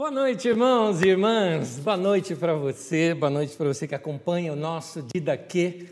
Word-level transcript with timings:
Boa 0.00 0.10
noite, 0.10 0.48
irmãos 0.48 1.02
e 1.02 1.08
irmãs. 1.08 1.78
Boa 1.78 1.94
noite 1.94 2.34
para 2.34 2.54
você, 2.54 3.12
boa 3.12 3.28
noite 3.28 3.54
para 3.54 3.66
você 3.66 3.86
que 3.86 3.94
acompanha 3.94 4.50
o 4.50 4.56
nosso 4.56 5.02
Didaquê. 5.02 5.88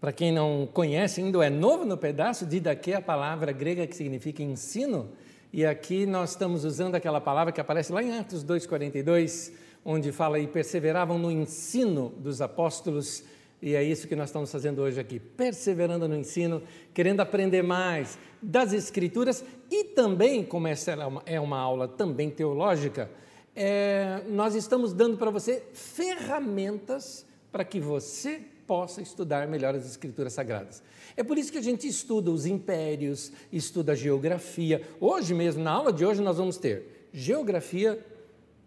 Para 0.00 0.14
quem 0.14 0.32
não 0.32 0.66
conhece, 0.72 1.20
ainda 1.20 1.44
é 1.44 1.50
novo 1.50 1.84
no 1.84 1.98
pedaço, 1.98 2.46
Didaquê 2.46 2.92
é 2.92 2.96
a 2.96 3.02
palavra 3.02 3.52
grega 3.52 3.86
que 3.86 3.94
significa 3.94 4.42
ensino. 4.42 5.10
E 5.52 5.66
aqui 5.66 6.06
nós 6.06 6.30
estamos 6.30 6.64
usando 6.64 6.94
aquela 6.94 7.20
palavra 7.20 7.52
que 7.52 7.60
aparece 7.60 7.92
lá 7.92 8.02
em 8.02 8.18
Atos 8.18 8.42
2,42, 8.42 9.52
onde 9.84 10.10
fala 10.10 10.38
e 10.38 10.46
perseveravam 10.46 11.18
no 11.18 11.30
ensino 11.30 12.14
dos 12.16 12.40
apóstolos. 12.40 13.24
E 13.60 13.74
é 13.74 13.84
isso 13.84 14.08
que 14.08 14.16
nós 14.16 14.30
estamos 14.30 14.50
fazendo 14.50 14.80
hoje 14.80 14.98
aqui, 14.98 15.20
perseverando 15.20 16.08
no 16.08 16.16
ensino, 16.16 16.62
querendo 16.94 17.20
aprender 17.20 17.60
mais 17.60 18.18
das 18.40 18.72
Escrituras 18.72 19.44
e 19.70 19.84
também, 19.84 20.42
como 20.42 20.66
essa 20.66 20.96
é 21.26 21.38
uma 21.38 21.58
aula 21.58 21.86
também 21.86 22.30
teológica, 22.30 23.10
é, 23.54 24.22
nós 24.28 24.54
estamos 24.54 24.92
dando 24.92 25.16
para 25.16 25.30
você 25.30 25.62
ferramentas 25.72 27.26
para 27.50 27.64
que 27.64 27.80
você 27.80 28.40
possa 28.66 29.02
estudar 29.02 29.48
melhor 29.48 29.74
as 29.74 29.84
Escrituras 29.84 30.32
Sagradas. 30.32 30.82
É 31.16 31.24
por 31.24 31.36
isso 31.36 31.50
que 31.50 31.58
a 31.58 31.62
gente 31.62 31.88
estuda 31.88 32.30
os 32.30 32.46
impérios, 32.46 33.32
estuda 33.52 33.92
a 33.92 33.96
geografia. 33.96 34.82
Hoje 35.00 35.34
mesmo, 35.34 35.62
na 35.62 35.72
aula 35.72 35.92
de 35.92 36.04
hoje, 36.04 36.22
nós 36.22 36.36
vamos 36.36 36.56
ter 36.56 37.08
geografia, 37.12 37.98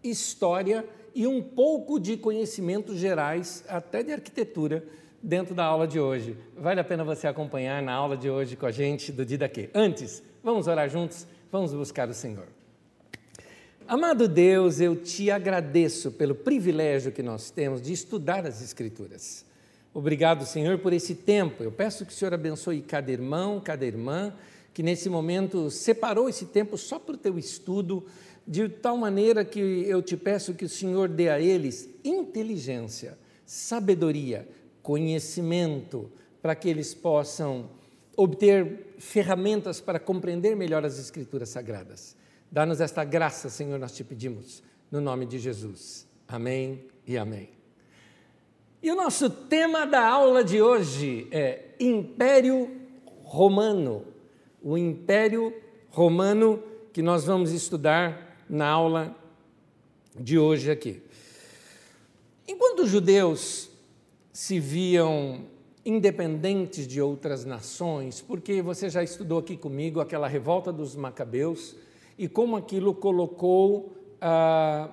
história 0.02 0.84
e 1.14 1.26
um 1.26 1.40
pouco 1.42 1.98
de 1.98 2.16
conhecimentos 2.18 2.96
gerais, 2.96 3.64
até 3.66 4.02
de 4.02 4.12
arquitetura, 4.12 4.84
dentro 5.22 5.54
da 5.54 5.64
aula 5.64 5.88
de 5.88 5.98
hoje. 5.98 6.36
Vale 6.54 6.80
a 6.80 6.84
pena 6.84 7.02
você 7.02 7.26
acompanhar 7.26 7.82
na 7.82 7.94
aula 7.94 8.16
de 8.16 8.28
hoje 8.28 8.56
com 8.56 8.66
a 8.66 8.70
gente 8.70 9.10
do 9.10 9.24
Didaquê. 9.24 9.70
Antes, 9.72 10.22
vamos 10.42 10.66
orar 10.66 10.90
juntos, 10.90 11.26
vamos 11.50 11.72
buscar 11.72 12.10
o 12.10 12.14
Senhor. 12.14 12.53
Amado 13.86 14.26
Deus, 14.26 14.80
eu 14.80 14.96
te 14.96 15.30
agradeço 15.30 16.10
pelo 16.10 16.34
privilégio 16.34 17.12
que 17.12 17.22
nós 17.22 17.50
temos 17.50 17.82
de 17.82 17.92
estudar 17.92 18.46
as 18.46 18.62
Escrituras. 18.62 19.44
Obrigado, 19.92 20.46
Senhor, 20.46 20.78
por 20.78 20.94
esse 20.94 21.14
tempo. 21.14 21.62
Eu 21.62 21.70
peço 21.70 22.06
que 22.06 22.12
o 22.12 22.16
Senhor 22.16 22.32
abençoe 22.32 22.80
cada 22.80 23.12
irmão, 23.12 23.60
cada 23.60 23.84
irmã, 23.84 24.32
que 24.72 24.82
nesse 24.82 25.10
momento 25.10 25.70
separou 25.70 26.30
esse 26.30 26.46
tempo 26.46 26.78
só 26.78 26.98
para 26.98 27.14
o 27.14 27.18
teu 27.18 27.38
estudo, 27.38 28.06
de 28.48 28.70
tal 28.70 28.96
maneira 28.96 29.44
que 29.44 29.60
eu 29.60 30.00
te 30.00 30.16
peço 30.16 30.54
que 30.54 30.64
o 30.64 30.68
Senhor 30.68 31.06
dê 31.06 31.28
a 31.28 31.38
eles 31.38 31.86
inteligência, 32.02 33.18
sabedoria, 33.44 34.48
conhecimento, 34.82 36.10
para 36.40 36.54
que 36.54 36.70
eles 36.70 36.94
possam 36.94 37.68
obter 38.16 38.94
ferramentas 38.98 39.78
para 39.78 40.00
compreender 40.00 40.56
melhor 40.56 40.86
as 40.86 40.98
Escrituras 40.98 41.50
Sagradas. 41.50 42.23
Dá-nos 42.54 42.80
esta 42.80 43.02
graça, 43.02 43.50
Senhor, 43.50 43.80
nós 43.80 43.90
te 43.90 44.04
pedimos, 44.04 44.62
no 44.88 45.00
nome 45.00 45.26
de 45.26 45.40
Jesus. 45.40 46.06
Amém 46.28 46.86
e 47.04 47.18
amém. 47.18 47.50
E 48.80 48.92
o 48.92 48.94
nosso 48.94 49.28
tema 49.28 49.84
da 49.84 50.06
aula 50.06 50.44
de 50.44 50.62
hoje 50.62 51.26
é 51.32 51.70
Império 51.80 52.70
Romano. 53.24 54.06
O 54.62 54.78
Império 54.78 55.52
Romano 55.90 56.62
que 56.92 57.02
nós 57.02 57.24
vamos 57.24 57.50
estudar 57.50 58.38
na 58.48 58.68
aula 58.68 59.16
de 60.16 60.38
hoje 60.38 60.70
aqui. 60.70 61.02
Enquanto 62.46 62.84
os 62.84 62.88
judeus 62.88 63.68
se 64.32 64.60
viam 64.60 65.44
independentes 65.84 66.86
de 66.86 67.00
outras 67.02 67.44
nações, 67.44 68.20
porque 68.20 68.62
você 68.62 68.88
já 68.88 69.02
estudou 69.02 69.40
aqui 69.40 69.56
comigo 69.56 69.98
aquela 69.98 70.28
revolta 70.28 70.72
dos 70.72 70.94
Macabeus, 70.94 71.74
e 72.18 72.28
como 72.28 72.56
aquilo 72.56 72.94
colocou 72.94 73.94
a, 74.20 74.88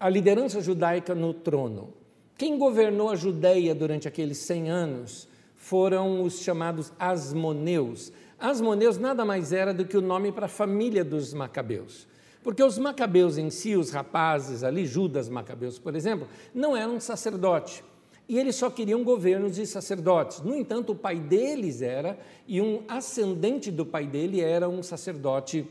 a 0.00 0.08
liderança 0.08 0.60
judaica 0.60 1.14
no 1.14 1.32
trono. 1.32 1.94
Quem 2.36 2.56
governou 2.56 3.10
a 3.10 3.16
Judéia 3.16 3.74
durante 3.74 4.06
aqueles 4.06 4.38
100 4.38 4.70
anos 4.70 5.28
foram 5.56 6.22
os 6.22 6.40
chamados 6.40 6.92
Asmoneus. 6.98 8.12
Asmoneus 8.38 8.96
nada 8.96 9.24
mais 9.24 9.52
era 9.52 9.74
do 9.74 9.84
que 9.84 9.96
o 9.96 10.00
nome 10.00 10.30
para 10.30 10.46
a 10.46 10.48
família 10.48 11.04
dos 11.04 11.34
Macabeus. 11.34 12.06
Porque 12.42 12.62
os 12.62 12.78
Macabeus 12.78 13.36
em 13.36 13.50
si, 13.50 13.76
os 13.76 13.90
rapazes 13.90 14.62
ali, 14.62 14.86
Judas 14.86 15.28
Macabeus, 15.28 15.78
por 15.78 15.96
exemplo, 15.96 16.28
não 16.54 16.76
eram 16.76 16.94
um 16.94 17.00
sacerdote. 17.00 17.82
E 18.28 18.38
eles 18.38 18.56
só 18.56 18.70
queriam 18.70 19.02
governos 19.02 19.56
de 19.56 19.66
sacerdotes. 19.66 20.40
No 20.40 20.54
entanto, 20.54 20.92
o 20.92 20.96
pai 20.96 21.18
deles 21.18 21.82
era, 21.82 22.18
e 22.46 22.60
um 22.60 22.82
ascendente 22.86 23.70
do 23.70 23.84
pai 23.84 24.06
dele 24.06 24.40
era 24.40 24.68
um 24.68 24.82
sacerdote 24.82 25.66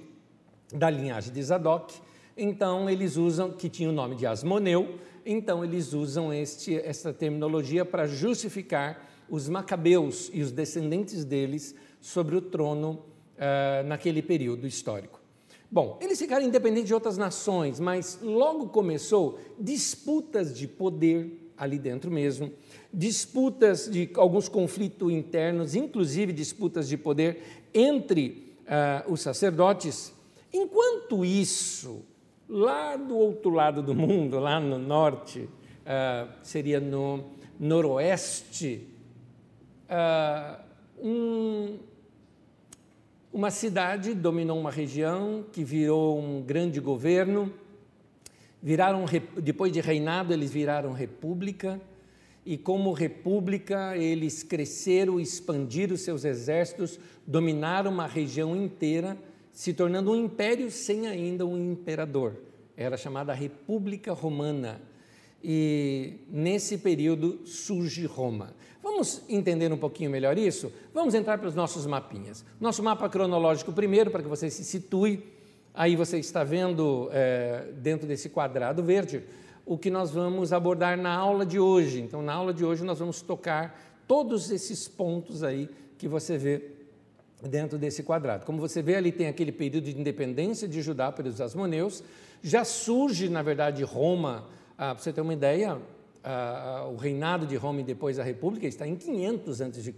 da 0.72 0.89
linhagem 0.89 1.33
de 1.33 1.41
Zadok. 1.41 1.95
Então, 2.35 2.89
eles 2.89 3.17
usam, 3.17 3.51
que 3.51 3.69
tinha 3.69 3.89
o 3.89 3.91
nome 3.91 4.16
de 4.16 4.25
Asmoneu, 4.25 5.00
então 5.25 5.63
eles 5.63 5.94
usam 5.94 6.31
este, 6.33 6.75
esta 6.75 7.11
terminologia 7.11 7.83
para 7.83 8.07
justificar 8.07 9.06
os 9.29 9.50
macabeus 9.50 10.29
e 10.33 10.41
os 10.41 10.51
descendentes 10.51 11.25
deles 11.25 11.75
sobre 12.00 12.35
o 12.35 12.41
trono 12.41 13.01
uh, 13.35 13.88
naquele 13.88 14.22
período 14.22 14.66
histórico. 14.66 15.19
Bom, 15.69 16.00
eles 16.01 16.17
ficaram 16.17 16.45
independentes 16.45 16.88
de 16.88 16.94
outras 16.94 17.17
nações, 17.17 17.79
mas 17.79 18.19
logo 18.22 18.69
começou 18.69 19.38
disputas 19.59 20.57
de 20.57 20.66
poder 20.66 21.51
ali 21.57 21.77
dentro 21.77 22.09
mesmo, 22.09 22.51
disputas 22.94 23.89
de 23.89 24.09
alguns 24.16 24.47
conflitos 24.47 25.11
internos, 25.11 25.75
inclusive 25.75 26.31
disputas 26.31 26.88
de 26.88 26.95
poder 26.95 27.41
entre 27.73 28.56
uh, 28.63 29.11
os 29.11 29.22
sacerdotes 29.22 30.13
Enquanto 30.53 31.25
isso, 31.25 32.06
lá 32.47 32.96
do 32.96 33.18
outro 33.18 33.50
lado 33.50 33.81
do 33.81 33.94
mundo, 33.94 34.40
lá 34.40 34.59
no 34.59 34.80
norte, 34.80 35.41
uh, 35.41 36.31
seria 36.41 36.80
no 36.80 37.25
noroeste, 37.59 38.88
uh, 39.90 40.62
um, 41.00 41.78
uma 43.31 43.52
cidade 43.52 44.13
dominou 44.13 44.57
uma 44.59 44.72
região 44.72 45.46
que 45.52 45.63
virou 45.63 46.18
um 46.18 46.41
grande 46.41 46.80
governo. 46.80 47.53
Viraram, 48.63 49.06
depois 49.41 49.72
de 49.72 49.81
reinado, 49.81 50.34
eles 50.34 50.52
viraram 50.52 50.94
república. 50.94 51.80
E 52.46 52.57
como 52.57 52.94
república, 52.94 53.97
eles 53.97 54.41
cresceram, 54.41 55.19
expandiram 55.19 55.97
seus 55.97 56.24
exércitos, 56.24 56.97
dominaram 57.28 57.91
uma 57.91 58.07
região 58.07 58.56
inteira 58.56 59.18
se 59.57 59.73
tornando 59.73 60.12
um 60.12 60.16
império 60.16 60.69
sem 60.69 61.07
ainda 61.07 61.44
um 61.44 61.57
imperador. 61.57 62.35
Era 62.78 62.95
chamada 62.95 63.34
República 63.34 64.13
Romana. 64.13 64.79
E 65.44 66.19
nesse 66.29 66.78
período 66.78 67.40
surge 67.44 68.06
Roma. 68.06 68.53
Vamos 68.84 69.23
entender 69.28 69.73
um 69.73 69.78
pouquinho 69.78 70.12
melhor 70.12 70.38
isso? 70.38 70.72
Vamos 70.94 71.16
entrar 71.16 71.40
para 71.40 71.47
os 71.47 71.56
nossos 71.56 71.88
mapinhas. 71.88 72.45
Nosso 72.62 72.84
mapa 72.84 73.09
cronológico 73.09 73.73
primeiro, 73.73 74.12
para 74.12 74.22
que 74.22 74.29
você 74.29 74.47
se 74.47 74.63
situe. 74.63 75.23
Aí 75.74 75.95
você 75.95 76.19
está 76.19 76.44
vendo 76.44 77.09
é, 77.12 77.66
dentro 77.78 78.07
desse 78.07 78.29
quadrado 78.29 78.84
verde 78.84 79.24
o 79.66 79.75
que 79.75 79.89
nós 79.89 80.12
vamos 80.12 80.53
abordar 80.53 80.95
na 81.00 81.16
aula 81.16 81.44
de 81.44 81.59
hoje. 81.59 82.00
Então, 82.00 82.22
na 82.22 82.34
aula 82.34 82.53
de 82.53 82.63
hoje, 82.63 82.84
nós 82.84 83.00
vamos 83.00 83.24
tocar 83.24 83.75
todos 84.07 84.51
esses 84.51 84.88
pontos 84.88 85.41
aí 85.41 85.68
que 85.97 86.07
você 86.07 86.38
vê 86.38 86.76
dentro 87.44 87.78
desse 87.78 88.03
quadrado. 88.03 88.46
Como 88.46 88.59
você 88.59 88.81
vê 88.81 88.96
ali 88.96 89.12
tem 89.12 89.28
aquele 89.28 89.52
período 89.52 89.86
de 89.86 90.00
independência 90.00 90.68
de 90.68 90.81
Judá 90.81 91.12
pelos 91.12 91.40
Asmoneus, 91.40 92.03
já 92.42 92.64
surge, 92.64 93.30
na 93.30 93.42
verdade, 93.42 93.84
Roma, 93.84 94.48
ah, 94.78 94.94
para 94.94 95.03
você 95.03 95.14
ter 95.14 95.22
uma 95.22 95.34
ideia, 95.34 95.80
ah, 96.24 96.81
ah, 96.84 96.88
o 96.88 96.96
reinado 96.96 97.46
de 97.46 97.56
Roma 97.56 97.81
e 97.81 97.84
depois 97.84 98.20
a 98.20 98.24
República 98.24 98.68
está 98.68 98.88
em 98.88 98.96
500 98.96 99.62
a.C. 99.62 99.94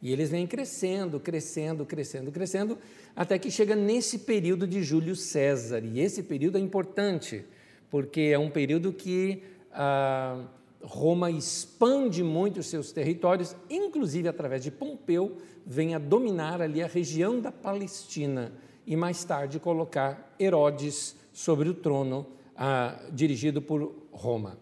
E 0.00 0.12
eles 0.12 0.30
vêm 0.30 0.46
crescendo, 0.46 1.20
crescendo, 1.20 1.84
crescendo, 1.84 2.32
crescendo, 2.32 2.78
até 3.14 3.38
que 3.38 3.50
chega 3.50 3.76
nesse 3.76 4.20
período 4.20 4.66
de 4.66 4.82
Júlio 4.82 5.14
César. 5.14 5.82
E 5.84 6.00
esse 6.00 6.22
período 6.22 6.58
é 6.58 6.60
importante, 6.60 7.44
porque 7.90 8.20
é 8.32 8.38
um 8.38 8.50
período 8.50 8.92
que 8.92 9.42
ah, 9.72 10.42
Roma 10.82 11.30
expande 11.30 12.24
muito 12.24 12.60
os 12.60 12.66
seus 12.66 12.90
territórios, 12.90 13.54
inclusive 13.70 14.28
através 14.28 14.62
de 14.62 14.70
Pompeu, 14.70 15.38
vem 15.66 15.94
a 15.94 15.98
dominar 15.98 16.60
ali 16.60 16.82
a 16.82 16.86
região 16.86 17.40
da 17.40 17.52
Palestina 17.52 18.52
e 18.86 18.96
mais 18.96 19.24
tarde 19.24 19.60
colocar 19.60 20.34
Herodes 20.38 21.16
sobre 21.32 21.68
o 21.68 21.74
trono, 21.74 22.26
ah, 22.56 22.98
dirigido 23.12 23.62
por 23.62 23.94
Roma. 24.10 24.58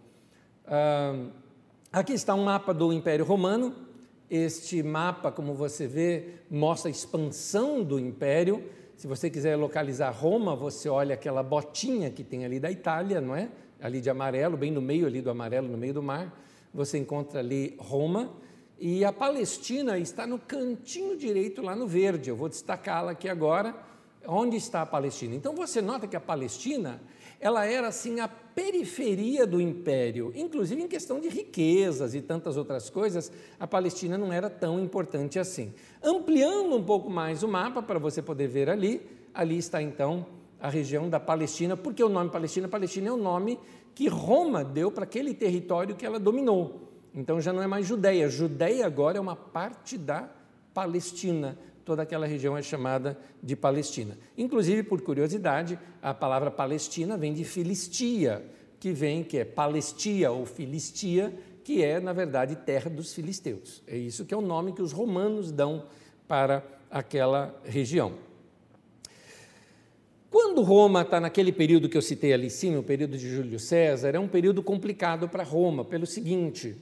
Ah, 0.67 1.27
aqui 1.93 2.13
está 2.13 2.35
um 2.35 2.45
mapa 2.45 2.73
do 2.73 2.93
Império 2.93 3.25
Romano. 3.25 3.75
Este 4.31 4.83
mapa, 4.83 5.33
como 5.33 5.55
você 5.55 5.87
vê, 5.87 6.35
mostra 6.49 6.89
a 6.89 6.93
expansão 6.93 7.83
do 7.83 7.99
império. 7.99 8.63
Se 8.97 9.09
você 9.09 9.29
quiser 9.29 9.57
localizar 9.57 10.11
Roma, 10.11 10.55
você 10.55 10.89
olha 10.89 11.15
aquela 11.15 11.43
botinha 11.43 12.11
que 12.11 12.23
tem 12.23 12.45
ali 12.45 12.61
da 12.61 12.71
Itália, 12.71 13.21
não 13.21 13.35
é? 13.35 13.49
Ali 13.81 14.01
de 14.01 14.09
amarelo, 14.09 14.57
bem 14.57 14.71
no 14.71 14.81
meio 14.81 15.07
ali 15.07 15.21
do 15.21 15.31
amarelo, 15.31 15.67
no 15.67 15.77
meio 15.77 15.95
do 15.95 16.03
mar. 16.03 16.39
Você 16.73 16.99
encontra 16.99 17.41
ali 17.41 17.75
Roma 17.81 18.31
e 18.81 19.05
a 19.05 19.13
Palestina 19.13 19.99
está 19.99 20.27
no 20.27 20.39
cantinho 20.39 21.15
direito, 21.15 21.61
lá 21.61 21.77
no 21.77 21.87
verde. 21.87 22.31
Eu 22.31 22.37
vou 22.37 22.49
destacá-la 22.49 23.13
aqui 23.13 23.29
agora. 23.29 23.77
Onde 24.27 24.57
está 24.57 24.81
a 24.81 24.87
Palestina? 24.87 25.35
Então 25.35 25.55
você 25.55 25.83
nota 25.83 26.07
que 26.07 26.17
a 26.17 26.21
Palestina 26.21 27.01
ela 27.39 27.65
era 27.67 27.89
assim 27.89 28.21
a 28.21 28.29
periferia 28.29 29.47
do 29.47 29.61
império, 29.61 30.33
inclusive 30.35 30.83
em 30.83 30.89
questão 30.89 31.21
de 31.21 31.29
riquezas 31.29 32.15
e 32.15 32.21
tantas 32.21 32.57
outras 32.57 32.91
coisas, 32.91 33.33
a 33.59 33.67
Palestina 33.67 34.19
não 34.19 34.31
era 34.31 34.51
tão 34.51 34.79
importante 34.79 35.39
assim. 35.39 35.73
Ampliando 36.03 36.75
um 36.75 36.83
pouco 36.83 37.09
mais 37.09 37.43
o 37.43 37.49
mapa 37.49 37.83
para 37.83 37.99
você 37.99 38.21
poder 38.21 38.49
ver 38.49 38.69
ali, 38.69 39.01
ali 39.33 39.57
está 39.57 39.81
então 39.81 40.27
a 40.61 40.69
região 40.69 41.09
da 41.09 41.19
Palestina, 41.19 41.77
porque 41.77 42.05
o 42.05 42.09
nome 42.11 42.31
Palestina, 42.31 42.69
Palestina 42.69 43.09
é 43.09 43.13
o 43.13 43.17
nome 43.17 43.59
que 43.95 44.07
Roma 44.09 44.63
deu 44.63 44.91
para 44.91 45.05
aquele 45.05 45.33
território 45.33 45.97
que 45.97 46.05
ela 46.05 46.19
dominou. 46.19 46.90
Então 47.15 47.41
já 47.41 47.53
não 47.53 47.63
é 47.63 47.67
mais 47.67 47.87
Judeia, 47.87 48.29
Judeia 48.29 48.87
agora 48.87 49.19
é 49.19 49.21
uma 49.21 49.35
parte 49.37 49.99
da 49.99 50.29
Palestina, 50.73 51.59
toda 51.85 52.03
aquela 52.03 52.27
região 52.27 52.57
é 52.57 52.63
chamada 52.63 53.19
de 53.43 53.57
Palestina. 53.57 54.17
Inclusive, 54.39 54.85
por 54.85 55.01
curiosidade, 55.01 55.79
a 56.01 56.15
palavra 56.15 56.51
Palestina 56.51 57.17
vem 57.17 57.35
de 57.35 57.45
Filistia, 57.45 58.45
que 58.79 58.93
vem, 58.93 59.25
que 59.25 59.39
é 59.39 59.45
Palestia 59.45 60.31
ou 60.31 60.47
Filistia, 60.47 61.35
que 61.65 61.85
é, 61.85 62.01
na 62.01 62.13
verdade, 62.13 62.57
terra 62.57 62.89
dos 62.89 63.13
filisteus. 63.13 63.83
É 63.87 63.97
isso 63.97 64.25
que 64.25 64.33
é 64.33 64.37
o 64.37 64.41
nome 64.41 64.73
que 64.73 64.83
os 64.83 64.93
romanos 64.93 65.53
dão 65.53 65.85
para 66.27 66.65
aquela 66.91 67.55
região. 67.65 68.15
Quando 70.31 70.63
Roma 70.63 71.03
está 71.03 71.21
naquele 71.21 71.51
período 71.53 71.89
que 71.89 71.97
eu 71.97 72.03
citei 72.03 72.33
ali 72.33 72.47
em 72.47 72.51
cima, 72.51 72.79
o 72.79 72.85
período 72.85 73.19
de 73.19 73.29
Júlio 73.29 73.59
César, 73.59 74.15
é 74.15 74.19
um 74.19 74.29
período 74.29 74.63
complicado 74.63 75.29
para 75.29 75.43
Roma, 75.43 75.85
pelo 75.85 76.07
seguinte: 76.07 76.77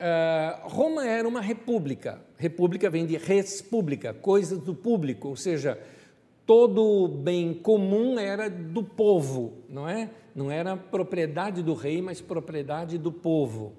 uh, 0.00 0.68
Roma 0.68 1.06
era 1.06 1.28
uma 1.28 1.40
república. 1.40 2.20
República 2.36 2.88
vem 2.88 3.06
de 3.06 3.16
res 3.16 3.60
pública, 3.60 4.14
coisas 4.14 4.58
do 4.58 4.74
público, 4.74 5.28
ou 5.28 5.36
seja, 5.36 5.78
todo 6.46 7.06
bem 7.06 7.54
comum 7.54 8.18
era 8.18 8.48
do 8.48 8.82
povo, 8.82 9.58
não 9.68 9.88
é? 9.88 10.10
Não 10.34 10.50
era 10.50 10.76
propriedade 10.76 11.62
do 11.62 11.74
rei, 11.74 12.00
mas 12.00 12.20
propriedade 12.20 12.98
do 12.98 13.12
povo. 13.12 13.74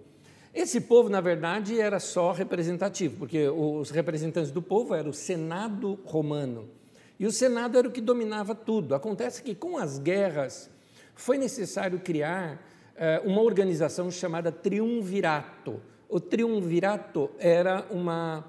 Esse 0.53 0.81
povo, 0.81 1.09
na 1.09 1.21
verdade, 1.21 1.79
era 1.79 1.99
só 1.99 2.31
representativo, 2.31 3.17
porque 3.17 3.47
os 3.47 3.89
representantes 3.89 4.51
do 4.51 4.61
povo 4.61 4.93
era 4.93 5.09
o 5.09 5.13
Senado 5.13 5.97
romano. 6.05 6.69
E 7.17 7.25
o 7.25 7.31
Senado 7.31 7.77
era 7.77 7.87
o 7.87 7.91
que 7.91 8.01
dominava 8.01 8.53
tudo. 8.53 8.93
Acontece 8.93 9.41
que 9.43 9.55
com 9.55 9.77
as 9.77 9.97
guerras 9.97 10.69
foi 11.15 11.37
necessário 11.37 11.99
criar 11.99 12.55
uh, 12.95 13.29
uma 13.29 13.41
organização 13.41 14.11
chamada 14.11 14.51
triunvirato. 14.51 15.79
O 16.11 16.19
triunvirato 16.19 17.31
era 17.39 17.87
uma, 17.89 18.39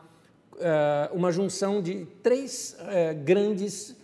uh, 0.54 1.16
uma 1.16 1.30
junção 1.30 1.80
de 1.80 2.04
três 2.20 2.76
uh, 2.80 3.24
grandes 3.24 3.96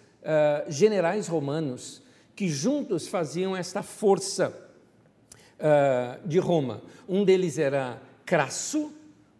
generais 0.69 1.27
romanos 1.27 2.03
que 2.37 2.49
juntos 2.49 3.09
faziam 3.09 3.57
esta 3.57 3.83
força 3.83 4.53
de 6.27 6.39
Roma. 6.39 6.83
Um 7.09 7.25
deles 7.25 7.57
era 7.57 8.03
Crasso, 8.27 8.93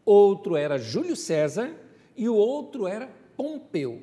outro 0.03 0.57
era 0.57 0.79
Júlio 0.79 1.15
César 1.15 1.75
e 2.17 2.27
o 2.27 2.35
outro 2.35 2.87
era 2.87 3.11
Pompeu. 3.37 4.01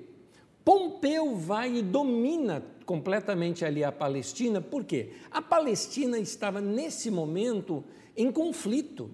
Pompeu 0.64 1.36
vai 1.36 1.78
e 1.78 1.82
domina 1.82 2.64
completamente 2.86 3.66
ali 3.66 3.84
a 3.84 3.92
Palestina, 3.92 4.62
por 4.62 4.84
quê? 4.84 5.14
A 5.32 5.42
Palestina 5.42 6.20
estava 6.20 6.62
nesse 6.62 7.10
momento 7.10 7.84
em 8.16 8.32
conflito. 8.32 9.10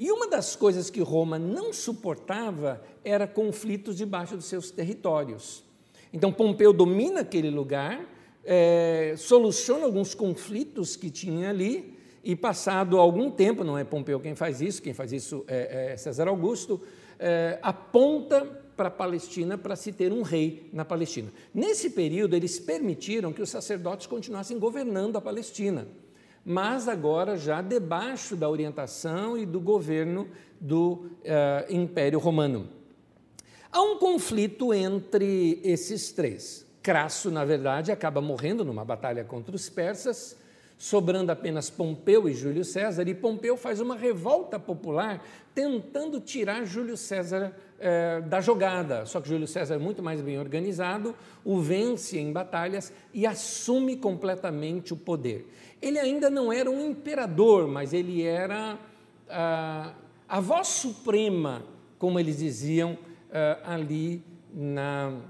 E 0.00 0.10
uma 0.10 0.26
das 0.26 0.56
coisas 0.56 0.88
que 0.88 1.02
Roma 1.02 1.38
não 1.38 1.74
suportava 1.74 2.82
era 3.04 3.26
conflitos 3.26 3.98
debaixo 3.98 4.34
dos 4.34 4.46
seus 4.46 4.70
territórios. 4.70 5.62
Então 6.10 6.32
Pompeu 6.32 6.72
domina 6.72 7.20
aquele 7.20 7.50
lugar, 7.50 8.08
é, 8.42 9.12
soluciona 9.18 9.84
alguns 9.84 10.14
conflitos 10.14 10.96
que 10.96 11.10
tinha 11.10 11.50
ali, 11.50 11.98
e 12.24 12.34
passado 12.34 12.98
algum 12.98 13.30
tempo, 13.30 13.62
não 13.62 13.76
é 13.76 13.84
Pompeu 13.84 14.18
quem 14.18 14.34
faz 14.34 14.62
isso, 14.62 14.80
quem 14.80 14.94
faz 14.94 15.12
isso 15.12 15.44
é, 15.46 15.92
é 15.92 15.96
César 15.98 16.28
Augusto, 16.28 16.80
é, 17.18 17.58
aponta 17.60 18.40
para 18.74 18.88
a 18.88 18.90
Palestina 18.90 19.58
para 19.58 19.76
se 19.76 19.92
ter 19.92 20.14
um 20.14 20.22
rei 20.22 20.70
na 20.72 20.82
Palestina. 20.82 21.30
Nesse 21.52 21.90
período, 21.90 22.34
eles 22.34 22.58
permitiram 22.58 23.34
que 23.34 23.42
os 23.42 23.50
sacerdotes 23.50 24.06
continuassem 24.06 24.58
governando 24.58 25.16
a 25.16 25.20
Palestina, 25.20 25.86
mas 26.50 26.88
agora 26.88 27.36
já 27.36 27.62
debaixo 27.62 28.34
da 28.34 28.50
orientação 28.50 29.38
e 29.38 29.46
do 29.46 29.60
governo 29.60 30.26
do 30.60 31.06
uh, 31.22 31.72
Império 31.72 32.18
Romano. 32.18 32.68
Há 33.70 33.80
um 33.80 33.98
conflito 33.98 34.74
entre 34.74 35.60
esses 35.62 36.10
três. 36.10 36.66
Crasso, 36.82 37.30
na 37.30 37.44
verdade, 37.44 37.92
acaba 37.92 38.20
morrendo 38.20 38.64
numa 38.64 38.84
batalha 38.84 39.22
contra 39.22 39.54
os 39.54 39.68
persas, 39.68 40.36
sobrando 40.76 41.30
apenas 41.30 41.70
Pompeu 41.70 42.28
e 42.28 42.34
Júlio 42.34 42.64
César, 42.64 43.06
e 43.06 43.14
Pompeu 43.14 43.56
faz 43.56 43.80
uma 43.80 43.94
revolta 43.94 44.58
popular 44.58 45.24
tentando 45.54 46.20
tirar 46.20 46.64
Júlio 46.64 46.96
César 46.96 47.54
eh, 47.78 48.20
da 48.22 48.40
jogada. 48.40 49.06
Só 49.06 49.20
que 49.20 49.28
Júlio 49.28 49.46
César 49.46 49.74
é 49.74 49.78
muito 49.78 50.02
mais 50.02 50.20
bem 50.20 50.38
organizado, 50.38 51.14
o 51.44 51.60
vence 51.60 52.18
em 52.18 52.32
batalhas 52.32 52.92
e 53.14 53.26
assume 53.26 53.96
completamente 53.96 54.92
o 54.92 54.96
poder. 54.96 55.46
Ele 55.80 55.98
ainda 55.98 56.28
não 56.28 56.52
era 56.52 56.70
um 56.70 56.90
imperador, 56.90 57.66
mas 57.66 57.92
ele 57.92 58.22
era 58.22 58.78
ah, 59.28 59.94
a 60.28 60.40
voz 60.40 60.68
suprema, 60.68 61.62
como 61.98 62.18
eles 62.18 62.38
diziam 62.38 62.98
ah, 63.32 63.74
ali 63.74 64.22
na, 64.52 65.20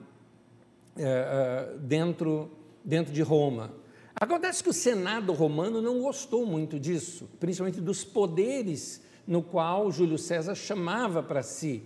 ah, 0.99 1.75
dentro, 1.79 2.51
dentro 2.85 3.13
de 3.13 3.23
Roma. 3.23 3.73
Acontece 4.15 4.63
que 4.63 4.69
o 4.69 4.73
Senado 4.73 5.33
romano 5.33 5.81
não 5.81 6.03
gostou 6.03 6.45
muito 6.45 6.79
disso, 6.79 7.29
principalmente 7.39 7.81
dos 7.81 8.05
poderes 8.05 9.03
no 9.27 9.43
qual 9.43 9.91
Júlio 9.93 10.19
César 10.19 10.55
chamava 10.55 11.23
para 11.23 11.43
si. 11.43 11.85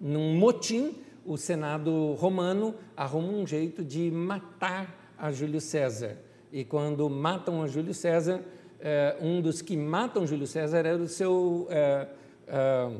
Num 0.00 0.36
motim, 0.36 0.96
o 1.24 1.36
Senado 1.36 2.14
romano 2.14 2.74
arruma 2.96 3.28
um 3.28 3.46
jeito 3.46 3.84
de 3.84 4.10
matar 4.10 5.14
a 5.16 5.30
Júlio 5.30 5.60
César. 5.60 6.18
E 6.52 6.64
quando 6.64 7.08
matam 7.08 7.62
a 7.62 7.66
Júlio 7.66 7.94
César, 7.94 8.42
eh, 8.78 9.16
um 9.22 9.40
dos 9.40 9.62
que 9.62 9.74
matam 9.74 10.26
Júlio 10.26 10.46
César 10.46 10.84
era 10.84 10.98
o 10.98 11.08
seu, 11.08 11.66
eh, 11.70 12.06
eh, 12.46 12.90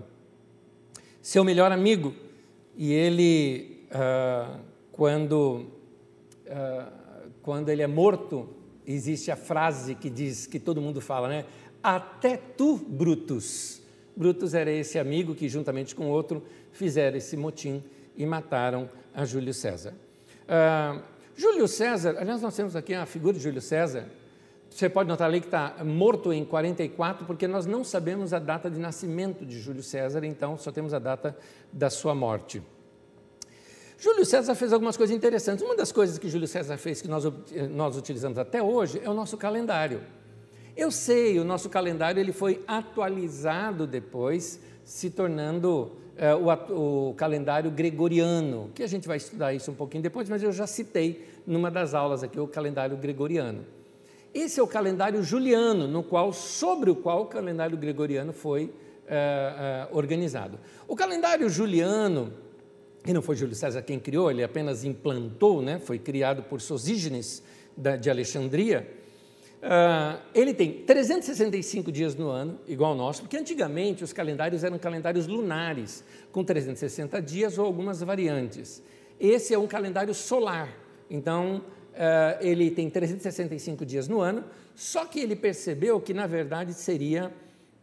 seu 1.21 1.45
melhor 1.45 1.71
amigo. 1.71 2.15
E 2.75 2.91
ele, 2.91 3.87
quando, 4.91 5.67
quando 7.43 7.69
ele 7.69 7.83
é 7.83 7.87
morto, 7.87 8.49
existe 8.87 9.31
a 9.31 9.37
frase 9.37 9.95
que 9.95 10.09
diz, 10.09 10.47
que 10.47 10.59
todo 10.59 10.81
mundo 10.81 11.03
fala, 11.03 11.29
né? 11.29 11.45
Até 11.83 12.39
tu, 12.39 12.79
Brutus. 12.79 13.83
Brutus 14.17 14.55
era 14.55 14.71
esse 14.71 14.99
amigo 14.99 15.35
que, 15.35 15.51
juntamente 15.51 15.95
com 15.95 16.09
outro, 16.09 16.43
fizeram 16.73 17.19
esse 17.19 17.37
motim 17.37 17.85
e 18.17 18.25
mataram 18.25 18.89
a 19.15 19.27
Júlio 19.27 19.53
César. 19.53 19.93
Júlio 21.37 21.67
César, 21.67 22.17
aliás, 22.19 22.43
nós 22.43 22.55
temos 22.55 22.77
aqui 22.77 22.95
a 22.95 23.07
figura 23.07 23.35
de 23.35 23.41
Júlio 23.41 23.61
César. 23.61 24.07
Você 24.69 24.89
pode 24.89 25.09
notar 25.09 25.29
ali 25.29 25.41
que 25.41 25.47
está 25.47 25.85
morto 25.85 26.33
em 26.33 26.45
44, 26.45 27.27
porque 27.27 27.47
nós 27.47 27.67
não 27.67 27.85
sabemos 27.85 28.33
a 28.33 28.39
data 28.39 28.71
de 28.71 28.79
nascimento 28.79 29.45
de 29.45 29.61
Júlio 29.61 29.83
César, 29.83 30.25
então 30.25 30.57
só 30.57 30.71
temos 30.71 30.95
a 30.95 30.99
data 30.99 31.37
da 31.73 31.91
sua 31.91 32.15
morte. 32.15 32.63
Júlio 33.99 34.25
César 34.25 34.55
fez 34.55 34.73
algumas 34.73 34.97
coisas 34.97 35.15
interessantes. 35.15 35.65
Uma 35.65 35.77
das 35.77 35.93
coisas 35.93 36.19
que 36.19 36.29
Júlio 36.29 36.49
César 36.49 36.77
fez, 36.77 37.01
que 37.01 37.09
nós, 37.09 37.25
nós 37.71 37.97
utilizamos 37.97 38.39
até 38.39 38.63
hoje, 38.63 39.01
é 39.05 39.09
o 39.09 39.15
nosso 39.15 39.37
calendário. 39.37 40.01
Eu 40.77 40.91
sei, 40.91 41.39
o 41.39 41.45
nosso 41.45 41.69
calendário 41.69 42.19
ele 42.19 42.33
foi 42.33 42.65
atualizado 42.67 43.87
depois, 43.87 44.59
se 44.85 45.11
tornando 45.11 45.93
é, 46.17 46.35
o, 46.35 47.11
o, 47.11 47.15
calendário 47.15 47.71
gregoriano, 47.71 48.71
que 48.75 48.83
a 48.83 48.87
gente 48.87 49.09
vai 49.09 49.17
estudar 49.17 49.53
isso 49.53 49.71
um 49.71 49.75
pouquinho 49.75 50.03
depois, 50.03 50.29
mas 50.29 50.43
eu 50.43 50.53
já 50.53 50.67
citei 50.67 51.27
numa 51.47 51.71
das 51.71 51.95
aulas 51.95 52.23
aqui 52.23 52.39
o 52.39 52.47
calendário 52.47 52.97
gregoriano. 52.97 53.65
Esse 54.35 54.61
é 54.61 54.63
o 54.63 54.67
calendário 54.67 55.23
juliano, 55.23 55.87
no 55.87 56.03
qual, 56.03 56.33
sobre 56.33 56.91
o 56.91 56.97
qual 56.97 57.23
o 57.23 57.27
calendário 57.27 57.77
gregoriano 57.77 58.33
foi 58.33 58.73
é, 59.07 59.89
é, 59.91 59.95
organizado. 59.95 60.59
O 60.89 60.97
calendário 60.97 61.49
juliano 61.49 62.33
e 63.05 63.13
não 63.13 63.21
foi 63.21 63.35
Júlio 63.35 63.55
César 63.55 63.83
quem 63.83 63.99
criou, 63.99 64.31
ele 64.31 64.45
apenas 64.45 64.85
implantou, 64.85 65.61
né? 65.61 65.79
foi 65.79 65.99
criado 65.99 66.43
por 66.45 66.61
Sosígenes 66.61 67.43
de 68.01 68.09
Alexandria. 68.09 69.02
Uh, 69.63 70.19
ele 70.35 70.53
tem 70.53 70.83
365 70.83 71.93
dias 71.93 72.17
no 72.17 72.29
ano, 72.29 72.59
igual 72.67 72.91
ao 72.91 72.97
nosso, 72.97 73.23
porque 73.23 73.37
antigamente 73.37 74.03
os 74.03 74.13
calendários 74.13 74.65
eram 74.65 74.77
calendários 74.77 75.29
lunares, 75.29 76.03
com 76.33 76.43
360 76.43 77.23
dias 77.23 77.59
ou 77.59 77.65
algumas 77.65 78.01
variantes. 78.01 78.83
Esse 79.21 79.55
é 79.55 79.59
um 79.59 79.69
calendário 79.69 80.13
solar, 80.15 80.69
então 81.09 81.59
uh, 81.93 82.39
ele 82.41 82.73
tem 82.73 82.91
365 82.91 83.87
dias 83.87 84.09
no 84.09 84.21
ano, 84.21 84.45
só 84.75 85.05
que 85.05 85.21
ele 85.21 85.37
percebeu 85.37 86.01
que 86.01 86.13
na 86.13 86.27
verdade 86.27 86.75
seria 86.75 87.33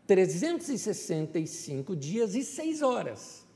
365 0.05 1.95
dias 1.95 2.36
e 2.36 2.43
6 2.43 2.81
horas. 2.81 3.48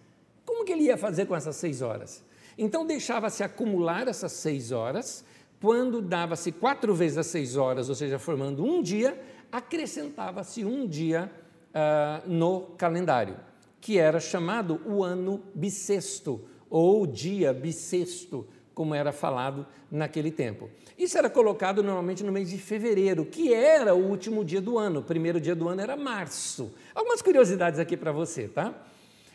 Como 0.46 0.64
que 0.64 0.72
ele 0.72 0.84
ia 0.84 0.98
fazer 0.98 1.26
com 1.26 1.36
essas 1.36 1.56
seis 1.56 1.82
horas? 1.82 2.24
Então 2.58 2.86
deixava-se 2.86 3.44
acumular 3.44 4.08
essas 4.08 4.32
seis 4.34 4.72
horas 4.72 5.26
quando 5.64 6.02
dava-se 6.02 6.52
quatro 6.52 6.94
vezes 6.94 7.18
as 7.18 7.28
seis 7.28 7.56
horas, 7.56 7.88
ou 7.88 7.96
seja, 7.96 8.20
formando 8.20 8.66
um 8.66 8.82
dia, 8.82 9.18
acrescentava-se 9.50 10.66
um 10.66 10.86
dia 10.86 11.32
uh, 11.70 12.30
no 12.30 12.64
calendário, 12.78 13.38
que 13.80 13.98
era 13.98 14.20
chamado 14.20 14.82
o 14.86 15.02
ano 15.02 15.42
bissexto, 15.56 16.44
ou 16.70 17.08
dia 17.08 17.54
bissexto, 17.54 18.46
como 18.74 18.94
era 18.94 19.14
falado 19.14 19.66
naquele 19.90 20.32
tempo. 20.32 20.70
Isso 21.00 21.18
era 21.18 21.30
colocado 21.30 21.82
normalmente 21.82 22.26
no 22.26 22.32
mês 22.34 22.50
de 22.50 22.58
fevereiro, 22.58 23.24
que 23.24 23.54
era 23.54 23.96
o 23.96 24.06
último 24.06 24.44
dia 24.44 24.60
do 24.60 24.78
ano. 24.78 25.00
O 25.00 25.04
primeiro 25.04 25.40
dia 25.40 25.56
do 25.56 25.70
ano 25.70 25.80
era 25.80 25.96
março. 25.96 26.74
Algumas 26.94 27.22
curiosidades 27.22 27.80
aqui 27.80 27.96
para 27.96 28.12
você, 28.12 28.50
tá? 28.50 28.84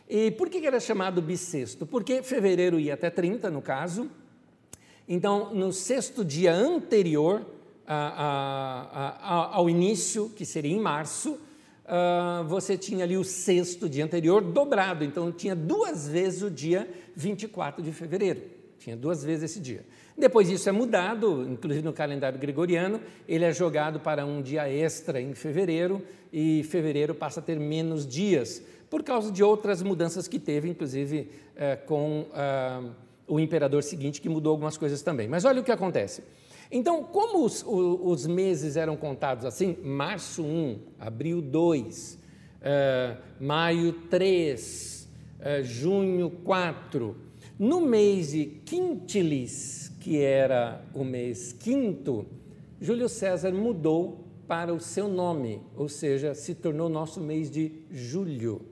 E 0.06 0.30
por 0.32 0.50
que 0.50 0.66
era 0.66 0.78
chamado 0.78 1.23
bissexto? 1.23 1.87
Porque 1.87 2.23
fevereiro 2.23 2.78
ia 2.78 2.92
até 2.92 3.08
30, 3.08 3.50
no 3.50 3.62
caso. 3.62 4.11
Então, 5.09 5.55
no 5.55 5.73
sexto 5.73 6.23
dia 6.23 6.53
anterior 6.53 7.47
a, 7.87 7.97
a, 7.97 9.35
a, 9.35 9.57
ao 9.57 9.71
início, 9.71 10.29
que 10.37 10.45
seria 10.45 10.77
em 10.77 10.81
março, 10.81 11.33
uh, 11.33 12.45
você 12.47 12.77
tinha 12.77 13.05
ali 13.05 13.17
o 13.17 13.25
sexto 13.25 13.88
dia 13.88 14.05
anterior 14.05 14.43
dobrado. 14.43 15.03
Então, 15.05 15.33
tinha 15.33 15.57
duas 15.57 16.07
vezes 16.07 16.43
o 16.43 16.50
dia 16.50 16.87
24 17.17 17.83
de 17.83 17.91
fevereiro. 17.91 18.43
Tinha 18.79 18.95
duas 18.95 19.25
vezes 19.25 19.50
esse 19.50 19.61
dia. 19.61 19.85
Depois 20.17 20.50
isso 20.50 20.69
é 20.69 20.73
mudado, 20.73 21.49
inclusive 21.49 21.85
no 21.85 21.93
calendário 21.93 22.38
gregoriano, 22.38 23.00
ele 23.27 23.45
é 23.45 23.53
jogado 23.53 24.00
para 24.00 24.27
um 24.27 24.43
dia 24.43 24.69
extra 24.69 25.21
em 25.21 25.33
fevereiro 25.33 26.03
e 26.33 26.62
fevereiro 26.65 27.15
passa 27.15 27.41
a 27.41 27.43
ter 27.43 27.59
menos 27.59 28.07
dias, 28.07 28.62
por 28.91 29.03
causa 29.03 29.33
de 29.33 29.43
outras 29.43 29.83
mudanças 29.83 30.29
que 30.29 30.38
teve, 30.38 30.69
inclusive 30.69 31.31
é, 31.57 31.77
com 31.77 32.27
ah, 32.33 32.83
o 33.28 33.38
imperador 33.38 33.82
seguinte, 33.82 34.20
que 34.20 34.28
mudou 34.28 34.52
algumas 34.52 34.76
coisas 34.76 35.02
também. 35.02 35.28
Mas 35.28 35.44
olha 35.44 35.61
o 35.61 35.64
que 35.64 35.70
acontece. 35.70 36.23
Então, 36.70 37.02
como 37.02 37.44
os, 37.44 37.64
os 37.66 38.26
meses 38.26 38.76
eram 38.76 38.97
contados 38.97 39.44
assim, 39.44 39.76
março 39.82 40.42
1, 40.42 40.78
abril 40.99 41.40
2, 41.40 42.18
é, 42.61 43.16
maio 43.40 43.92
3, 44.11 45.08
é, 45.40 45.62
junho 45.62 46.30
4, 46.44 47.16
no 47.58 47.80
mês 47.80 48.32
de 48.32 48.44
Quintilis, 48.64 49.90
que 50.00 50.20
era 50.20 50.82
o 50.94 51.04
mês 51.04 51.52
quinto, 51.52 52.26
Júlio 52.80 53.08
César 53.08 53.52
mudou 53.52 54.25
para 54.47 54.73
o 54.73 54.80
seu 54.80 55.08
nome, 55.08 55.61
ou 55.76 55.88
seja, 55.88 56.35
se 56.35 56.54
tornou 56.54 56.88
nosso 56.88 57.20
mês 57.20 57.50
de 57.50 57.73
julho. 57.90 58.62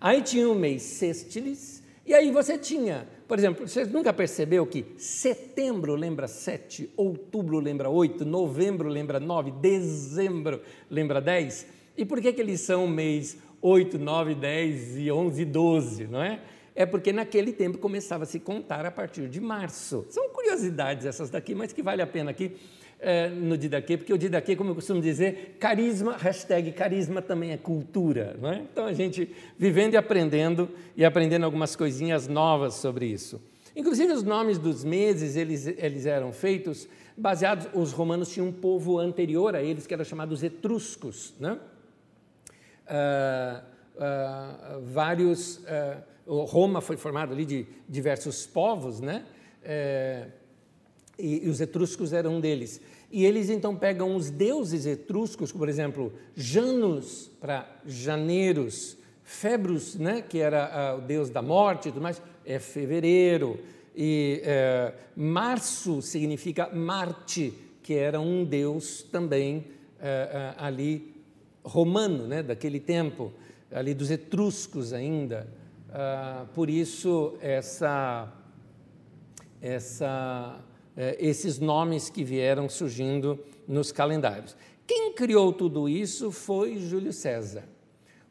Aí 0.00 0.20
tinha 0.20 0.48
o 0.48 0.54
mês 0.54 0.82
sextilis, 0.82 1.82
e 2.04 2.12
aí 2.12 2.30
você 2.30 2.58
tinha, 2.58 3.08
por 3.26 3.38
exemplo, 3.38 3.66
você 3.66 3.84
nunca 3.84 4.12
percebeu 4.12 4.66
que 4.66 4.84
setembro 4.96 5.94
lembra 5.94 6.28
sete, 6.28 6.90
outubro 6.96 7.58
lembra 7.58 7.88
oito, 7.88 8.24
novembro 8.24 8.88
lembra 8.88 9.18
nove, 9.18 9.50
dezembro 9.50 10.60
lembra 10.90 11.20
dez? 11.20 11.66
E 11.96 12.04
por 12.04 12.20
que, 12.20 12.32
que 12.32 12.40
eles 12.40 12.60
são 12.60 12.86
mês 12.86 13.36
oito, 13.62 13.98
nove, 13.98 14.34
dez 14.34 14.96
e 14.96 15.10
onze, 15.10 15.44
doze, 15.44 16.06
não 16.06 16.22
é? 16.22 16.40
é 16.74 16.84
porque 16.84 17.12
naquele 17.12 17.52
tempo 17.52 17.78
começava 17.78 18.24
a 18.24 18.26
se 18.26 18.40
contar 18.40 18.84
a 18.84 18.90
partir 18.90 19.28
de 19.28 19.40
março. 19.40 20.04
São 20.10 20.28
curiosidades 20.30 21.06
essas 21.06 21.30
daqui, 21.30 21.54
mas 21.54 21.72
que 21.72 21.82
vale 21.82 22.02
a 22.02 22.06
pena 22.06 22.32
aqui 22.32 22.56
é, 23.04 23.28
no 23.28 23.56
Didaquê, 23.58 23.96
porque 23.96 24.12
o 24.12 24.18
Didaquê, 24.18 24.56
como 24.56 24.70
eu 24.70 24.74
costumo 24.74 25.00
dizer, 25.00 25.56
carisma, 25.60 26.16
hashtag 26.16 26.72
carisma 26.72 27.20
também 27.20 27.52
é 27.52 27.56
cultura. 27.56 28.36
Não 28.40 28.50
é? 28.50 28.62
Então 28.72 28.86
a 28.86 28.92
gente 28.92 29.28
vivendo 29.58 29.94
e 29.94 29.96
aprendendo 29.96 30.70
e 30.96 31.04
aprendendo 31.04 31.44
algumas 31.44 31.76
coisinhas 31.76 32.26
novas 32.26 32.74
sobre 32.74 33.06
isso. 33.06 33.40
Inclusive 33.76 34.12
os 34.12 34.22
nomes 34.22 34.58
dos 34.58 34.82
meses, 34.84 35.36
eles, 35.36 35.66
eles 35.66 36.06
eram 36.06 36.32
feitos 36.32 36.88
baseados, 37.16 37.68
os 37.74 37.92
romanos 37.92 38.30
tinham 38.30 38.48
um 38.48 38.52
povo 38.52 38.98
anterior 38.98 39.54
a 39.54 39.62
eles, 39.62 39.86
que 39.86 39.94
era 39.94 40.04
chamado 40.04 40.32
os 40.32 40.42
etruscos. 40.42 41.34
Né? 41.38 41.58
Uh, 42.86 43.62
uh, 43.96 44.80
vários... 44.82 45.58
Uh, 45.58 46.14
Roma 46.26 46.80
foi 46.80 46.96
formada 46.96 47.34
ali 47.34 47.44
de 47.44 47.66
diversos 47.86 48.46
povos, 48.46 48.98
né? 48.98 49.26
É, 49.62 50.28
e, 51.18 51.46
e, 51.46 51.48
os 51.48 51.60
etruscos 51.60 52.12
eram 52.12 52.36
um 52.36 52.40
deles. 52.40 52.80
E 53.10 53.24
eles 53.24 53.48
então 53.50 53.76
pegam 53.76 54.16
os 54.16 54.30
deuses 54.30 54.86
etruscos, 54.86 55.52
por 55.52 55.68
exemplo, 55.68 56.12
Janus 56.34 57.30
para 57.40 57.68
janeiros, 57.86 58.96
Februs, 59.22 59.94
né, 59.94 60.22
que 60.22 60.38
era 60.38 60.96
o 60.98 61.00
deus 61.00 61.30
da 61.30 61.40
morte 61.40 61.88
e 61.88 61.92
tudo 61.92 62.02
mais, 62.02 62.20
é 62.44 62.58
fevereiro. 62.58 63.58
E 63.96 64.40
é, 64.44 64.92
março 65.16 66.02
significa 66.02 66.68
Marte, 66.74 67.54
que 67.82 67.94
era 67.94 68.20
um 68.20 68.44
deus 68.44 69.02
também 69.02 69.66
é, 70.00 70.54
é 70.58 70.62
ali 70.62 71.14
romano, 71.64 72.26
né, 72.26 72.42
daquele 72.42 72.78
tempo, 72.78 73.32
ali 73.72 73.94
dos 73.94 74.10
etruscos 74.10 74.92
ainda. 74.92 75.48
Uh, 75.88 76.46
por 76.48 76.68
isso, 76.68 77.34
essa, 77.40 78.28
essa, 79.62 80.58
esses 81.18 81.58
nomes 81.58 82.08
que 82.08 82.22
vieram 82.22 82.68
surgindo 82.68 83.38
nos 83.66 83.90
calendários. 83.90 84.56
Quem 84.86 85.12
criou 85.12 85.52
tudo 85.52 85.88
isso 85.88 86.30
foi 86.30 86.78
Júlio 86.78 87.12
César. 87.12 87.64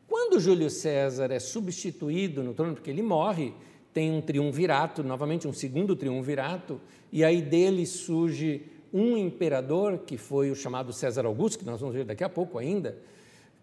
Quando 0.07 0.39
Júlio 0.39 0.69
César 0.69 1.31
é 1.31 1.39
substituído 1.39 2.43
no 2.43 2.53
trono, 2.53 2.75
porque 2.75 2.91
ele 2.91 3.01
morre, 3.01 3.53
tem 3.91 4.11
um 4.11 4.21
triunvirato, 4.21 5.03
novamente 5.03 5.47
um 5.47 5.53
segundo 5.53 5.95
triunvirato, 5.95 6.79
e 7.11 7.23
aí 7.23 7.41
dele 7.41 7.85
surge 7.85 8.63
um 8.93 9.17
imperador, 9.17 9.99
que 9.99 10.17
foi 10.17 10.51
o 10.51 10.55
chamado 10.55 10.93
César 10.93 11.25
Augusto, 11.25 11.59
que 11.59 11.65
nós 11.65 11.79
vamos 11.79 11.95
ver 11.95 12.05
daqui 12.05 12.23
a 12.23 12.29
pouco 12.29 12.59
ainda. 12.59 12.97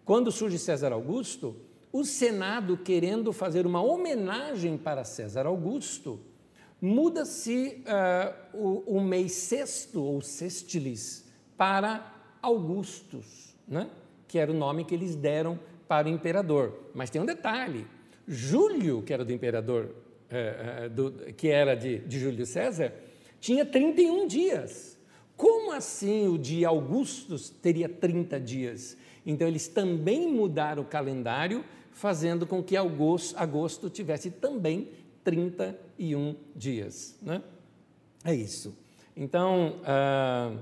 Quando 0.04 0.32
surge 0.32 0.58
César 0.58 0.92
Augusto, 0.92 1.54
o 1.92 2.04
Senado, 2.04 2.76
querendo 2.76 3.32
fazer 3.32 3.66
uma 3.66 3.80
homenagem 3.80 4.76
para 4.76 5.04
César 5.04 5.46
Augusto, 5.46 6.18
muda-se 6.80 7.82
uh, 7.84 8.56
o, 8.56 8.96
o, 8.96 9.00
mês 9.00 9.32
sexto, 9.32 10.02
ou 10.02 10.20
sextilis, 10.20 11.24
para 11.56 12.14
Augustus, 12.40 13.54
né? 13.68 13.90
que 14.26 14.38
era 14.38 14.50
o 14.50 14.54
nome 14.54 14.84
que 14.84 14.94
eles 14.94 15.14
deram 15.14 15.58
para 15.86 16.08
o 16.08 16.10
imperador. 16.10 16.90
Mas 16.94 17.10
tem 17.10 17.20
um 17.20 17.26
detalhe: 17.26 17.86
Júlio, 18.26 19.02
que 19.02 19.12
era 19.12 19.24
do 19.24 19.32
imperador, 19.32 19.94
uh, 20.30 20.88
do, 20.88 21.12
que 21.34 21.48
era 21.48 21.74
de, 21.74 21.98
de 21.98 22.18
Júlio 22.18 22.46
César, 22.46 22.94
tinha 23.40 23.66
31 23.66 24.26
dias. 24.26 24.98
Como 25.36 25.72
assim 25.72 26.28
o 26.28 26.36
de 26.36 26.64
Augustus 26.66 27.48
teria 27.48 27.88
30 27.88 28.38
dias? 28.38 28.96
Então, 29.24 29.48
eles 29.48 29.68
também 29.68 30.30
mudaram 30.30 30.82
o 30.82 30.86
calendário 30.86 31.64
fazendo 31.92 32.46
com 32.46 32.62
que 32.62 32.76
agosto, 32.76 33.36
agosto 33.38 33.90
tivesse 33.90 34.30
também 34.30 34.88
31 35.24 36.36
dias. 36.54 37.18
Né? 37.22 37.42
É 38.24 38.34
isso. 38.34 38.76
Então, 39.16 39.80
ah, 39.84 40.56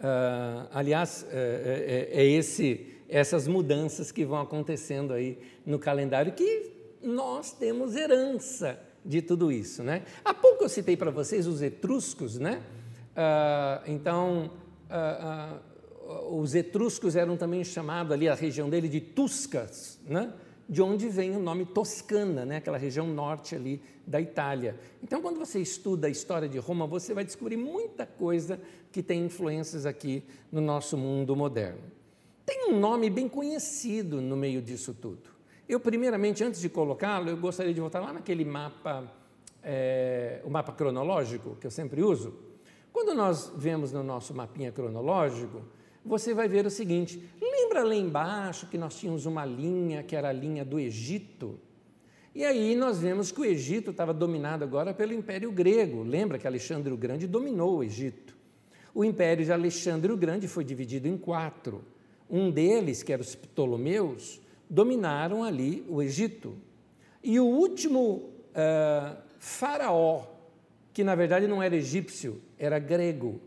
ah, 0.00 0.66
aliás, 0.72 1.26
é, 1.30 2.08
é, 2.12 2.20
é 2.22 2.26
esse, 2.26 2.86
essas 3.08 3.46
mudanças 3.46 4.10
que 4.10 4.24
vão 4.24 4.40
acontecendo 4.40 5.12
aí 5.12 5.38
no 5.64 5.78
calendário 5.78 6.32
que 6.32 6.72
nós 7.02 7.52
temos 7.52 7.94
herança 7.94 8.78
de 9.04 9.22
tudo 9.22 9.52
isso. 9.52 9.82
Né? 9.82 10.02
Há 10.24 10.34
pouco 10.34 10.64
eu 10.64 10.68
citei 10.68 10.96
para 10.96 11.10
vocês 11.10 11.46
os 11.46 11.62
etruscos, 11.62 12.38
né? 12.38 12.62
Ah, 13.14 13.82
então, 13.86 14.50
ah, 14.88 15.58
ah, 16.08 16.22
os 16.30 16.54
etruscos 16.54 17.16
eram 17.16 17.36
também 17.36 17.62
chamados 17.64 18.12
ali, 18.12 18.28
a 18.28 18.34
região 18.34 18.68
dele, 18.68 18.88
de 18.88 19.00
Tuscas, 19.00 20.00
né? 20.06 20.32
De 20.72 20.80
onde 20.80 21.06
vem 21.06 21.36
o 21.36 21.38
nome 21.38 21.66
Toscana, 21.66 22.46
né? 22.46 22.56
aquela 22.56 22.78
região 22.78 23.06
norte 23.06 23.54
ali 23.54 23.78
da 24.06 24.18
Itália. 24.18 24.74
Então, 25.02 25.20
quando 25.20 25.38
você 25.38 25.60
estuda 25.60 26.06
a 26.06 26.10
história 26.10 26.48
de 26.48 26.56
Roma, 26.56 26.86
você 26.86 27.12
vai 27.12 27.26
descobrir 27.26 27.58
muita 27.58 28.06
coisa 28.06 28.58
que 28.90 29.02
tem 29.02 29.26
influências 29.26 29.84
aqui 29.84 30.24
no 30.50 30.62
nosso 30.62 30.96
mundo 30.96 31.36
moderno. 31.36 31.82
Tem 32.46 32.70
um 32.70 32.80
nome 32.80 33.10
bem 33.10 33.28
conhecido 33.28 34.22
no 34.22 34.34
meio 34.34 34.62
disso 34.62 34.94
tudo. 34.94 35.28
Eu, 35.68 35.78
primeiramente, 35.78 36.42
antes 36.42 36.58
de 36.58 36.70
colocá-lo, 36.70 37.28
eu 37.28 37.36
gostaria 37.36 37.74
de 37.74 37.80
voltar 37.80 38.00
lá 38.00 38.10
naquele 38.10 38.42
mapa, 38.42 39.12
é, 39.62 40.40
o 40.42 40.48
mapa 40.48 40.72
cronológico, 40.72 41.54
que 41.56 41.66
eu 41.66 41.70
sempre 41.70 42.02
uso. 42.02 42.32
Quando 42.90 43.14
nós 43.14 43.52
vemos 43.58 43.92
no 43.92 44.02
nosso 44.02 44.32
mapinha 44.32 44.72
cronológico, 44.72 45.60
você 46.04 46.34
vai 46.34 46.48
ver 46.48 46.66
o 46.66 46.70
seguinte: 46.70 47.22
lembra 47.40 47.84
lá 47.84 47.94
embaixo 47.94 48.66
que 48.66 48.78
nós 48.78 48.96
tínhamos 48.96 49.26
uma 49.26 49.44
linha 49.44 50.02
que 50.02 50.16
era 50.16 50.28
a 50.28 50.32
linha 50.32 50.64
do 50.64 50.78
Egito? 50.78 51.58
E 52.34 52.44
aí 52.44 52.74
nós 52.74 52.98
vemos 52.98 53.30
que 53.30 53.40
o 53.40 53.44
Egito 53.44 53.90
estava 53.90 54.12
dominado 54.12 54.64
agora 54.64 54.94
pelo 54.94 55.12
Império 55.12 55.52
Grego. 55.52 56.02
Lembra 56.02 56.38
que 56.38 56.46
Alexandre 56.46 56.92
o 56.92 56.96
Grande 56.96 57.26
dominou 57.26 57.78
o 57.78 57.84
Egito? 57.84 58.34
O 58.94 59.04
Império 59.04 59.44
de 59.44 59.52
Alexandre 59.52 60.10
o 60.10 60.16
Grande 60.16 60.48
foi 60.48 60.64
dividido 60.64 61.06
em 61.08 61.16
quatro. 61.16 61.84
Um 62.28 62.50
deles, 62.50 63.02
que 63.02 63.12
era 63.12 63.20
os 63.20 63.34
Ptolomeus, 63.34 64.40
dominaram 64.68 65.44
ali 65.44 65.84
o 65.88 66.02
Egito. 66.02 66.56
E 67.22 67.38
o 67.38 67.44
último 67.44 68.30
uh, 68.54 69.16
faraó 69.38 70.32
que 70.92 71.02
na 71.02 71.14
verdade 71.14 71.46
não 71.46 71.62
era 71.62 71.74
egípcio, 71.74 72.40
era 72.58 72.78
grego, 72.78 73.40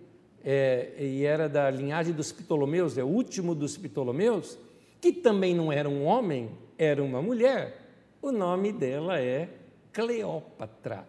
é, 0.45 0.93
e 0.99 1.25
era 1.25 1.49
da 1.49 1.71
linhagem 1.71 2.13
dos 2.13 2.31
Ptolomeus, 2.31 2.99
é 2.99 3.03
o 3.03 3.07
último 3.07 3.55
dos 3.55 3.75
Ptolomeus, 3.77 4.59
que 5.01 5.11
também 5.11 5.55
não 5.55 5.71
era 5.71 5.89
um 5.89 6.05
homem, 6.05 6.51
era 6.77 7.03
uma 7.03 7.19
mulher. 7.19 7.81
O 8.21 8.31
nome 8.31 8.71
dela 8.71 9.19
é 9.19 9.49
Cleópatra. 9.91 11.07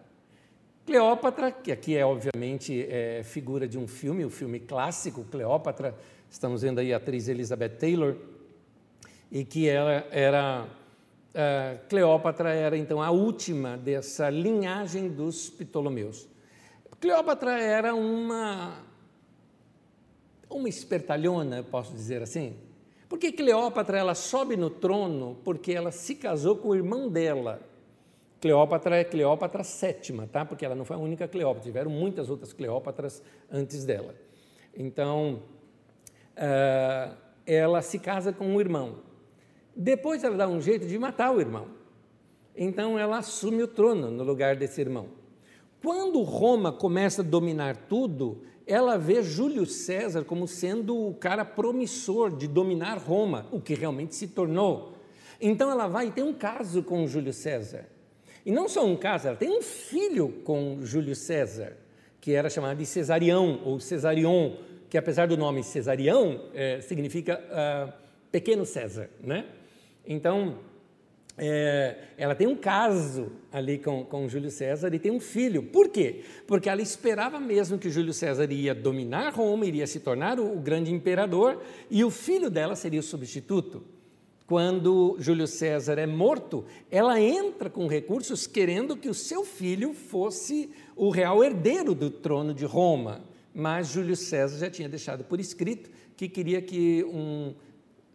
Cleópatra, 0.87 1.52
que 1.52 1.71
aqui 1.71 1.97
é 1.97 2.07
obviamente 2.07 2.87
é, 2.88 3.23
figura 3.25 3.69
de 3.69 3.76
um 3.76 3.87
filme, 3.87 4.25
o 4.25 4.28
um 4.28 4.31
filme 4.31 4.59
clássico, 4.59 5.25
Cleópatra, 5.25 5.95
estamos 6.31 6.62
vendo 6.62 6.78
aí 6.78 6.95
a 6.95 6.97
atriz 6.97 7.28
Elizabeth 7.28 7.76
Taylor, 7.76 8.16
e 9.31 9.45
que 9.45 9.69
ela 9.69 10.07
era 10.12 10.64
uh, 10.64 11.88
Cleópatra 11.88 12.55
era 12.55 12.76
então 12.76 13.02
a 13.02 13.11
última 13.11 13.76
dessa 13.76 14.31
linhagem 14.31 15.09
dos 15.09 15.50
Ptolomeus. 15.50 16.28
Cleópatra 17.00 17.61
era 17.61 17.95
uma 17.95 18.86
uma 20.48 20.68
espertalhona, 20.68 21.62
posso 21.62 21.92
dizer 21.92 22.22
assim. 22.22 22.56
Porque 23.08 23.30
Cleópatra 23.30 23.98
ela 23.98 24.14
sobe 24.14 24.56
no 24.56 24.68
trono 24.68 25.38
porque 25.44 25.72
ela 25.72 25.92
se 25.92 26.14
casou 26.14 26.56
com 26.56 26.68
o 26.68 26.74
irmão 26.74 27.08
dela. 27.08 27.60
Cleópatra 28.40 28.96
é 28.96 29.04
Cleópatra 29.04 29.62
sétima, 29.64 30.26
tá? 30.26 30.44
Porque 30.44 30.64
ela 30.64 30.74
não 30.74 30.84
foi 30.84 30.96
a 30.96 30.98
única 30.98 31.26
Cleópatra, 31.28 31.64
tiveram 31.64 31.90
muitas 31.90 32.28
outras 32.28 32.52
Cleópatras 32.52 33.22
antes 33.50 33.84
dela. 33.84 34.14
Então, 34.76 35.42
uh, 36.36 37.16
ela 37.46 37.80
se 37.80 37.98
casa 37.98 38.32
com 38.32 38.46
um 38.46 38.60
irmão. 38.60 38.98
Depois 39.74 40.24
ela 40.24 40.36
dá 40.36 40.48
um 40.48 40.60
jeito 40.60 40.86
de 40.86 40.98
matar 40.98 41.30
o 41.30 41.40
irmão. 41.40 41.68
Então 42.56 42.98
ela 42.98 43.18
assume 43.18 43.62
o 43.62 43.68
trono 43.68 44.10
no 44.10 44.24
lugar 44.24 44.56
desse 44.56 44.80
irmão. 44.80 45.08
Quando 45.82 46.22
Roma 46.22 46.72
começa 46.72 47.20
a 47.20 47.24
dominar 47.24 47.76
tudo, 47.76 48.42
ela 48.66 48.99
vê 48.99 49.23
Júlio 49.23 49.64
César 49.64 50.25
como 50.25 50.49
sendo 50.49 51.08
o 51.08 51.14
cara 51.14 51.44
promissor 51.44 52.35
de 52.35 52.49
dominar 52.49 52.99
Roma, 52.99 53.46
o 53.52 53.61
que 53.61 53.75
realmente 53.75 54.14
se 54.14 54.26
tornou. 54.28 54.94
Então 55.40 55.70
ela 55.70 55.87
vai 55.87 56.08
e 56.08 56.11
tem 56.11 56.25
um 56.25 56.32
caso 56.32 56.82
com 56.82 57.06
Júlio 57.06 57.32
César. 57.32 57.87
E 58.44 58.50
não 58.50 58.68
só 58.68 58.85
um 58.85 58.96
caso, 58.96 59.28
ela 59.28 59.37
tem 59.37 59.50
um 59.50 59.62
filho 59.62 60.28
com 60.44 60.78
Júlio 60.82 61.14
César, 61.14 61.76
que 62.20 62.32
era 62.32 62.50
chamado 62.50 62.78
de 62.78 62.87
Cesarião 62.87 63.61
ou 63.64 63.78
Cesarion, 63.78 64.56
que 64.88 64.99
apesar 64.99 65.28
do 65.28 65.37
nome 65.37 65.62
Cesarião, 65.62 66.44
é, 66.54 66.80
significa 66.80 67.40
uh, 67.40 67.92
pequeno 68.30 68.64
César, 68.64 69.11
né? 69.20 69.46
Então, 70.06 70.58
é, 71.38 71.97
ela 72.16 72.35
tem 72.35 72.47
um 72.47 72.57
caso 72.57 73.31
ali 73.52 73.78
com, 73.78 74.05
com 74.05 74.28
Júlio 74.28 74.50
César 74.50 74.93
e 74.95 74.99
tem 74.99 75.12
um 75.12 75.21
filho. 75.21 75.62
Por 75.62 75.88
quê? 75.88 76.23
Porque 76.47 76.69
ela 76.69 76.81
esperava 76.81 77.38
mesmo 77.38 77.78
que 77.78 77.90
Júlio 77.90 78.14
César 78.14 78.50
ia 78.50 78.75
dominar 78.75 79.35
Roma, 79.35 79.66
iria 79.66 79.87
se 79.87 80.00
tornar 80.00 80.40
o, 80.40 80.57
o 80.57 80.61
grande 80.61 80.93
imperador 80.93 81.61
e 81.90 82.02
o 82.02 82.11
filho 82.11 82.49
dela 82.49 82.75
seria 82.75 83.00
o 83.00 83.02
substituto. 83.02 83.83
Quando 84.47 85.16
Júlio 85.19 85.47
César 85.47 85.99
é 85.99 86.07
morto, 86.07 86.64
ela 86.90 87.21
entra 87.21 87.69
com 87.69 87.87
recursos 87.87 88.47
querendo 88.47 88.97
que 88.97 89.09
o 89.09 89.14
seu 89.14 89.45
filho 89.45 89.93
fosse 89.93 90.71
o 90.95 91.11
real 91.11 91.43
herdeiro 91.43 91.95
do 91.95 92.09
trono 92.09 92.55
de 92.55 92.64
Roma. 92.64 93.25
Mas 93.52 93.88
Júlio 93.88 94.14
César 94.14 94.59
já 94.59 94.71
tinha 94.71 94.88
deixado 94.88 95.25
por 95.25 95.40
escrito 95.40 95.90
que 96.16 96.28
queria 96.28 96.62
que 96.62 97.05
um 97.05 97.55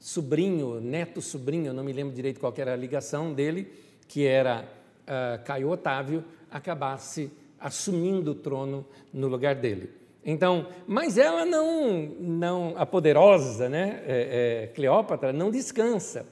sobrinho, 0.01 0.81
neto 0.81 1.21
sobrinho, 1.21 1.71
não 1.71 1.83
me 1.83 1.93
lembro 1.93 2.13
direito 2.13 2.39
qual 2.39 2.51
era 2.57 2.73
a 2.73 2.75
ligação 2.75 3.31
dele, 3.31 3.71
que 4.07 4.25
era 4.25 4.67
uh, 5.03 5.43
Caio 5.45 5.69
Otávio, 5.69 6.25
acabasse 6.49 7.31
assumindo 7.59 8.31
o 8.31 8.35
trono 8.35 8.83
no 9.13 9.27
lugar 9.27 9.53
dele. 9.53 9.91
Então, 10.25 10.67
mas 10.87 11.19
ela 11.19 11.45
não, 11.45 12.15
não 12.19 12.73
a 12.75 12.85
poderosa, 12.85 13.69
né, 13.69 14.03
é, 14.05 14.63
é, 14.63 14.67
Cleópatra, 14.73 15.31
não 15.31 15.51
descansa, 15.51 16.25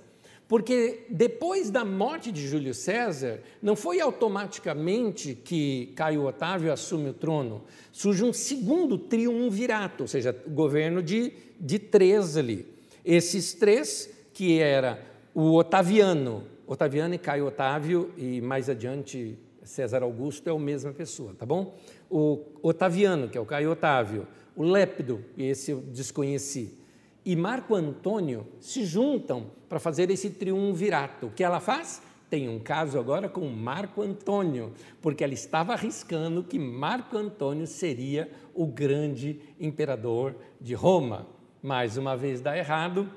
porque 0.47 1.05
depois 1.07 1.69
da 1.69 1.85
morte 1.85 2.31
de 2.31 2.47
Júlio 2.47 2.73
César, 2.73 3.39
não 3.61 3.75
foi 3.75 4.01
automaticamente 4.01 5.35
que 5.35 5.93
Caio 5.95 6.25
Otávio 6.25 6.73
assume 6.73 7.09
o 7.09 7.13
trono, 7.13 7.63
surge 7.91 8.23
um 8.23 8.33
segundo 8.33 8.97
triunvirato, 8.97 10.03
ou 10.03 10.07
seja, 10.07 10.35
governo 10.47 11.03
de, 11.03 11.33
de 11.59 11.77
três 11.77 12.35
ali. 12.35 12.78
Esses 13.03 13.53
três, 13.53 14.09
que 14.33 14.59
era 14.59 15.01
o 15.33 15.55
Otaviano, 15.55 16.43
Otaviano 16.67 17.13
e 17.13 17.17
Caio 17.17 17.47
Otávio, 17.47 18.11
e 18.17 18.41
mais 18.41 18.69
adiante 18.69 19.37
César 19.63 20.03
Augusto 20.03 20.49
é 20.49 20.51
a 20.51 20.59
mesma 20.59 20.91
pessoa, 20.91 21.33
tá 21.37 21.45
bom? 21.45 21.77
O 22.09 22.39
Otaviano, 22.61 23.29
que 23.29 23.37
é 23.37 23.41
o 23.41 23.45
Caio 23.45 23.71
Otávio, 23.71 24.27
o 24.55 24.63
Lépido, 24.63 25.23
esse 25.37 25.71
eu 25.71 25.79
desconheci, 25.79 26.77
e 27.25 27.35
Marco 27.35 27.75
Antônio 27.75 28.45
se 28.59 28.83
juntam 28.85 29.51
para 29.67 29.79
fazer 29.79 30.09
esse 30.09 30.31
triunvirato. 30.31 31.27
O 31.27 31.31
que 31.31 31.43
ela 31.43 31.59
faz? 31.59 32.01
Tem 32.29 32.49
um 32.49 32.59
caso 32.59 32.99
agora 32.99 33.27
com 33.27 33.47
Marco 33.47 34.01
Antônio, 34.01 34.73
porque 35.01 35.23
ela 35.23 35.33
estava 35.33 35.73
arriscando 35.73 36.43
que 36.43 36.59
Marco 36.59 37.17
Antônio 37.17 37.67
seria 37.67 38.29
o 38.53 38.65
grande 38.65 39.39
imperador 39.59 40.35
de 40.59 40.73
Roma 40.73 41.38
mais 41.61 41.97
uma 41.97 42.15
vez 42.15 42.41
dá 42.41 42.57
errado, 42.57 43.09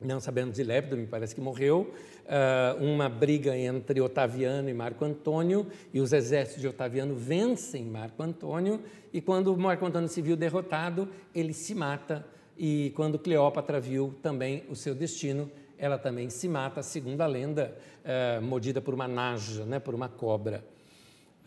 não 0.00 0.20
sabemos 0.20 0.56
de 0.56 0.62
Lépido, 0.62 0.96
me 0.96 1.06
parece 1.06 1.34
que 1.34 1.40
morreu, 1.40 1.92
uh, 2.24 2.84
uma 2.84 3.08
briga 3.08 3.56
entre 3.56 4.00
Otaviano 4.00 4.68
e 4.68 4.74
Marco 4.74 5.04
Antônio, 5.04 5.66
e 5.92 6.00
os 6.00 6.12
exércitos 6.12 6.60
de 6.60 6.68
Otaviano 6.68 7.14
vencem 7.14 7.84
Marco 7.84 8.22
Antônio, 8.22 8.82
e 9.12 9.20
quando 9.20 9.56
Marco 9.56 9.84
Antônio 9.84 10.08
se 10.08 10.22
viu 10.22 10.36
derrotado, 10.36 11.08
ele 11.34 11.52
se 11.52 11.74
mata, 11.74 12.26
e 12.56 12.92
quando 12.96 13.18
Cleópatra 13.18 13.78
viu 13.78 14.14
também 14.22 14.64
o 14.70 14.74
seu 14.74 14.94
destino, 14.94 15.50
ela 15.78 15.98
também 15.98 16.30
se 16.30 16.48
mata, 16.48 16.82
segundo 16.82 17.20
a 17.20 17.26
lenda, 17.26 17.76
uh, 18.04 18.42
mordida 18.42 18.80
por 18.80 18.94
uma 18.94 19.06
naja, 19.06 19.64
né, 19.66 19.78
por 19.78 19.94
uma 19.94 20.08
cobra. 20.08 20.64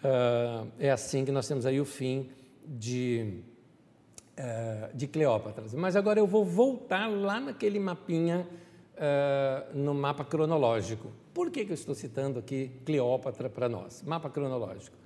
Uh, 0.04 0.68
é 0.80 0.92
assim 0.92 1.26
que 1.26 1.32
nós 1.32 1.48
temos 1.48 1.66
aí 1.66 1.80
o 1.80 1.86
fim 1.86 2.30
de 2.66 3.42
uh, 4.40 4.96
de 4.96 5.08
Cleópatra. 5.08 5.66
Mas 5.74 5.96
agora 5.96 6.20
eu 6.20 6.26
vou 6.26 6.46
voltar 6.46 7.08
lá 7.08 7.40
naquele 7.40 7.80
mapinha, 7.80 8.48
uh, 8.96 9.78
no 9.78 9.94
mapa 9.94 10.24
cronológico. 10.24 11.12
Por 11.34 11.52
que, 11.52 11.66
que 11.66 11.72
eu 11.72 11.76
estou 11.76 11.94
citando 11.94 12.40
aqui 12.40 12.72
Cleópatra 12.86 13.50
para 13.50 13.68
nós? 13.68 14.02
Mapa 14.04 14.30
cronológico. 14.30 14.98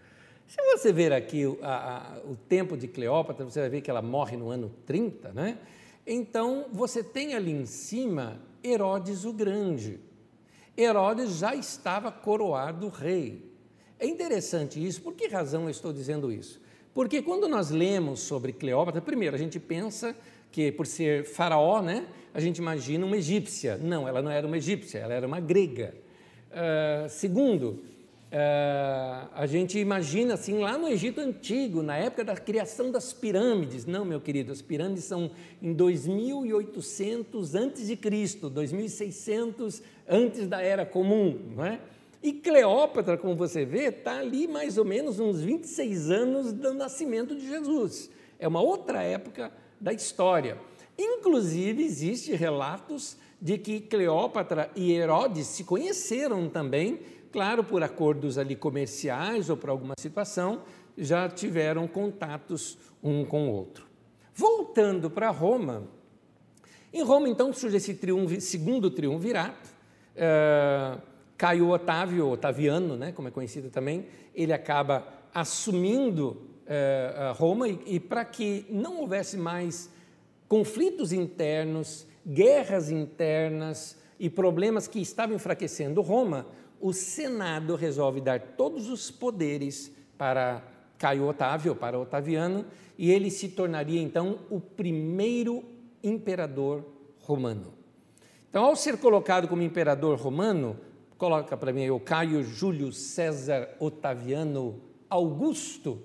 Se 0.48 0.62
você 0.62 0.93
ver 0.93 1.12
aqui 1.12 1.46
o, 1.46 1.58
a, 1.62 2.17
a, 2.17 2.19
o 2.30 2.36
tempo 2.36 2.78
de 2.78 2.88
Cleópatra, 2.88 3.43
você 3.43 3.60
vai 3.60 3.69
ver 3.69 3.82
que 3.82 3.89
ela 3.89 4.02
morre 4.02 4.38
no 4.38 4.50
ano 4.50 4.72
30, 4.86 5.34
né? 5.34 5.58
Então, 6.06 6.65
você 6.72 7.02
tem 7.04 7.34
ali 7.34 7.52
em 7.52 7.65
cima 7.65 8.39
Herodes 8.63 9.26
o 9.26 9.34
Grande. 9.34 10.00
Herodes 10.78 11.38
já 11.38 11.56
estava 11.56 12.12
coroado 12.12 12.89
rei. 12.89 13.52
É 13.98 14.06
interessante 14.06 14.86
isso, 14.86 15.02
por 15.02 15.13
que 15.13 15.28
razão 15.28 15.63
eu 15.63 15.69
estou 15.69 15.93
dizendo 15.93 16.32
isso? 16.32 16.62
Porque 16.93 17.21
quando 17.21 17.47
nós 17.47 17.71
lemos 17.71 18.19
sobre 18.19 18.53
Cleópatra, 18.53 19.01
primeiro 19.01 19.36
a 19.36 19.39
gente 19.39 19.60
pensa 19.60 20.15
que 20.51 20.71
por 20.71 20.86
ser 20.86 21.25
faraó, 21.25 21.82
né, 21.82 22.06
a 22.34 22.39
gente 22.39 22.58
imagina 22.58 23.06
uma 23.06 23.17
egípcia. 23.17 23.77
Não, 23.77 24.08
ela 24.08 24.21
não 24.21 24.29
era 24.29 24.45
uma 24.45 24.58
egípcia, 24.58 24.99
ela 24.99 25.13
era 25.13 25.25
uma 25.25 25.39
grega. 25.39 25.95
Uh, 26.51 27.10
segundo, 27.10 27.79
uh, 28.32 29.29
a 29.34 29.47
gente 29.47 29.79
imagina 29.79 30.36
assim 30.36 30.60
lá 30.60 30.77
no 30.77 30.88
Egito 30.88 31.19
Antigo, 31.19 31.82
na 31.82 31.97
época 31.97 32.23
da 32.23 32.36
criação 32.36 32.91
das 32.91 33.12
pirâmides. 33.12 33.88
Não, 33.88 34.06
meu 34.06 34.21
querido, 34.21 34.51
as 34.51 34.62
pirâmides 34.62 35.06
são 35.06 35.32
em 35.60 35.73
2800 35.73 37.56
antes 37.56 37.88
de 37.88 37.95
Cristo, 37.95 38.51
2600 38.51 39.82
antes 40.08 40.47
da 40.47 40.62
Era 40.62 40.86
Comum, 40.86 41.39
não 41.56 41.65
é? 41.65 41.79
E 42.24 42.32
Cleópatra, 42.32 43.18
como 43.18 43.36
você 43.36 43.66
vê, 43.66 43.90
está 43.90 44.20
ali 44.20 44.48
mais 44.48 44.78
ou 44.78 44.86
menos 44.86 45.20
uns 45.20 45.42
26 45.42 46.10
anos 46.10 46.54
do 46.54 46.74
nascimento 46.74 47.36
de 47.36 47.46
Jesus. 47.46 48.10
É 48.40 48.48
uma 48.48 48.62
outra 48.62 49.04
época 49.04 49.52
da 49.78 49.92
história. 49.92 50.58
Inclusive, 50.98 51.84
existem 51.84 52.34
relatos 52.34 53.18
de 53.42 53.58
que 53.58 53.82
Cleópatra 53.82 54.72
e 54.74 54.94
Herodes 54.94 55.48
se 55.48 55.66
conheceram 55.66 56.48
também, 56.48 57.02
claro, 57.30 57.62
por 57.62 57.84
acordos 57.84 58.38
ali 58.38 58.56
comerciais 58.56 59.50
ou 59.50 59.58
por 59.58 59.70
alguma 59.70 59.96
situação, 59.98 60.62
já 60.98 61.28
tiveram 61.28 61.90
contatos 61.90 62.78
um 63.04 63.26
com 63.26 63.50
o 63.50 63.52
outro. 63.52 63.86
Voltando 64.34 65.10
para 65.10 65.30
Roma, 65.30 65.90
em 66.94 67.04
Roma 67.04 67.28
então 67.28 67.52
surge 67.52 67.76
esse 67.76 67.96
triunvi, 67.96 68.40
segundo 68.40 68.90
triunvirato, 68.90 69.70
uh, 70.16 71.12
Caio 71.43 71.67
Otávio, 71.67 72.29
Otaviano, 72.29 72.95
né, 72.95 73.12
como 73.12 73.27
é 73.27 73.32
conhecido 73.32 73.69
também, 73.69 74.06
ele 74.34 74.53
acaba 74.53 75.06
assumindo 75.34 76.41
eh, 76.65 77.34
Roma 77.36 77.67
e, 77.67 77.82
e 77.86 77.99
para 77.99 78.23
que 78.23 78.65
não 78.69 79.01
houvesse 79.01 79.36
mais 79.36 79.89
conflitos 80.47 81.12
internos, 81.12 82.08
guerras 82.25 82.89
internas 82.89 83.99
e 84.17 84.29
problemas 84.29 84.88
que 84.88 85.01
estavam 85.01 85.36
enfraquecendo 85.36 86.01
Roma, 86.01 86.47
o 86.79 86.93
Senado 86.93 87.75
resolve 87.75 88.21
dar 88.21 88.39
todos 88.39 88.89
os 88.89 89.12
poderes 89.12 89.91
para 90.17 90.63
Caio 90.97 91.27
Otávio, 91.27 91.75
para 91.75 91.99
Otaviano, 91.99 92.65
e 92.97 93.12
ele 93.12 93.29
se 93.29 93.49
tornaria 93.49 94.01
então 94.01 94.39
o 94.49 94.62
primeiro 94.62 95.62
imperador 96.01 96.86
romano. 97.19 97.73
Então, 98.49 98.63
ao 98.63 98.77
ser 98.77 98.97
colocado 98.97 99.49
como 99.49 99.62
imperador 99.62 100.17
romano, 100.17 100.79
coloca 101.24 101.56
para 101.56 101.72
mim 101.72 101.90
o 101.90 102.02
Caio 102.02 102.44
Júlio 102.44 102.92
César 102.92 103.70
Otaviano 103.80 104.82
Augusto. 105.10 106.04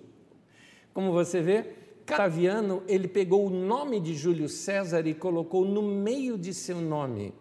Como 0.95 1.11
você 1.11 1.43
vê, 1.43 1.73
Otaviano, 2.09 2.85
ele 2.87 3.09
pegou 3.09 3.45
o 3.45 3.51
nome 3.51 3.99
de 3.99 4.15
Júlio 4.15 4.49
César 4.49 5.09
e 5.09 5.15
colocou 5.15 5.65
no 5.65 5.83
meio 5.83 6.39
de 6.39 6.55
seu 6.55 6.81
nome. 6.81 7.35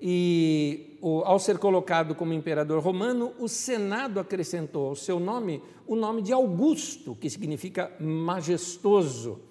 E 0.00 0.98
ao 1.02 1.38
ser 1.38 1.58
colocado 1.58 2.14
como 2.14 2.32
imperador 2.32 2.82
romano, 2.82 3.34
o 3.38 3.48
Senado 3.48 4.18
acrescentou 4.18 4.88
ao 4.88 4.96
seu 4.96 5.20
nome 5.20 5.62
o 5.86 5.94
nome 5.94 6.22
de 6.22 6.32
Augusto, 6.32 7.14
que 7.14 7.28
significa 7.28 7.94
majestoso. 8.00 9.42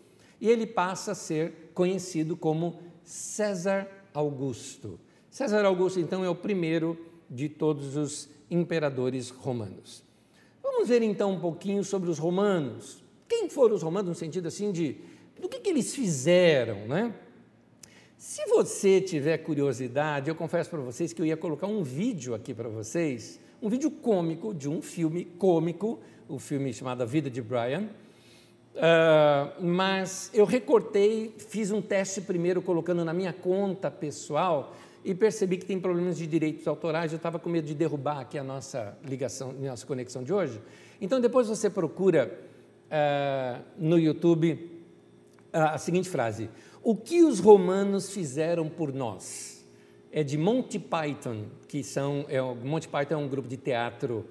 E 0.42 0.50
ele 0.50 0.66
passa 0.66 1.12
a 1.12 1.16
ser 1.16 1.70
conhecido 1.76 2.36
como 2.36 2.80
César 3.04 3.88
Augusto. 4.12 5.00
César 5.30 5.64
Augusto, 5.66 6.00
então, 6.00 6.26
é 6.26 6.30
o 6.30 6.34
primeiro 6.34 7.13
de 7.30 7.50
todos 7.50 7.96
os 7.96 8.30
imperadores 8.50 9.30
romanos. 9.30 10.04
Vamos 10.62 10.88
ver 10.88 11.02
então 11.02 11.32
um 11.32 11.40
pouquinho 11.40 11.84
sobre 11.84 12.10
os 12.10 12.20
romanos. 12.20 13.04
Quem 13.28 13.50
foram 13.50 13.76
os 13.76 13.82
romanos 13.82 14.10
no 14.10 14.16
sentido 14.16 14.48
assim 14.48 14.72
de 14.72 14.98
do 15.40 15.50
que, 15.50 15.60
que 15.60 15.70
eles 15.70 15.94
fizeram, 15.94 16.88
né? 16.88 17.14
Se 18.18 18.46
você 18.46 19.02
tiver 19.02 19.38
curiosidade, 19.40 20.30
eu 20.30 20.36
confesso 20.36 20.70
para 20.70 20.80
vocês 20.80 21.12
que 21.12 21.22
eu 21.22 21.26
ia 21.26 21.36
colocar 21.36 21.68
um 21.68 21.84
vídeo 21.84 22.34
aqui 22.34 22.54
para 22.54 22.70
vocês, 22.70 23.40
um 23.62 23.68
vídeo 23.68 23.92
cômico 23.92 24.54
de 24.54 24.70
um 24.70 24.82
filme 24.82 25.26
cômico, 25.26 26.00
o 26.30 26.40
filme 26.40 26.74
chamado 26.74 27.04
A 27.04 27.06
Vida 27.06 27.30
de 27.30 27.42
Brian, 27.42 27.90
Uh, 28.74 29.64
mas 29.64 30.32
eu 30.34 30.46
recortei, 30.46 31.36
fiz 31.38 31.70
um 31.70 31.80
teste 31.80 32.20
primeiro 32.22 32.60
colocando 32.60 33.06
na 33.06 33.14
minha 33.14 33.32
conta 33.32 33.92
pessoal 33.92 34.76
e 35.04 35.14
percebi 35.14 35.58
que 35.58 35.66
tem 35.66 35.80
problemas 35.80 36.18
de 36.18 36.26
direitos 36.26 36.68
autorais. 36.68 37.12
Eu 37.12 37.18
estava 37.18 37.40
com 37.40 37.50
medo 37.50 37.68
de 37.68 37.74
derrubar 37.74 38.20
aqui 38.20 38.38
a 38.38 38.44
nossa 38.44 38.98
ligação, 39.04 39.54
nossa 39.54 39.86
conexão 39.86 40.24
de 40.24 40.34
hoje. 40.34 40.62
Então 41.02 41.20
depois 41.20 41.48
você 41.48 41.70
procura 41.70 42.40
uh, 42.86 43.64
no 43.78 44.00
YouTube 44.00 44.54
uh, 45.54 45.58
a 45.58 45.78
seguinte 45.78 46.10
frase: 46.10 46.50
O 46.82 46.96
que 46.96 47.24
os 47.24 47.40
romanos 47.40 48.12
fizeram 48.12 48.70
por 48.70 48.94
nós? 48.94 49.66
É 50.12 50.24
de 50.24 50.38
Monty 50.38 50.78
Python, 50.78 51.46
que 51.68 51.84
são 51.84 52.26
é, 52.30 52.40
Monty 52.40 52.88
Python 52.88 53.16
é 53.16 53.18
um 53.18 53.28
grupo 53.28 53.48
de 53.48 53.58
teatro 53.58 54.26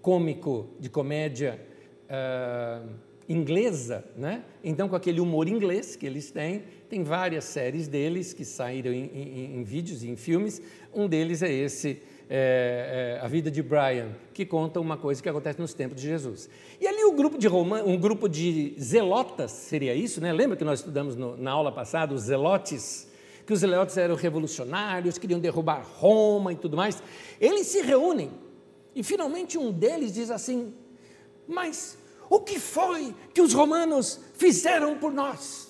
cômico 0.00 0.68
de 0.78 0.88
comédia 0.88 1.60
uh, 2.04 2.88
inglesa, 3.28 4.04
né? 4.16 4.44
então 4.62 4.88
com 4.88 4.94
aquele 4.94 5.20
humor 5.20 5.48
inglês 5.48 5.96
que 5.96 6.06
eles 6.06 6.30
têm, 6.30 6.62
tem 6.88 7.02
várias 7.02 7.44
séries 7.44 7.88
deles 7.88 8.32
que 8.32 8.44
saíram 8.44 8.92
em, 8.92 9.04
em, 9.06 9.56
em 9.56 9.64
vídeos 9.64 10.04
e 10.04 10.08
em 10.08 10.16
filmes, 10.16 10.62
um 10.94 11.08
deles 11.08 11.42
é 11.42 11.52
esse, 11.52 12.00
é, 12.30 13.18
é, 13.20 13.24
A 13.24 13.28
Vida 13.28 13.50
de 13.50 13.62
Brian, 13.62 14.10
que 14.32 14.46
conta 14.46 14.80
uma 14.80 14.96
coisa 14.96 15.22
que 15.22 15.28
acontece 15.28 15.60
nos 15.60 15.74
tempos 15.74 16.00
de 16.00 16.06
Jesus. 16.06 16.48
E 16.80 16.86
ali 16.86 17.04
o 17.04 17.12
grupo 17.12 17.36
de 17.38 17.48
Roma, 17.48 17.82
um 17.82 17.96
grupo 17.96 18.28
de 18.28 18.74
zelotas, 18.80 19.50
seria 19.50 19.94
isso, 19.94 20.20
né? 20.20 20.32
lembra 20.32 20.56
que 20.56 20.64
nós 20.64 20.78
estudamos 20.78 21.16
no, 21.16 21.36
na 21.36 21.50
aula 21.50 21.72
passada, 21.72 22.14
os 22.14 22.22
zelotes, 22.22 23.08
que 23.44 23.52
os 23.52 23.60
zelotes 23.60 23.96
eram 23.96 24.14
revolucionários, 24.14 25.18
queriam 25.18 25.40
derrubar 25.40 25.84
Roma 25.84 26.52
e 26.52 26.56
tudo 26.56 26.76
mais, 26.76 27.02
eles 27.40 27.66
se 27.66 27.82
reúnem, 27.82 28.30
e 28.94 29.02
finalmente 29.02 29.58
um 29.58 29.70
deles 29.70 30.14
diz 30.14 30.30
assim, 30.30 30.72
mas 31.46 31.98
o 32.28 32.40
que 32.40 32.58
foi 32.58 33.14
que 33.32 33.40
os 33.40 33.52
romanos 33.52 34.20
fizeram 34.34 34.98
por 34.98 35.12
nós? 35.12 35.66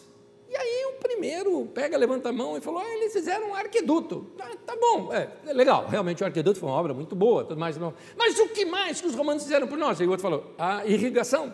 E 0.48 0.56
aí 0.56 0.86
o 0.86 1.00
primeiro 1.00 1.66
pega, 1.66 1.96
levanta 1.98 2.28
a 2.28 2.32
mão 2.32 2.56
e 2.56 2.60
falou: 2.60 2.80
ah, 2.80 2.94
eles 2.94 3.12
fizeram 3.12 3.50
um 3.50 3.54
arqueduto. 3.54 4.26
Ah, 4.38 4.50
tá 4.64 4.76
bom, 4.76 5.12
é, 5.12 5.28
é, 5.46 5.52
legal, 5.52 5.86
realmente 5.86 6.22
o 6.22 6.26
arqueduto 6.26 6.58
foi 6.58 6.68
uma 6.68 6.78
obra 6.78 6.94
muito 6.94 7.16
boa, 7.16 7.44
tudo 7.44 7.58
mais. 7.58 7.76
Mas 8.16 8.38
o 8.38 8.48
que 8.48 8.64
mais 8.64 9.00
que 9.00 9.06
os 9.06 9.14
romanos 9.14 9.42
fizeram 9.42 9.66
por 9.66 9.76
nós? 9.76 10.00
E 10.00 10.04
o 10.04 10.10
outro 10.10 10.22
falou: 10.22 10.54
a 10.58 10.86
irrigação. 10.86 11.52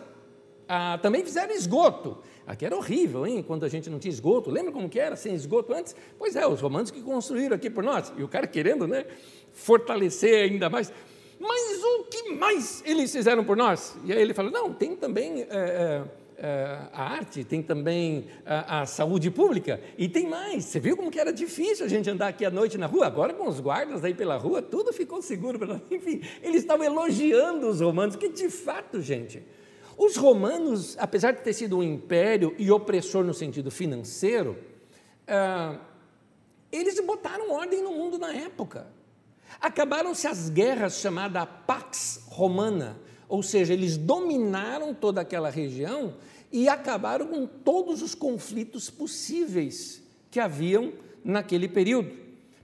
Ah, 0.67 0.97
também 1.01 1.23
fizeram 1.25 1.53
esgoto. 1.53 2.17
Aqui 2.47 2.65
era 2.65 2.75
horrível, 2.75 3.27
hein? 3.27 3.43
Quando 3.45 3.65
a 3.65 3.69
gente 3.69 3.89
não 3.89 3.99
tinha 3.99 4.11
esgoto. 4.11 4.49
Lembra 4.49 4.71
como 4.71 4.89
que 4.89 4.99
era 4.99 5.15
sem 5.15 5.33
esgoto 5.33 5.73
antes? 5.73 5.95
Pois 6.17 6.35
é, 6.35 6.47
os 6.47 6.61
romanos 6.61 6.89
que 6.89 7.01
construíram 7.01 7.55
aqui 7.55 7.69
por 7.69 7.83
nós. 7.83 8.13
E 8.17 8.23
o 8.23 8.27
cara 8.27 8.47
querendo, 8.47 8.87
né, 8.87 9.05
fortalecer 9.51 10.49
ainda 10.49 10.69
mais 10.69 10.91
mas 11.43 11.83
o 11.83 12.03
que 12.05 12.31
mais 12.31 12.81
eles 12.85 13.11
fizeram 13.11 13.43
por 13.43 13.57
nós? 13.57 13.97
E 14.05 14.13
aí 14.13 14.21
ele 14.21 14.33
fala: 14.33 14.49
não, 14.49 14.73
tem 14.73 14.95
também 14.95 15.41
é, 15.41 15.47
é, 15.49 16.03
é, 16.37 16.77
a 16.93 17.03
arte, 17.03 17.43
tem 17.43 17.61
também 17.61 18.27
a, 18.45 18.81
a, 18.81 18.85
saúde 18.85 19.29
pública, 19.29 19.81
e 19.97 20.07
tem 20.07 20.25
mais. 20.27 20.63
Você 20.63 20.79
viu 20.79 20.95
como 20.95 21.11
que 21.11 21.19
era 21.19 21.33
difícil 21.33 21.85
a 21.85 21.89
gente 21.89 22.09
andar 22.09 22.29
aqui 22.29 22.45
à 22.45 22.49
noite 22.49 22.77
na 22.77 22.85
rua? 22.85 23.07
Agora, 23.07 23.33
com 23.33 23.47
os 23.47 23.59
guardas 23.59 24.05
aí 24.05 24.13
pela 24.13 24.37
rua, 24.37 24.61
tudo 24.61 24.93
ficou 24.93 25.21
seguro. 25.21 25.81
Enfim, 25.91 26.21
eles 26.41 26.61
estavam 26.61 26.85
elogiando 26.85 27.67
os 27.67 27.81
romanos, 27.81 28.15
que 28.15 28.29
de 28.29 28.49
fato, 28.49 29.01
gente, 29.01 29.43
os 29.97 30.15
romanos, 30.15 30.95
apesar 30.97 31.33
de 31.33 31.41
ter 31.41 31.51
sido 31.51 31.77
um 31.77 31.83
império 31.83 32.55
e 32.57 32.71
opressor 32.71 33.23
no 33.25 33.33
sentido 33.33 33.69
financeiro, 33.69 34.57
ah, 35.27 35.77
eles 36.71 36.97
botaram 37.01 37.51
ordem 37.51 37.83
no 37.83 37.91
mundo 37.91 38.17
na 38.17 38.33
época. 38.33 38.87
Acabaram-se 39.63 40.27
as 40.27 40.49
guerras 40.49 40.99
chamadas 40.99 41.47
Pax 41.65 42.25
Romana, 42.27 42.99
ou 43.29 43.41
seja, 43.41 43.71
eles 43.71 43.95
dominaram 43.95 44.93
toda 44.93 45.21
aquela 45.21 45.49
região 45.49 46.15
e 46.51 46.67
acabaram 46.67 47.27
com 47.27 47.47
todos 47.47 48.01
os 48.01 48.13
conflitos 48.13 48.89
possíveis 48.89 50.03
que 50.29 50.37
haviam 50.41 50.91
naquele 51.23 51.69
período. 51.69 52.11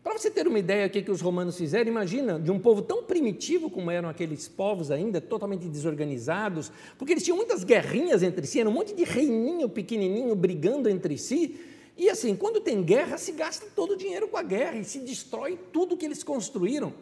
Para 0.04 0.18
você 0.18 0.30
ter 0.30 0.46
uma 0.46 0.60
ideia 0.60 0.90
do 0.90 0.92
que, 0.92 1.02
que 1.02 1.10
os 1.10 1.22
romanos 1.22 1.58
fizeram, 1.58 1.90
imagina, 1.90 2.38
de 2.38 2.52
um 2.52 2.60
povo 2.60 2.82
tão 2.82 3.02
primitivo 3.02 3.70
como 3.70 3.90
eram 3.90 4.10
aqueles 4.10 4.50
povos 4.50 4.92
ainda, 4.92 5.22
totalmente 5.22 5.70
desorganizados, 5.70 6.70
porque 6.98 7.14
eles 7.14 7.24
tinham 7.24 7.38
muitas 7.38 7.64
guerrinhas 7.64 8.24
entre 8.24 8.46
si, 8.46 8.60
era 8.60 8.68
um 8.68 8.74
monte 8.74 8.94
de 8.94 9.06
reininho 9.06 9.70
pequenininho 9.70 10.36
brigando 10.36 10.90
entre 10.90 11.18
si, 11.18 11.62
e 12.00 12.10
assim, 12.10 12.34
quando 12.34 12.62
tem 12.62 12.82
guerra, 12.82 13.18
se 13.18 13.34
gasta 13.34 13.68
todo 13.76 13.92
o 13.92 13.98
dinheiro 13.98 14.30
com 14.30 14.38
a 14.38 14.42
guerra 14.42 14.78
e 14.78 14.86
se 14.86 15.00
destrói 15.00 15.60
tudo 15.74 15.98
que 15.98 16.06
eles 16.06 16.24
construíram. 16.24 16.94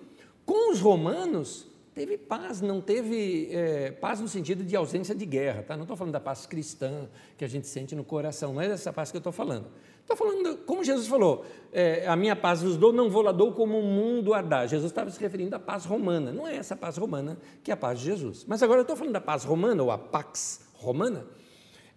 Com 0.44 0.72
os 0.72 0.80
romanos, 0.80 1.68
teve 1.94 2.18
paz, 2.18 2.62
não 2.62 2.82
teve 2.82 3.48
é, 3.52 3.92
paz 3.92 4.20
no 4.20 4.28
sentido 4.28 4.64
de 4.64 4.76
ausência 4.76 5.14
de 5.14 5.24
guerra, 5.24 5.62
tá? 5.62 5.76
Não 5.76 5.84
estou 5.84 5.96
falando 5.96 6.14
da 6.14 6.20
paz 6.20 6.48
cristã 6.48 7.08
que 7.38 7.46
a 7.46 7.48
gente 7.48 7.68
sente 7.68 7.96
no 7.96 8.04
coração, 8.04 8.56
não 8.56 8.62
é 8.62 8.68
dessa 8.68 8.92
paz 8.92 9.12
que 9.12 9.18
eu 9.18 9.20
estou 9.20 9.32
falando. 9.32 9.68
Estou 10.00 10.18
falando, 10.18 10.58
como 10.66 10.84
Jesus 10.84 11.08
falou, 11.08 11.46
é, 11.72 12.08
a 12.08 12.16
minha 12.16 12.36
paz 12.36 12.64
vos 12.64 12.76
dou, 12.76 12.92
não 12.92 13.08
vou 13.08 13.22
lá 13.22 13.32
dou 13.32 13.52
como 13.52 13.78
o 13.78 13.84
mundo 13.84 14.34
a 14.34 14.42
dá. 14.42 14.66
Jesus 14.66 14.90
estava 14.90 15.12
se 15.12 15.20
referindo 15.20 15.56
à 15.56 15.60
paz 15.60 15.86
romana, 15.86 16.32
não 16.32 16.48
é 16.48 16.56
essa 16.56 16.76
paz 16.76 16.98
romana 16.98 17.38
que 17.64 17.70
é 17.70 17.74
a 17.76 17.78
paz 17.78 18.00
de 18.00 18.06
Jesus. 18.06 18.46
Mas 18.48 18.64
agora 18.64 18.80
eu 18.80 18.84
estou 18.84 18.96
falando 18.96 19.14
da 19.14 19.22
paz 19.22 19.44
romana, 19.44 19.84
ou 19.84 19.92
a 19.92 19.98
pax 19.98 20.62
romana, 20.74 21.24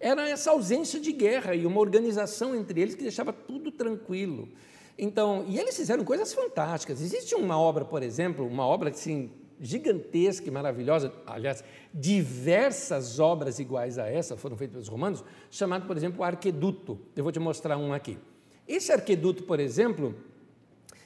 era 0.01 0.27
essa 0.27 0.51
ausência 0.51 0.99
de 0.99 1.11
guerra 1.11 1.53
e 1.55 1.65
uma 1.65 1.79
organização 1.79 2.55
entre 2.55 2.81
eles 2.81 2.95
que 2.95 3.03
deixava 3.03 3.31
tudo 3.31 3.71
tranquilo. 3.71 4.49
Então, 4.97 5.45
e 5.47 5.59
eles 5.59 5.77
fizeram 5.77 6.03
coisas 6.03 6.33
fantásticas. 6.33 6.99
Existe 7.01 7.35
uma 7.35 7.57
obra, 7.57 7.85
por 7.85 8.03
exemplo, 8.03 8.45
uma 8.45 8.65
obra 8.65 8.89
assim, 8.89 9.31
gigantesca 9.59 10.47
e 10.47 10.51
maravilhosa, 10.51 11.13
aliás, 11.25 11.63
diversas 11.93 13.19
obras 13.19 13.59
iguais 13.59 13.99
a 13.99 14.09
essa 14.09 14.35
foram 14.35 14.57
feitas 14.57 14.73
pelos 14.73 14.87
romanos, 14.87 15.23
chamado, 15.51 15.85
por 15.85 15.95
exemplo, 15.95 16.23
Arqueduto. 16.23 16.99
Eu 17.15 17.23
vou 17.23 17.31
te 17.31 17.39
mostrar 17.39 17.77
um 17.77 17.93
aqui. 17.93 18.17
Esse 18.67 18.91
Arqueduto, 18.91 19.43
por 19.43 19.59
exemplo, 19.59 20.15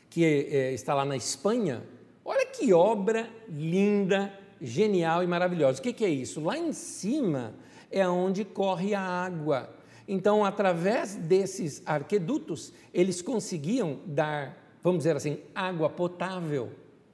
que 0.10 0.24
é, 0.24 0.74
está 0.74 0.94
lá 0.94 1.04
na 1.04 1.18
Espanha, 1.18 1.84
olha 2.24 2.46
que 2.46 2.74
obra 2.74 3.30
linda, 3.50 4.34
genial 4.62 5.22
e 5.22 5.28
maravilhosa. 5.28 5.80
O 5.80 5.84
que, 5.84 5.92
que 5.92 6.06
é 6.06 6.10
isso? 6.10 6.42
Lá 6.42 6.58
em 6.58 6.72
cima 6.72 7.54
é 7.96 8.08
onde 8.08 8.44
corre 8.44 8.94
a 8.94 9.02
água. 9.02 9.70
Então, 10.06 10.44
através 10.44 11.16
desses 11.16 11.82
arquedutos, 11.86 12.74
eles 12.94 13.22
conseguiam 13.22 14.00
dar, 14.06 14.78
vamos 14.84 15.00
dizer 15.00 15.16
assim, 15.16 15.40
água 15.56 15.90
potável 15.90 16.72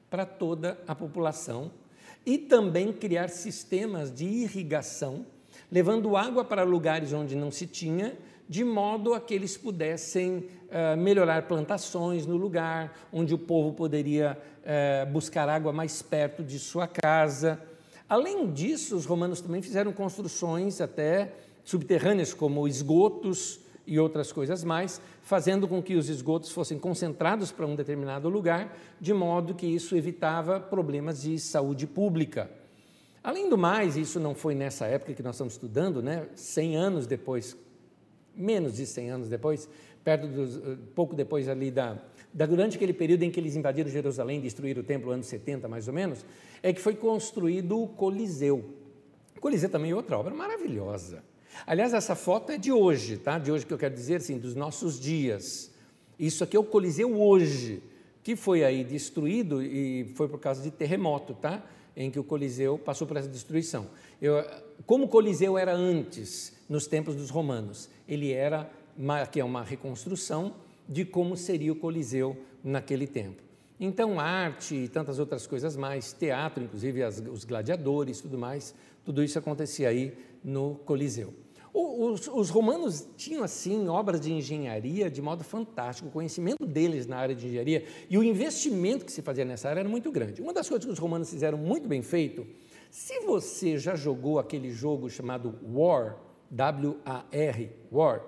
para 0.09 0.25
toda 0.25 0.77
a 0.87 0.95
população 0.95 1.71
e 2.25 2.37
também 2.37 2.91
criar 2.91 3.29
sistemas 3.29 4.11
de 4.11 4.25
irrigação, 4.25 5.23
levando 5.71 6.17
água 6.17 6.43
para 6.43 6.63
lugares 6.63 7.13
onde 7.13 7.35
não 7.35 7.51
se 7.51 7.67
tinha, 7.67 8.17
de 8.49 8.63
modo 8.63 9.13
a 9.13 9.21
que 9.21 9.33
eles 9.33 9.55
pudessem 9.55 10.37
uh, 10.39 10.97
melhorar 10.97 11.43
plantações 11.43 12.25
no 12.25 12.35
lugar, 12.35 13.07
onde 13.13 13.33
o 13.33 13.37
povo 13.37 13.71
poderia 13.71 14.37
uh, 14.61 15.09
buscar 15.11 15.47
água 15.47 15.71
mais 15.71 16.01
perto 16.01 16.43
de 16.43 16.59
sua 16.59 16.87
casa. 16.87 17.61
Além 18.12 18.52
disso, 18.52 18.97
os 18.97 19.06
romanos 19.06 19.39
também 19.39 19.62
fizeram 19.62 19.93
construções 19.93 20.82
até 20.82 21.34
subterrâneas, 21.63 22.34
como 22.34 22.67
esgotos 22.67 23.62
e 23.88 23.97
outras 23.97 24.34
coisas 24.34 24.65
mais, 24.65 25.00
fazendo 25.21 25.65
com 25.65 25.82
que 25.82 25.95
os 25.95 26.10
esgotos 26.10 26.52
fossem 26.52 26.78
concentrados 26.78 27.54
para 27.54 27.65
um 27.65 27.74
determinado 27.74 28.28
lugar, 28.28 28.78
de 29.00 29.13
modo 29.13 29.56
que 29.56 29.65
isso 29.65 29.95
evitava 29.95 30.60
problemas 30.60 31.21
de 31.21 31.39
saúde 31.39 31.88
pública. 31.88 32.52
Além 33.24 33.47
do 33.47 33.58
mais, 33.58 33.95
isso 33.95 34.19
não 34.19 34.36
foi 34.36 34.56
nessa 34.56 34.88
época 34.88 35.13
que 35.13 35.24
nós 35.24 35.36
estamos 35.36 35.54
estudando, 35.54 36.02
né? 36.02 36.28
100 36.36 36.76
anos 36.76 37.08
depois, 37.08 37.56
menos 38.36 38.76
de 38.76 38.86
100 38.88 39.10
anos 39.10 39.30
depois, 39.30 39.69
perto 40.04 40.28
dos, 40.28 40.58
eh, 40.58 40.78
pouco 40.93 41.15
depois 41.15 41.47
ali 41.47 41.71
da, 41.71 41.93
da, 41.93 42.02
durante 42.33 42.75
aquele 42.75 42.93
período 42.93 43.23
em 43.23 43.31
que 43.31 43.39
eles 43.39 43.55
invadiram 43.55 43.89
Jerusalém, 43.89 44.39
destruíram 44.39 44.81
o 44.81 44.85
templo, 44.85 45.11
anos 45.11 45.27
70 45.27 45.67
mais 45.67 45.87
ou 45.87 45.93
menos, 45.93 46.25
é 46.63 46.71
que 46.71 46.79
foi 46.79 46.95
construído 46.95 47.81
o 47.81 47.87
Coliseu. 47.87 48.63
O 49.37 49.41
Coliseu 49.41 49.69
também 49.69 49.91
é 49.91 49.95
outra 49.95 50.17
obra 50.17 50.33
maravilhosa. 50.33 51.23
Aliás, 51.65 51.93
essa 51.93 52.15
foto 52.15 52.51
é 52.51 52.57
de 52.57 52.71
hoje, 52.71 53.17
tá? 53.17 53.37
De 53.37 53.51
hoje 53.51 53.65
que 53.65 53.73
eu 53.73 53.77
quero 53.77 53.93
dizer, 53.93 54.15
assim, 54.15 54.37
dos 54.37 54.55
nossos 54.55 54.99
dias. 54.99 55.71
Isso 56.17 56.43
aqui 56.43 56.55
é 56.55 56.59
o 56.59 56.63
Coliseu 56.63 57.19
hoje, 57.19 57.81
que 58.23 58.35
foi 58.35 58.63
aí 58.63 58.83
destruído 58.83 59.61
e 59.61 60.11
foi 60.15 60.27
por 60.27 60.39
causa 60.39 60.61
de 60.61 60.71
terremoto, 60.71 61.33
tá? 61.33 61.63
em 61.95 62.09
que 62.09 62.19
o 62.19 62.23
Coliseu 62.23 62.77
passou 62.77 63.07
por 63.07 63.17
essa 63.17 63.27
destruição. 63.27 63.87
Eu, 64.21 64.43
como 64.85 65.05
o 65.05 65.07
Coliseu 65.07 65.57
era 65.57 65.73
antes, 65.73 66.53
nos 66.69 66.87
tempos 66.87 67.15
dos 67.15 67.29
romanos, 67.29 67.89
ele 68.07 68.31
era 68.31 68.69
que 69.31 69.39
é 69.39 69.43
uma 69.43 69.63
reconstrução 69.63 70.53
de 70.91 71.06
como 71.06 71.38
seria 71.38 71.71
o 71.71 71.75
Coliseu 71.75 72.36
naquele 72.62 73.08
tempo. 73.08 73.41
Então, 73.80 74.19
arte 74.19 74.75
e 74.75 74.88
tantas 74.88 75.17
outras 75.17 75.47
coisas 75.47 75.75
mais, 75.77 76.13
teatro, 76.13 76.63
inclusive 76.63 77.01
as, 77.01 77.19
os 77.19 77.45
gladiadores, 77.45 78.19
tudo 78.19 78.38
mais, 78.38 78.75
tudo 79.04 79.23
isso 79.23 79.39
acontecia 79.39 79.88
aí 79.89 80.13
no 80.43 80.75
Coliseu. 80.86 81.34
Os, 81.73 82.27
os, 82.27 82.49
romanos 82.49 83.08
tinham, 83.15 83.43
assim, 83.43 83.88
obras 83.88 84.19
de 84.19 84.34
engenharia 84.34 85.10
de 85.10 85.21
modo 85.21 85.41
fantástico, 85.41 86.10
o 86.10 86.12
conhecimento 86.12 86.65
deles 86.65 87.08
na 87.08 87.15
área 87.15 87.34
de 87.34 87.47
engenharia 87.47 87.86
e 88.10 88.17
o 88.17 88.23
investimento 88.23 89.06
que 89.06 89.12
se 89.12 89.21
fazia 89.21 89.45
nessa 89.45 89.69
área 89.69 89.80
era 89.80 89.89
muito 89.89 90.12
grande. 90.12 90.41
Uma 90.41 90.54
das 90.54 90.67
coisas 90.67 90.86
que 90.86 90.91
os 90.91 90.99
romanos 90.99 91.30
fizeram 91.30 91.58
muito 91.58 91.88
bem 91.88 92.01
feito, 92.01 92.45
se 92.89 93.21
você 93.21 93.77
já 93.77 93.95
jogou 93.95 94.38
aquele 94.38 94.69
jogo 94.69 95.10
chamado 95.10 95.56
War, 95.63 96.17
W-A-R, 96.51 97.71
War, 97.89 98.21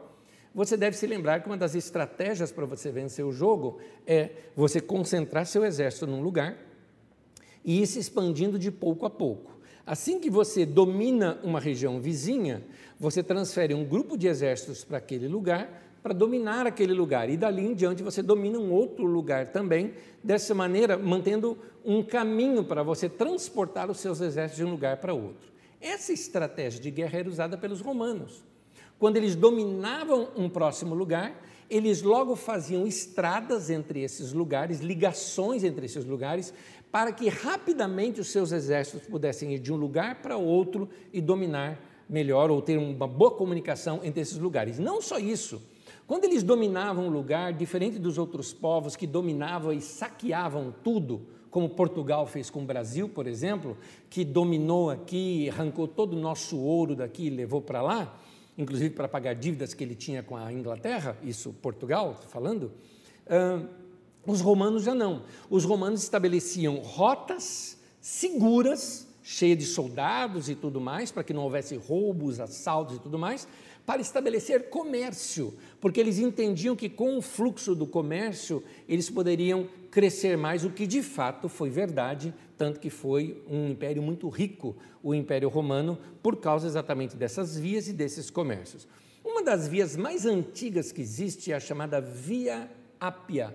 você 0.54 0.78
deve 0.78 0.96
se 0.96 1.08
lembrar 1.08 1.42
que 1.42 1.48
uma 1.48 1.58
das 1.58 1.76
estratégias 1.76 2.52
para 2.52 2.66
você 2.66 2.92
vencer 2.92 3.26
o 3.26 3.32
jogo 3.32 3.80
é 4.06 4.30
você 4.56 4.80
concentrar 4.80 5.46
seu 5.46 5.66
exército 5.66 6.06
num 6.06 6.22
lugar 6.22 6.58
e 7.66 7.82
ir 7.82 7.88
se 7.88 8.00
expandindo 8.00 8.60
de 8.60 8.70
pouco 8.70 9.06
a 9.06 9.10
pouco. 9.10 9.58
Assim 9.86 10.20
que 10.20 10.30
você 10.30 10.66
domina 10.66 11.40
uma 11.44 11.60
região 11.60 12.00
vizinha, 12.00 12.64
você 13.00 13.24
transfere 13.24 13.74
um 13.74 13.84
grupo 13.84 14.18
de 14.18 14.28
exércitos 14.28 14.84
para 14.84 14.98
aquele 14.98 15.28
lugar 15.28 15.82
para 16.04 16.14
dominar 16.14 16.68
aquele 16.68 16.94
lugar 16.94 17.30
e 17.30 17.38
dali 17.38 17.66
em 17.66 17.74
diante 17.74 18.04
você 18.04 18.22
domina 18.22 18.60
um 18.60 18.74
outro 18.74 19.06
lugar 19.06 19.48
também, 19.48 19.94
dessa 20.22 20.54
maneira 20.54 20.98
mantendo 20.98 21.58
um 21.84 22.04
caminho 22.04 22.66
para 22.66 22.84
você 22.84 23.08
transportar 23.08 23.90
os 23.90 24.00
seus 24.00 24.20
exércitos 24.20 24.58
de 24.58 24.66
um 24.66 24.72
lugar 24.72 24.98
para 24.98 25.14
outro. 25.14 25.52
Essa 25.80 26.12
estratégia 26.12 26.82
de 26.82 26.92
guerra 26.92 27.20
era 27.20 27.30
usada 27.30 27.58
pelos 27.58 27.80
romanos. 27.80 28.44
Quando 29.04 29.18
eles 29.18 29.36
dominavam 29.36 30.30
um 30.34 30.48
próximo 30.48 30.96
lugar, 30.96 31.38
eles 31.70 32.02
logo 32.02 32.38
faziam 32.38 32.88
estradas 32.88 33.70
entre 33.70 34.02
esses 34.02 34.32
lugares, 34.32 34.80
ligações 34.80 35.66
entre 35.66 35.88
esses 35.88 36.06
lugares, 36.06 36.54
para 36.90 37.12
que 37.12 37.28
rapidamente 37.28 38.22
os 38.22 38.32
seus 38.32 38.54
exércitos 38.54 39.06
pudessem 39.06 39.54
ir 39.54 39.60
de 39.60 39.74
um 39.74 39.76
lugar 39.76 40.22
para 40.22 40.38
outro 40.38 40.88
e 41.12 41.20
dominar 41.20 41.78
melhor 42.08 42.50
ou 42.50 42.62
ter 42.62 42.78
uma 42.78 43.06
boa 43.06 43.32
comunicação 43.32 44.00
entre 44.06 44.22
esses 44.22 44.38
lugares. 44.38 44.80
Não 44.80 45.02
só 45.02 45.20
isso, 45.20 45.62
quando 46.08 46.24
eles 46.24 46.42
dominavam 46.42 47.08
um 47.08 47.12
lugar, 47.12 47.52
diferente 47.52 48.00
dos 48.00 48.18
outros 48.18 48.54
povos 48.54 48.96
que 48.96 49.06
dominavam 49.06 49.74
e 49.74 49.82
saqueavam 49.82 50.74
tudo, 50.82 51.28
como 51.52 51.68
Portugal 51.68 52.26
fez 52.26 52.50
com 52.50 52.62
o 52.62 52.66
Brasil, 52.66 53.10
por 53.10 53.28
exemplo, 53.28 53.78
que 54.10 54.24
dominou 54.24 54.90
aqui, 54.90 55.50
arrancou 55.50 55.90
todo 55.90 56.14
o 56.14 56.20
nosso 56.22 56.58
ouro 56.58 56.96
daqui 56.96 57.28
e 57.28 57.30
levou 57.30 57.62
para 57.62 57.82
lá, 57.82 58.18
inclusive 58.58 58.94
para 58.94 59.08
pagar 59.08 59.34
dívidas 59.34 59.74
que 59.74 59.84
ele 59.84 59.96
tinha 59.96 60.22
com 60.22 60.36
a 60.36 60.52
Inglaterra, 60.52 61.18
isso 61.24 61.54
Portugal, 61.54 62.20
falando. 62.30 62.72
Uh, 63.26 63.68
os 64.26 64.42
romanos 64.42 64.84
já 64.84 64.96
não. 64.96 65.24
Os 65.50 65.66
romanos 65.66 66.02
estabeleciam 66.02 66.78
rotas 66.78 67.78
seguras, 68.00 69.08
cheias 69.22 69.58
de 69.58 69.66
soldados 69.66 70.50
e 70.50 70.56
tudo 70.56 70.80
mais, 70.80 71.12
para 71.12 71.24
que 71.24 71.34
não 71.34 71.44
houvesse 71.44 71.76
roubos, 71.76 72.40
assaltos 72.40 72.98
e 72.98 73.00
tudo 73.00 73.18
mais, 73.18 73.48
para 73.86 74.02
estabelecer 74.02 74.70
comércio, 74.70 75.54
porque 75.82 76.00
eles 76.00 76.18
entendiam 76.20 76.76
que 76.76 76.90
com 76.90 77.18
o 77.18 77.22
fluxo 77.22 77.76
do 77.76 77.86
comércio 77.86 78.64
eles 78.88 79.10
poderiam 79.10 79.68
crescer 79.92 80.38
mais, 80.38 80.64
o 80.64 80.70
que 80.70 80.88
de 80.88 81.04
fato 81.04 81.50
foi 81.50 81.70
verdade, 81.70 82.34
tanto 82.58 82.80
que 82.80 82.90
foi 82.90 83.44
um 83.50 83.70
império 83.70 84.02
muito 84.02 84.30
rico, 84.30 84.76
o 85.02 85.14
Império 85.14 85.50
Romano, 85.50 85.98
por 86.22 86.38
causa 86.38 86.66
exatamente 86.66 87.16
dessas 87.16 87.58
vias 87.58 87.88
e 87.88 87.94
desses 87.94 88.30
comércios. 88.30 88.88
Uma 89.24 89.44
das 89.44 89.68
vias 89.68 89.98
mais 89.98 90.26
antigas 90.26 90.92
que 90.92 91.02
existe 91.02 91.52
é 91.52 91.56
a 91.56 91.60
chamada 91.60 92.00
Via 92.00 92.70
Ápia, 93.00 93.54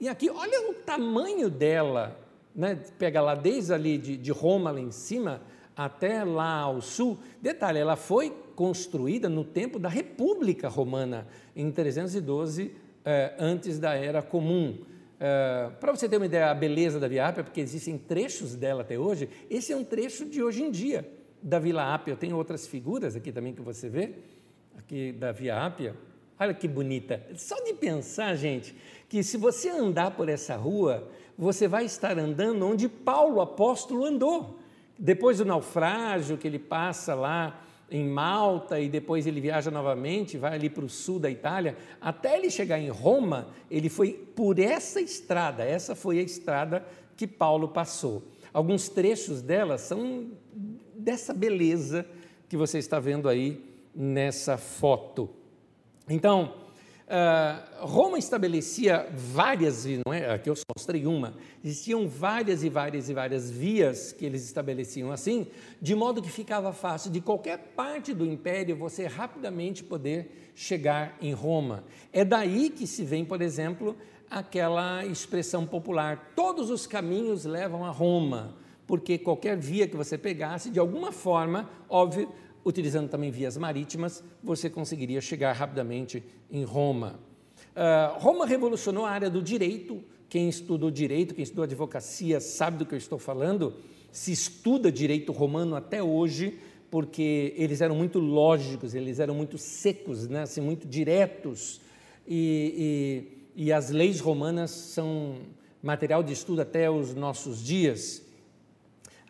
e 0.00 0.08
aqui, 0.08 0.28
olha 0.28 0.70
o 0.70 0.74
tamanho 0.74 1.48
dela, 1.48 2.18
né? 2.54 2.78
pega 2.98 3.20
lá 3.20 3.34
desde 3.34 3.72
ali 3.72 3.96
de, 3.96 4.16
de 4.16 4.32
Roma, 4.32 4.70
lá 4.70 4.80
em 4.80 4.90
cima, 4.90 5.40
até 5.76 6.24
lá 6.24 6.58
ao 6.58 6.80
sul. 6.80 7.18
Detalhe, 7.40 7.78
ela 7.78 7.96
foi 7.96 8.32
construída 8.54 9.28
no 9.28 9.44
tempo 9.44 9.78
da 9.78 9.88
República 9.88 10.68
Romana, 10.68 11.26
em 11.54 11.70
312, 11.70 12.72
eh, 13.04 13.34
antes 13.38 13.78
da 13.78 13.94
Era 13.94 14.22
Comum. 14.22 14.78
Eh, 15.20 15.70
Para 15.80 15.94
você 15.94 16.08
ter 16.08 16.16
uma 16.16 16.26
ideia 16.26 16.46
da 16.46 16.54
beleza 16.54 16.98
da 16.98 17.08
Via 17.08 17.28
Ápia, 17.28 17.44
porque 17.44 17.60
existem 17.60 17.98
trechos 17.98 18.54
dela 18.54 18.82
até 18.82 18.98
hoje, 18.98 19.28
esse 19.50 19.72
é 19.72 19.76
um 19.76 19.84
trecho 19.84 20.24
de 20.24 20.42
hoje 20.42 20.62
em 20.62 20.70
dia 20.70 21.08
da 21.42 21.58
Vila 21.58 21.94
Ápia. 21.94 22.16
Tenho 22.16 22.36
outras 22.36 22.66
figuras 22.66 23.14
aqui 23.14 23.30
também 23.30 23.52
que 23.52 23.60
você 23.60 23.88
vê, 23.88 24.14
aqui 24.76 25.12
da 25.12 25.30
Via 25.30 25.64
Ápia. 25.64 25.94
Olha 26.40 26.54
que 26.54 26.66
bonita. 26.66 27.22
Só 27.36 27.62
de 27.62 27.74
pensar, 27.74 28.34
gente, 28.34 28.74
que 29.08 29.22
se 29.22 29.36
você 29.36 29.68
andar 29.68 30.12
por 30.12 30.28
essa 30.28 30.56
rua, 30.56 31.08
você 31.36 31.68
vai 31.68 31.84
estar 31.84 32.18
andando 32.18 32.66
onde 32.66 32.88
Paulo 32.88 33.40
apóstolo 33.40 34.04
andou. 34.04 34.58
Depois 34.98 35.38
do 35.38 35.44
naufrágio 35.44 36.38
que 36.38 36.46
ele 36.46 36.58
passa 36.58 37.14
lá 37.14 37.63
em 37.90 38.04
Malta 38.08 38.80
e 38.80 38.88
depois 38.88 39.26
ele 39.26 39.40
viaja 39.40 39.70
novamente, 39.70 40.38
vai 40.38 40.54
ali 40.54 40.68
para 40.68 40.84
o 40.84 40.88
sul 40.88 41.18
da 41.18 41.30
Itália, 41.30 41.76
até 42.00 42.36
ele 42.36 42.50
chegar 42.50 42.78
em 42.78 42.88
Roma, 42.88 43.48
ele 43.70 43.88
foi 43.88 44.12
por 44.12 44.58
essa 44.58 45.00
estrada, 45.00 45.62
essa 45.64 45.94
foi 45.94 46.18
a 46.18 46.22
estrada 46.22 46.84
que 47.16 47.26
Paulo 47.26 47.68
passou. 47.68 48.22
Alguns 48.52 48.88
trechos 48.88 49.42
dela 49.42 49.78
são 49.78 50.28
dessa 50.94 51.34
beleza 51.34 52.06
que 52.48 52.56
você 52.56 52.78
está 52.78 52.98
vendo 52.98 53.28
aí 53.28 53.60
nessa 53.94 54.56
foto. 54.56 55.30
Então, 56.08 56.54
uh, 57.06 57.86
Roma 57.86 58.18
estabelecia 58.18 59.08
várias, 59.12 59.84
não 60.04 60.12
é? 60.12 60.30
Aqui 60.30 60.48
eu 60.48 60.56
só 60.56 60.64
mostrei 60.76 61.06
uma. 61.06 61.34
Existiam 61.62 62.08
várias 62.08 62.62
e 62.62 62.68
várias 62.68 63.08
e 63.08 63.14
várias 63.14 63.50
vias 63.50 64.12
que 64.12 64.24
eles 64.24 64.44
estabeleciam 64.44 65.12
assim, 65.12 65.46
de 65.80 65.94
modo 65.94 66.22
que 66.22 66.30
ficava 66.30 66.72
fácil 66.72 67.10
de 67.10 67.20
qualquer 67.20 67.58
parte 67.76 68.12
do 68.12 68.24
império 68.24 68.76
você 68.76 69.06
rapidamente 69.06 69.82
poder 69.82 70.50
chegar 70.54 71.16
em 71.20 71.32
Roma. 71.32 71.84
É 72.12 72.24
daí 72.24 72.70
que 72.70 72.86
se 72.86 73.04
vem, 73.04 73.24
por 73.24 73.42
exemplo, 73.42 73.96
aquela 74.30 75.04
expressão 75.04 75.66
popular: 75.66 76.32
todos 76.34 76.70
os 76.70 76.86
caminhos 76.86 77.44
levam 77.44 77.84
a 77.84 77.90
Roma, 77.90 78.56
porque 78.86 79.18
qualquer 79.18 79.56
via 79.56 79.86
que 79.88 79.96
você 79.96 80.18
pegasse, 80.18 80.70
de 80.70 80.78
alguma 80.78 81.12
forma, 81.12 81.68
óbvio, 81.88 82.30
utilizando 82.64 83.08
também 83.08 83.30
vias 83.30 83.56
marítimas, 83.56 84.24
você 84.42 84.70
conseguiria 84.70 85.20
chegar 85.20 85.52
rapidamente 85.52 86.22
em 86.50 86.64
Roma. 86.64 87.20
Uh, 87.74 88.18
Roma 88.18 88.46
revolucionou 88.46 89.04
a 89.04 89.10
área 89.10 89.28
do 89.28 89.42
direito. 89.42 90.02
Quem 90.28 90.48
estudou 90.48 90.90
direito, 90.90 91.34
quem 91.34 91.42
estudou 91.42 91.64
advocacia, 91.64 92.40
sabe 92.40 92.78
do 92.78 92.86
que 92.86 92.94
eu 92.94 92.98
estou 92.98 93.18
falando. 93.18 93.74
Se 94.10 94.32
estuda 94.32 94.90
direito 94.90 95.32
romano 95.32 95.76
até 95.76 96.02
hoje, 96.02 96.58
porque 96.90 97.52
eles 97.56 97.80
eram 97.80 97.96
muito 97.96 98.18
lógicos, 98.18 98.94
eles 98.94 99.18
eram 99.18 99.34
muito 99.34 99.58
secos, 99.58 100.28
né? 100.28 100.42
assim, 100.42 100.60
muito 100.60 100.88
diretos. 100.88 101.80
E, 102.26 103.28
e, 103.56 103.66
e 103.66 103.72
as 103.72 103.90
leis 103.90 104.20
romanas 104.20 104.70
são 104.70 105.36
material 105.82 106.22
de 106.22 106.32
estudo 106.32 106.62
até 106.62 106.90
os 106.90 107.14
nossos 107.14 107.62
dias 107.62 108.23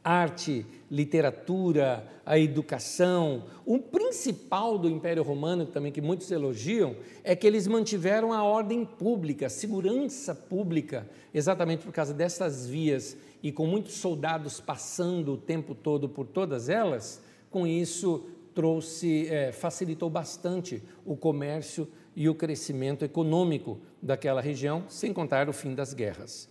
arte, 0.04 0.66
literatura, 0.90 2.06
a 2.26 2.38
educação. 2.38 3.44
O 3.64 3.78
principal 3.78 4.78
do 4.78 4.88
Império 4.88 5.22
Romano, 5.22 5.64
também 5.64 5.90
que 5.90 6.02
muitos 6.02 6.30
elogiam, 6.30 6.94
é 7.24 7.34
que 7.34 7.46
eles 7.46 7.66
mantiveram 7.66 8.32
a 8.32 8.42
ordem 8.42 8.84
pública, 8.84 9.46
a 9.46 9.50
segurança 9.50 10.34
pública, 10.34 11.08
exatamente 11.32 11.84
por 11.84 11.92
causa 11.92 12.12
dessas 12.12 12.66
vias 12.66 13.16
e 13.42 13.50
com 13.50 13.66
muitos 13.66 13.94
soldados 13.94 14.60
passando 14.60 15.32
o 15.32 15.38
tempo 15.38 15.74
todo 15.74 16.08
por 16.08 16.26
todas 16.26 16.68
elas. 16.68 17.22
Com 17.50 17.66
isso 17.66 18.26
trouxe, 18.54 19.26
é, 19.28 19.52
facilitou 19.52 20.10
bastante 20.10 20.82
o 21.04 21.16
comércio 21.16 21.88
e 22.14 22.28
o 22.28 22.34
crescimento 22.34 23.04
econômico 23.04 23.80
daquela 24.00 24.40
região, 24.40 24.84
sem 24.88 25.12
contar 25.12 25.48
o 25.48 25.52
fim 25.52 25.74
das 25.74 25.94
guerras. 25.94 26.48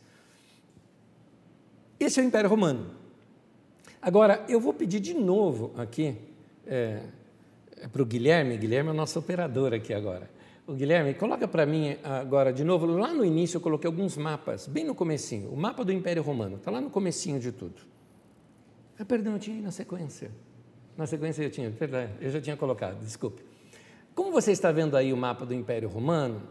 Esse 1.99 2.19
é 2.19 2.23
o 2.23 2.25
Império 2.25 2.49
Romano. 2.49 3.02
Agora, 4.03 4.43
eu 4.49 4.59
vou 4.59 4.73
pedir 4.73 4.99
de 4.99 5.13
novo 5.13 5.71
aqui 5.77 6.17
é, 6.67 7.03
é 7.77 7.87
para 7.87 8.01
o 8.01 8.05
Guilherme, 8.05 8.57
Guilherme 8.57 8.89
é 8.89 8.91
o 8.91 8.95
nosso 8.95 9.17
operador 9.17 9.73
aqui 9.73 9.93
agora. 9.93 10.29
O 10.67 10.73
Guilherme, 10.73 11.13
coloca 11.13 11.47
para 11.47 11.65
mim 11.65 11.95
agora 12.03 12.51
de 12.51 12.65
novo, 12.65 12.85
lá 12.85 13.13
no 13.13 13.23
início 13.23 13.55
eu 13.57 13.61
coloquei 13.61 13.87
alguns 13.87 14.17
mapas, 14.17 14.67
bem 14.67 14.83
no 14.83 14.93
comecinho, 14.93 15.49
o 15.49 15.55
mapa 15.55 15.85
do 15.85 15.93
Império 15.93 16.21
Romano, 16.21 16.57
está 16.57 16.69
lá 16.69 16.81
no 16.81 16.89
comecinho 16.89 17.39
de 17.39 17.53
tudo. 17.53 17.81
Ah, 18.99 19.05
perdão, 19.05 19.33
eu 19.33 19.39
tinha 19.39 19.61
na 19.61 19.71
sequência. 19.71 20.31
Na 20.97 21.07
sequência 21.07 21.41
eu 21.41 21.49
tinha, 21.49 21.71
perdão, 21.71 22.09
eu 22.19 22.29
já 22.29 22.41
tinha 22.41 22.57
colocado, 22.57 22.99
desculpe. 23.05 23.41
Como 24.13 24.33
você 24.33 24.51
está 24.51 24.69
vendo 24.69 24.97
aí 24.97 25.13
o 25.13 25.17
mapa 25.17 25.45
do 25.45 25.53
Império 25.53 25.87
Romano, 25.87 26.41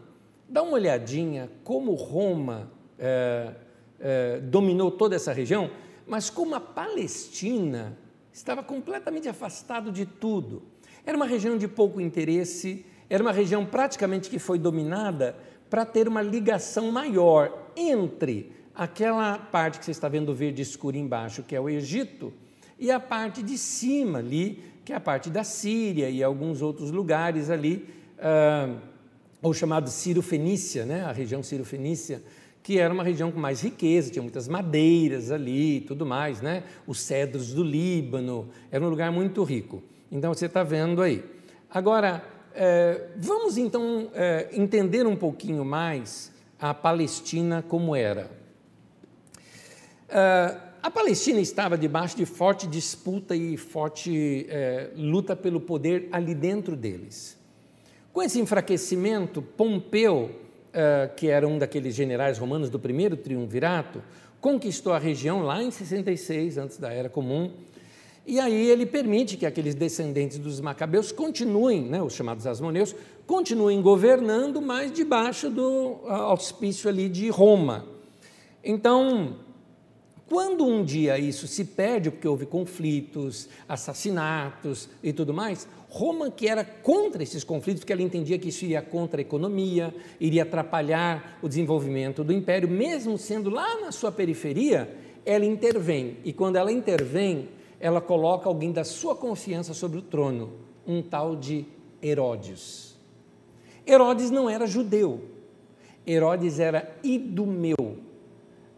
dá 0.49 0.63
uma 0.63 0.73
olhadinha 0.73 1.51
como 1.63 1.93
Roma 1.93 2.71
é, 2.97 3.53
é, 3.99 4.39
dominou 4.39 4.89
toda 4.89 5.15
essa 5.15 5.31
região, 5.31 5.69
mas 6.07 6.29
como 6.29 6.55
a 6.55 6.59
Palestina 6.59 7.97
estava 8.31 8.63
completamente 8.63 9.29
afastado 9.29 9.91
de 9.91 10.05
tudo. 10.05 10.63
Era 11.05 11.15
uma 11.15 11.25
região 11.25 11.57
de 11.57 11.67
pouco 11.67 12.01
interesse, 12.01 12.85
era 13.09 13.21
uma 13.21 13.31
região 13.31 13.65
praticamente 13.65 14.29
que 14.29 14.39
foi 14.39 14.57
dominada 14.57 15.35
para 15.69 15.85
ter 15.85 16.07
uma 16.07 16.21
ligação 16.21 16.91
maior 16.91 17.71
entre 17.75 18.51
aquela 18.75 19.37
parte 19.37 19.79
que 19.79 19.85
você 19.85 19.91
está 19.91 20.07
vendo 20.07 20.33
verde 20.33 20.61
escuro 20.61 20.97
embaixo, 20.97 21.43
que 21.43 21.55
é 21.55 21.61
o 21.61 21.69
Egito, 21.69 22.33
e 22.79 22.91
a 22.91 22.99
parte 22.99 23.43
de 23.43 23.57
cima 23.57 24.19
ali, 24.19 24.63
que 24.83 24.91
é 24.91 24.95
a 24.95 24.99
parte 24.99 25.29
da 25.29 25.43
Síria 25.43 26.09
e 26.09 26.23
alguns 26.23 26.61
outros 26.61 26.91
lugares 26.91 27.49
ali, 27.49 27.87
ah, 28.19 28.75
ou 29.41 29.53
chamado 29.53 29.89
Ciro-Fenícia, 29.89 30.85
né? 30.85 31.03
a 31.03 31.11
região 31.11 31.43
Ciro-Fenícia, 31.43 32.23
que 32.63 32.79
era 32.79 32.93
uma 32.93 33.03
região 33.03 33.29
com 33.29 33.39
mais 33.39 33.61
riqueza, 33.61 34.09
tinha 34.09 34.23
muitas 34.23 34.47
madeiras 34.47 35.29
ali 35.29 35.77
e 35.77 35.81
tudo 35.81 36.05
mais, 36.05 36.41
né? 36.41 36.63
os 36.87 37.01
cedros 37.01 37.53
do 37.53 37.61
Líbano, 37.61 38.49
era 38.71 38.83
um 38.83 38.89
lugar 38.89 39.11
muito 39.11 39.43
rico. 39.43 39.83
Então 40.09 40.33
você 40.33 40.45
está 40.45 40.63
vendo 40.63 41.01
aí. 41.01 41.21
Agora, 41.69 42.23
é, 42.55 43.07
vamos 43.17 43.57
então 43.57 44.09
é, 44.13 44.47
entender 44.53 45.05
um 45.05 45.15
pouquinho 45.15 45.65
mais 45.65 46.31
a 46.57 46.73
Palestina 46.73 47.61
como 47.67 47.93
era. 47.93 48.31
É, 50.07 50.55
a 50.81 50.89
Palestina 50.89 51.41
estava 51.41 51.77
debaixo 51.77 52.15
de 52.15 52.25
forte 52.25 52.65
disputa 52.65 53.35
e 53.35 53.57
forte 53.57 54.45
é, 54.49 54.89
luta 54.95 55.35
pelo 55.35 55.59
poder 55.59 56.07
ali 56.11 56.33
dentro 56.33 56.77
deles. 56.77 57.37
Com 58.13 58.21
esse 58.21 58.39
enfraquecimento, 58.39 59.41
Pompeu, 59.41 60.42
que 61.15 61.27
era 61.27 61.47
um 61.47 61.57
daqueles 61.57 61.93
generais 61.95 62.37
romanos 62.37 62.69
do 62.69 62.79
primeiro 62.79 63.15
triunvirato, 63.15 64.01
conquistou 64.41 64.91
a 64.93 64.99
região 64.99 65.41
lá 65.41 65.63
em 65.63 65.71
66, 65.71 66.57
antes 66.57 66.77
da 66.77 66.91
Era 66.91 67.09
Comum, 67.09 67.51
e 68.25 68.39
aí 68.39 68.69
ele 68.69 68.85
permite 68.85 69.35
que 69.35 69.45
aqueles 69.45 69.75
descendentes 69.75 70.37
dos 70.37 70.61
macabeus 70.61 71.11
continuem, 71.11 71.81
né, 71.83 72.01
os 72.01 72.13
chamados 72.13 72.47
asmoneus, 72.47 72.95
continuem 73.27 73.81
governando, 73.81 74.61
mas 74.61 74.91
debaixo 74.91 75.49
do 75.49 75.99
auspício 76.07 76.89
ali 76.89 77.09
de 77.09 77.29
Roma. 77.29 77.85
Então, 78.63 79.37
quando 80.29 80.65
um 80.65 80.85
dia 80.85 81.19
isso 81.19 81.47
se 81.47 81.65
perde, 81.65 82.09
porque 82.09 82.27
houve 82.27 82.45
conflitos, 82.45 83.49
assassinatos 83.67 84.89
e 85.03 85.11
tudo 85.11 85.33
mais, 85.33 85.67
Roma, 85.93 86.31
que 86.31 86.47
era 86.47 86.65
contra 86.65 87.21
esses 87.21 87.43
conflitos, 87.43 87.81
porque 87.81 87.93
ela 87.93 88.01
entendia 88.01 88.39
que 88.39 88.49
isso 88.49 88.65
iria 88.65 88.81
contra 88.81 89.21
a 89.21 89.21
economia, 89.21 89.93
iria 90.19 90.41
atrapalhar 90.41 91.37
o 91.39 91.47
desenvolvimento 91.47 92.23
do 92.23 92.33
império, 92.33 92.67
mesmo 92.67 93.15
sendo 93.15 93.51
lá 93.51 93.79
na 93.79 93.91
sua 93.91 94.11
periferia, 94.11 94.89
ela 95.23 95.45
intervém. 95.45 96.17
E 96.23 96.33
quando 96.33 96.55
ela 96.55 96.71
intervém, 96.71 97.49
ela 97.79 98.01
coloca 98.01 98.49
alguém 98.49 98.71
da 98.71 98.83
sua 98.83 99.15
confiança 99.15 99.75
sobre 99.75 99.99
o 99.99 100.01
trono, 100.01 100.53
um 100.87 100.99
tal 100.99 101.35
de 101.35 101.63
Herodes. 102.01 102.97
Herodes 103.85 104.31
não 104.31 104.49
era 104.49 104.65
judeu, 104.65 105.21
Herodes 106.07 106.59
era 106.59 106.91
idumeu. 107.03 107.99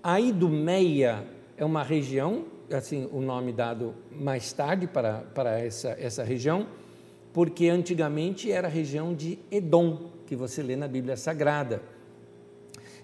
A 0.03 0.19
Idumeia 0.19 1.25
é 1.55 1.63
uma 1.63 1.81
região, 1.81 2.43
assim, 2.69 3.07
o 3.09 3.21
nome 3.21 3.53
dado 3.53 3.95
mais 4.11 4.51
tarde 4.51 4.85
para, 4.85 5.21
para 5.33 5.57
essa, 5.61 5.95
essa 5.97 6.21
região, 6.21 6.67
porque 7.35 7.67
antigamente 7.67 8.49
era 8.49 8.69
a 8.69 8.71
região 8.71 9.13
de 9.13 9.37
Edom, 9.51 10.09
que 10.25 10.37
você 10.37 10.63
lê 10.63 10.77
na 10.77 10.87
Bíblia 10.87 11.17
Sagrada. 11.17 11.81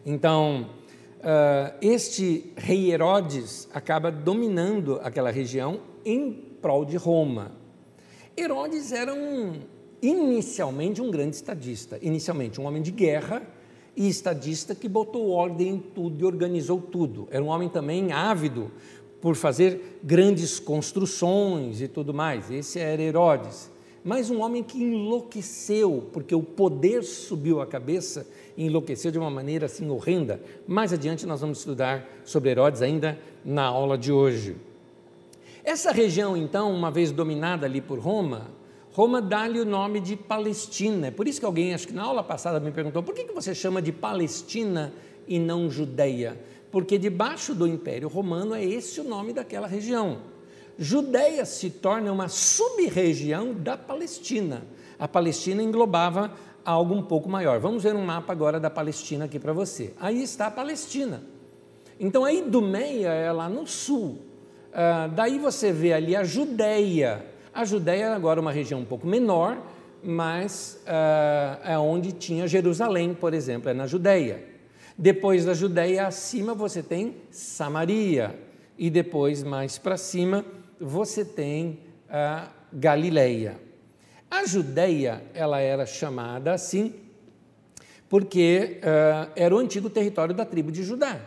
Então, 0.05 0.69
uh, 1.17 1.75
este 1.81 2.53
rei 2.55 2.93
Herodes 2.93 3.67
acaba 3.73 4.09
dominando 4.09 5.01
aquela 5.03 5.31
região 5.31 5.81
em 6.05 6.31
prol 6.61 6.85
de 6.85 6.95
Roma. 6.95 7.51
Herodes 8.37 8.93
era 8.93 9.13
um, 9.13 9.59
inicialmente 10.01 11.01
um 11.01 11.11
grande 11.11 11.35
estadista, 11.35 11.99
inicialmente 12.01 12.61
um 12.61 12.65
homem 12.65 12.81
de 12.81 12.91
guerra 12.91 13.43
e 13.97 14.07
estadista 14.07 14.73
que 14.73 14.87
botou 14.87 15.29
ordem 15.31 15.71
em 15.71 15.77
tudo 15.77 16.21
e 16.21 16.25
organizou 16.25 16.79
tudo. 16.79 17.27
Era 17.31 17.43
um 17.43 17.49
homem 17.49 17.67
também 17.67 18.13
ávido 18.13 18.71
por 19.19 19.35
fazer 19.35 19.99
grandes 20.01 20.57
construções 20.57 21.81
e 21.81 21.89
tudo 21.89 22.13
mais. 22.13 22.49
Esse 22.49 22.79
era 22.79 23.01
Herodes. 23.01 23.69
Mas 24.03 24.31
um 24.31 24.41
homem 24.41 24.63
que 24.63 24.81
enlouqueceu, 24.81 26.09
porque 26.11 26.33
o 26.33 26.41
poder 26.41 27.03
subiu 27.03 27.61
a 27.61 27.67
cabeça 27.67 28.27
e 28.57 28.65
enlouqueceu 28.65 29.11
de 29.11 29.19
uma 29.19 29.29
maneira 29.29 29.67
assim 29.67 29.89
horrenda. 29.89 30.41
Mais 30.67 30.91
adiante 30.91 31.25
nós 31.25 31.41
vamos 31.41 31.59
estudar 31.59 32.07
sobre 32.25 32.49
Herodes 32.49 32.81
ainda 32.81 33.19
na 33.45 33.63
aula 33.63 33.97
de 33.97 34.11
hoje. 34.11 34.55
Essa 35.63 35.91
região, 35.91 36.35
então, 36.35 36.73
uma 36.73 36.89
vez 36.89 37.11
dominada 37.11 37.67
ali 37.67 37.79
por 37.79 37.99
Roma, 37.99 38.49
Roma 38.91 39.21
dá-lhe 39.21 39.59
o 39.59 39.65
nome 39.65 39.99
de 39.99 40.15
Palestina. 40.15 41.07
É 41.07 41.11
por 41.11 41.27
isso 41.27 41.39
que 41.39 41.45
alguém, 41.45 41.73
acho 41.73 41.87
que 41.87 41.93
na 41.93 42.03
aula 42.03 42.23
passada, 42.23 42.59
me 42.59 42.71
perguntou 42.71 43.03
por 43.03 43.13
que, 43.13 43.25
que 43.25 43.33
você 43.33 43.53
chama 43.53 43.81
de 43.81 43.91
Palestina 43.91 44.91
e 45.27 45.37
não 45.37 45.69
Judeia? 45.69 46.37
Porque 46.71 46.97
debaixo 46.97 47.53
do 47.53 47.67
Império 47.67 48.07
Romano 48.07 48.55
é 48.55 48.63
esse 48.65 48.99
o 48.99 49.03
nome 49.03 49.31
daquela 49.31 49.67
região. 49.67 50.19
Judeia 50.83 51.45
se 51.45 51.69
torna 51.69 52.11
uma 52.11 52.27
sub-região 52.27 53.53
da 53.53 53.77
Palestina. 53.77 54.63
A 54.97 55.07
Palestina 55.07 55.61
englobava 55.61 56.31
algo 56.65 56.95
um 56.95 57.03
pouco 57.03 57.29
maior. 57.29 57.59
Vamos 57.59 57.83
ver 57.83 57.93
um 57.93 58.03
mapa 58.03 58.33
agora 58.33 58.59
da 58.59 58.67
Palestina 58.67 59.25
aqui 59.25 59.37
para 59.37 59.53
você. 59.53 59.93
Aí 59.99 60.23
está 60.23 60.47
a 60.47 60.51
Palestina. 60.51 61.21
Então 61.99 62.25
a 62.25 62.33
Idumeia 62.33 63.09
é 63.09 63.31
lá 63.31 63.47
no 63.47 63.67
sul, 63.67 64.17
ah, 64.73 65.05
daí 65.05 65.37
você 65.37 65.71
vê 65.71 65.93
ali 65.93 66.15
a 66.15 66.23
Judéia. 66.23 67.27
A 67.53 67.63
Judéia 67.63 68.05
é 68.05 68.13
agora 68.13 68.41
uma 68.41 68.51
região 68.51 68.79
um 68.79 68.85
pouco 68.85 69.05
menor, 69.05 69.61
mas 70.03 70.81
ah, 70.87 71.59
é 71.63 71.77
onde 71.77 72.11
tinha 72.11 72.47
Jerusalém, 72.47 73.13
por 73.13 73.35
exemplo, 73.35 73.69
é 73.69 73.73
na 73.75 73.85
Judéia. 73.85 74.43
Depois 74.97 75.45
da 75.45 75.53
Judéia 75.53 76.07
acima 76.07 76.55
você 76.55 76.81
tem 76.81 77.17
Samaria 77.29 78.35
e 78.79 78.89
depois 78.89 79.43
mais 79.43 79.77
para 79.77 79.95
cima 79.95 80.43
você 80.81 81.23
tem 81.23 81.79
a 82.09 82.49
Galileia. 82.73 83.59
A 84.29 84.45
Judéia 84.45 85.23
ela 85.33 85.59
era 85.59 85.85
chamada 85.85 86.53
assim 86.53 86.93
porque 88.11 88.79
uh, 88.79 89.31
era 89.37 89.55
o 89.55 89.57
antigo 89.57 89.89
território 89.89 90.35
da 90.35 90.43
tribo 90.43 90.69
de 90.69 90.83
Judá. 90.83 91.17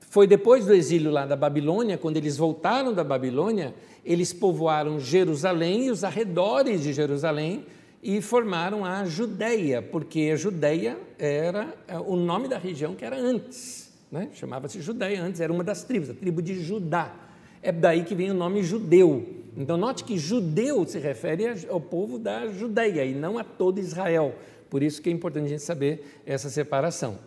Foi 0.00 0.26
depois 0.26 0.66
do 0.66 0.74
exílio 0.74 1.08
lá 1.08 1.24
da 1.24 1.36
Babilônia, 1.36 1.96
quando 1.96 2.16
eles 2.16 2.36
voltaram 2.36 2.92
da 2.92 3.04
Babilônia, 3.04 3.72
eles 4.04 4.32
povoaram 4.32 4.98
Jerusalém 4.98 5.86
e 5.86 5.90
os 5.92 6.02
arredores 6.02 6.82
de 6.82 6.92
Jerusalém 6.92 7.64
e 8.02 8.20
formaram 8.20 8.84
a 8.84 9.04
Judéia, 9.04 9.80
porque 9.80 10.30
a 10.32 10.36
Judéia 10.36 10.98
era 11.16 11.72
é, 11.86 11.96
o 11.96 12.16
nome 12.16 12.48
da 12.48 12.58
região 12.58 12.96
que 12.96 13.04
era 13.04 13.16
antes, 13.16 13.92
né? 14.10 14.30
chamava-se 14.32 14.80
Judéia 14.80 15.22
antes, 15.22 15.40
era 15.40 15.52
uma 15.52 15.62
das 15.62 15.84
tribos, 15.84 16.10
a 16.10 16.14
tribo 16.14 16.42
de 16.42 16.60
Judá. 16.60 17.29
É 17.62 17.70
daí 17.70 18.04
que 18.04 18.14
vem 18.14 18.30
o 18.30 18.34
nome 18.34 18.62
judeu. 18.62 19.26
Então, 19.56 19.76
note 19.76 20.04
que 20.04 20.16
judeu 20.16 20.86
se 20.86 20.98
refere 20.98 21.44
ao 21.68 21.80
povo 21.80 22.18
da 22.18 22.46
Judéia 22.48 23.04
e 23.04 23.14
não 23.14 23.36
a 23.36 23.44
todo 23.44 23.78
Israel. 23.78 24.34
Por 24.70 24.82
isso 24.82 25.02
que 25.02 25.10
é 25.10 25.12
importante 25.12 25.46
a 25.46 25.48
gente 25.48 25.62
saber 25.62 26.22
essa 26.24 26.48
separação. 26.48 27.18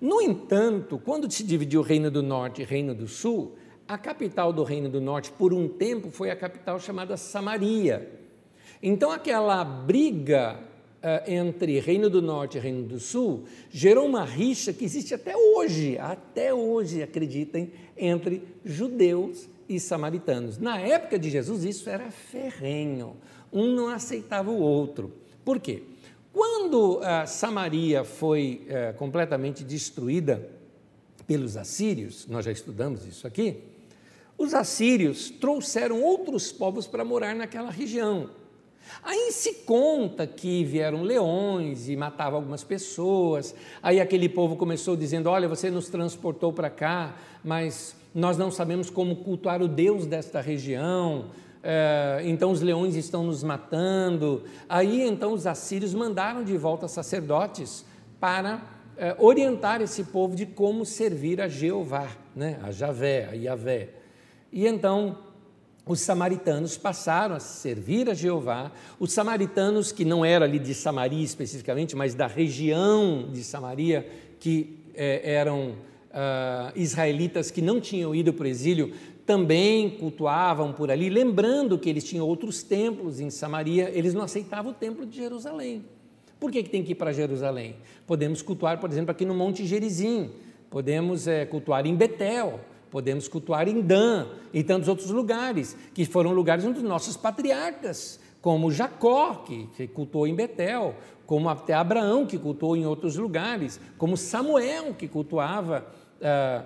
No 0.00 0.20
entanto, 0.20 1.00
quando 1.02 1.30
se 1.30 1.42
dividiu 1.42 1.80
o 1.80 1.82
Reino 1.82 2.10
do 2.10 2.22
Norte 2.22 2.62
e 2.62 2.64
Reino 2.64 2.94
do 2.94 3.08
Sul, 3.08 3.56
a 3.88 3.98
capital 3.98 4.52
do 4.52 4.62
Reino 4.62 4.88
do 4.88 5.00
Norte, 5.00 5.32
por 5.32 5.52
um 5.52 5.68
tempo, 5.68 6.10
foi 6.10 6.30
a 6.30 6.36
capital 6.36 6.78
chamada 6.78 7.16
Samaria. 7.16 8.08
Então, 8.82 9.10
aquela 9.10 9.64
briga 9.64 10.60
uh, 11.02 11.30
entre 11.30 11.80
Reino 11.80 12.08
do 12.08 12.22
Norte 12.22 12.56
e 12.56 12.60
Reino 12.60 12.84
do 12.84 13.00
Sul 13.00 13.44
gerou 13.70 14.06
uma 14.06 14.24
rixa 14.24 14.72
que 14.72 14.84
existe 14.84 15.12
até 15.12 15.36
hoje, 15.36 15.98
até 15.98 16.54
hoje, 16.54 17.02
acreditem, 17.02 17.72
entre 17.96 18.42
judeus 18.64 19.48
e 19.70 19.78
samaritanos. 19.78 20.58
Na 20.58 20.80
época 20.80 21.16
de 21.16 21.30
Jesus, 21.30 21.64
isso 21.64 21.88
era 21.88 22.10
ferrenho, 22.10 23.16
um 23.52 23.72
não 23.72 23.88
aceitava 23.88 24.50
o 24.50 24.58
outro. 24.58 25.12
Por 25.44 25.60
quê? 25.60 25.84
Quando 26.32 27.00
a 27.02 27.24
Samaria 27.24 28.02
foi 28.02 28.66
é, 28.68 28.92
completamente 28.92 29.62
destruída 29.62 30.48
pelos 31.24 31.56
assírios, 31.56 32.26
nós 32.26 32.44
já 32.44 32.50
estudamos 32.50 33.06
isso 33.06 33.26
aqui, 33.26 33.58
os 34.36 34.54
assírios 34.54 35.30
trouxeram 35.30 36.02
outros 36.02 36.50
povos 36.50 36.88
para 36.88 37.04
morar 37.04 37.34
naquela 37.36 37.70
região. 37.70 38.30
Aí 39.04 39.30
se 39.30 39.54
conta 39.64 40.26
que 40.26 40.64
vieram 40.64 41.02
leões 41.02 41.88
e 41.88 41.94
matavam 41.94 42.40
algumas 42.40 42.64
pessoas. 42.64 43.54
Aí 43.80 44.00
aquele 44.00 44.28
povo 44.28 44.56
começou 44.56 44.96
dizendo: 44.96 45.28
Olha, 45.28 45.46
você 45.46 45.70
nos 45.70 45.88
transportou 45.88 46.52
para 46.52 46.70
cá, 46.70 47.14
mas 47.44 47.94
nós 48.14 48.36
não 48.36 48.50
sabemos 48.50 48.90
como 48.90 49.16
cultuar 49.16 49.62
o 49.62 49.68
Deus 49.68 50.06
desta 50.06 50.40
região. 50.40 51.26
É, 51.62 52.22
então 52.24 52.50
os 52.50 52.60
leões 52.60 52.96
estão 52.96 53.22
nos 53.22 53.42
matando. 53.42 54.44
Aí 54.68 55.06
então 55.06 55.32
os 55.32 55.46
assírios 55.46 55.94
mandaram 55.94 56.42
de 56.42 56.56
volta 56.56 56.88
sacerdotes 56.88 57.84
para 58.18 58.62
é, 58.96 59.14
orientar 59.18 59.80
esse 59.80 60.04
povo 60.04 60.34
de 60.34 60.46
como 60.46 60.84
servir 60.84 61.40
a 61.40 61.48
Jeová, 61.48 62.08
né? 62.34 62.58
a 62.62 62.70
Javé, 62.70 63.28
a 63.30 63.34
Yavé. 63.34 63.90
E 64.52 64.66
então 64.66 65.18
os 65.86 66.00
samaritanos 66.00 66.76
passaram 66.76 67.34
a 67.34 67.40
servir 67.40 68.10
a 68.10 68.14
Jeová. 68.14 68.70
Os 68.98 69.12
samaritanos, 69.12 69.92
que 69.92 70.04
não 70.04 70.24
eram 70.24 70.46
ali 70.46 70.58
de 70.58 70.74
Samaria 70.74 71.24
especificamente, 71.24 71.96
mas 71.96 72.14
da 72.14 72.26
região 72.26 73.28
de 73.32 73.42
Samaria, 73.42 74.08
que 74.38 74.78
é, 74.94 75.34
eram 75.34 75.74
uh, 76.10 76.72
israelitas 76.74 77.50
que 77.50 77.62
não 77.62 77.80
tinham 77.80 78.14
ido 78.14 78.32
para 78.32 78.44
o 78.44 78.48
exílio, 78.48 78.92
também 79.24 79.90
cultuavam 79.90 80.72
por 80.72 80.90
ali, 80.90 81.08
lembrando 81.08 81.78
que 81.78 81.88
eles 81.88 82.04
tinham 82.04 82.26
outros 82.26 82.62
templos 82.62 83.20
em 83.20 83.30
Samaria, 83.30 83.90
eles 83.94 84.12
não 84.12 84.22
aceitavam 84.22 84.72
o 84.72 84.74
templo 84.74 85.06
de 85.06 85.16
Jerusalém. 85.16 85.84
Por 86.38 86.50
que, 86.50 86.62
que 86.62 86.70
tem 86.70 86.82
que 86.82 86.92
ir 86.92 86.94
para 86.94 87.12
Jerusalém? 87.12 87.76
Podemos 88.06 88.42
cultuar, 88.42 88.80
por 88.80 88.90
exemplo, 88.90 89.10
aqui 89.10 89.24
no 89.24 89.34
Monte 89.34 89.66
Gerizim, 89.66 90.30
podemos 90.68 91.28
é, 91.28 91.44
cultuar 91.44 91.86
em 91.86 91.94
Betel, 91.94 92.60
podemos 92.90 93.28
cultuar 93.28 93.68
em 93.68 93.80
Dan 93.80 94.26
e 94.52 94.64
tantos 94.64 94.88
outros 94.88 95.10
lugares, 95.10 95.76
que 95.94 96.04
foram 96.04 96.32
lugares 96.32 96.64
onde 96.64 96.82
nossos 96.82 97.16
patriarcas, 97.16 98.18
como 98.40 98.70
Jacó, 98.70 99.44
que 99.46 99.86
cultuou 99.88 100.26
em 100.26 100.34
Betel, 100.34 100.96
como 101.30 101.48
até 101.48 101.74
Abraão, 101.74 102.26
que 102.26 102.36
cultuou 102.36 102.76
em 102.76 102.84
outros 102.84 103.14
lugares, 103.14 103.78
como 103.96 104.16
Samuel, 104.16 104.92
que 104.94 105.06
cultuava 105.06 105.86
ah, 106.20 106.64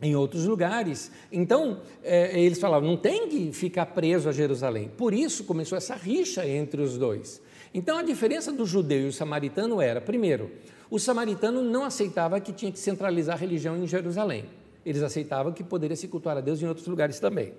em 0.00 0.14
outros 0.14 0.46
lugares. 0.46 1.10
Então, 1.32 1.80
é, 2.00 2.40
eles 2.40 2.60
falavam, 2.60 2.88
não 2.88 2.96
tem 2.96 3.28
que 3.28 3.50
ficar 3.50 3.86
preso 3.86 4.28
a 4.28 4.32
Jerusalém. 4.32 4.92
Por 4.96 5.12
isso 5.12 5.42
começou 5.42 5.76
essa 5.76 5.96
rixa 5.96 6.46
entre 6.46 6.80
os 6.80 6.96
dois. 6.96 7.42
Então, 7.74 7.98
a 7.98 8.02
diferença 8.04 8.52
do 8.52 8.64
judeu 8.64 9.00
e 9.00 9.08
o 9.08 9.12
samaritano 9.12 9.80
era, 9.80 10.00
primeiro, 10.00 10.52
o 10.88 11.00
samaritano 11.00 11.60
não 11.60 11.82
aceitava 11.82 12.38
que 12.38 12.52
tinha 12.52 12.70
que 12.70 12.78
centralizar 12.78 13.34
a 13.34 13.40
religião 13.40 13.76
em 13.76 13.88
Jerusalém. 13.88 14.44
Eles 14.86 15.02
aceitavam 15.02 15.52
que 15.52 15.64
poderia 15.64 15.96
se 15.96 16.06
cultuar 16.06 16.36
a 16.36 16.40
Deus 16.40 16.62
em 16.62 16.68
outros 16.68 16.86
lugares 16.86 17.18
também. 17.18 17.54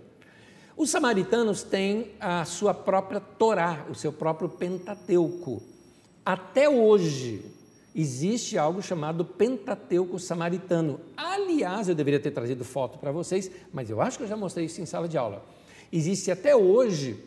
Os 0.78 0.92
samaritanos 0.92 1.62
têm 1.62 2.12
a 2.22 2.46
sua 2.46 2.74
própria 2.74 3.20
Torá, 3.20 3.86
o 3.90 3.94
seu 3.94 4.14
próprio 4.14 4.48
Pentateuco. 4.48 5.71
Até 6.26 6.70
hoje 6.70 7.42
existe 7.96 8.58
algo 8.58 8.82
chamado 8.82 9.26
Pentateuco 9.26 10.20
samaritano. 10.20 11.00
Aliás, 11.18 11.90
eu 11.90 11.96
deveria 11.96 12.20
ter 12.20 12.32
trazido 12.32 12.64
foto 12.64 13.00
para 13.00 13.12
vocês, 13.12 13.52
mas 13.74 13.90
eu 13.90 14.02
acho 14.02 14.18
que 14.18 14.24
eu 14.24 14.28
já 14.28 14.38
mostrei 14.38 14.66
isso 14.66 14.82
em 14.82 14.86
sala 14.86 15.08
de 15.08 15.18
aula. 15.18 15.44
Existe 15.92 16.32
até 16.32 16.56
hoje 16.56 17.18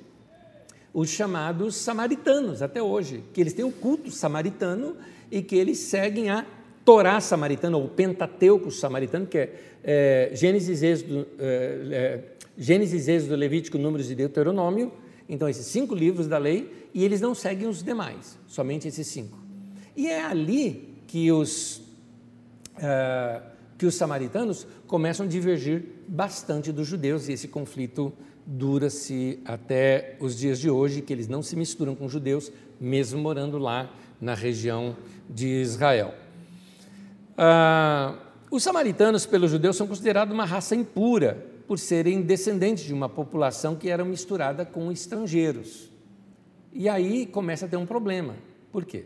os 0.92 1.10
chamados 1.10 1.74
samaritanos, 1.76 2.62
até 2.62 2.80
hoje, 2.80 3.24
que 3.32 3.40
eles 3.40 3.52
têm 3.52 3.64
o 3.64 3.72
culto 3.72 4.10
samaritano 4.12 4.96
e 5.30 5.42
que 5.42 5.56
eles 5.56 5.78
seguem 5.78 6.30
a 6.30 6.46
Torá 6.84 7.18
samaritana, 7.20 7.76
ou 7.76 7.88
Pentateuco 7.88 8.70
samaritano, 8.70 9.26
que 9.26 9.38
é, 9.38 9.50
é 9.82 10.30
Gênesis, 10.34 10.82
Êxodo, 10.82 11.26
é, 11.38 11.78
é, 11.90 12.20
Gênesis, 12.56 13.08
Êxodo, 13.08 13.34
Levítico, 13.34 13.78
Números 13.78 14.10
e 14.10 14.14
Deuteronômio, 14.14 14.92
então 15.28 15.48
esses 15.48 15.66
cinco 15.66 15.94
livros 15.94 16.26
da 16.26 16.38
lei, 16.38 16.88
e 16.92 17.04
eles 17.04 17.20
não 17.20 17.34
seguem 17.34 17.68
os 17.68 17.82
demais, 17.82 18.38
somente 18.46 18.88
esses 18.88 19.06
cinco. 19.06 19.38
E 19.96 20.08
é 20.08 20.24
ali 20.24 20.94
que 21.06 21.30
os, 21.32 21.78
uh, 22.76 23.42
que 23.78 23.86
os 23.86 23.94
samaritanos 23.94 24.66
começam 24.86 25.26
a 25.26 25.28
divergir 25.28 25.84
bastante 26.06 26.72
dos 26.72 26.86
judeus, 26.86 27.28
e 27.28 27.32
esse 27.32 27.48
conflito 27.48 28.12
dura-se 28.46 29.38
até 29.44 30.16
os 30.20 30.36
dias 30.36 30.58
de 30.58 30.68
hoje, 30.68 31.00
que 31.00 31.12
eles 31.12 31.28
não 31.28 31.42
se 31.42 31.56
misturam 31.56 31.94
com 31.94 32.06
os 32.06 32.12
judeus, 32.12 32.52
mesmo 32.80 33.20
morando 33.20 33.56
lá 33.58 33.90
na 34.20 34.34
região 34.34 34.96
de 35.28 35.46
Israel. 35.46 36.14
Ah, 37.36 38.14
os 38.50 38.62
samaritanos, 38.62 39.26
pelos 39.26 39.50
judeus, 39.50 39.76
são 39.76 39.86
considerados 39.86 40.32
uma 40.32 40.44
raça 40.44 40.76
impura, 40.76 41.44
por 41.66 41.78
serem 41.78 42.22
descendentes 42.22 42.84
de 42.84 42.92
uma 42.92 43.08
população 43.08 43.74
que 43.74 43.88
era 43.88 44.04
misturada 44.04 44.64
com 44.64 44.92
estrangeiros. 44.92 45.90
E 46.72 46.88
aí 46.88 47.26
começa 47.26 47.66
a 47.66 47.68
ter 47.68 47.76
um 47.76 47.86
problema. 47.86 48.34
Por 48.72 48.84
quê? 48.84 49.04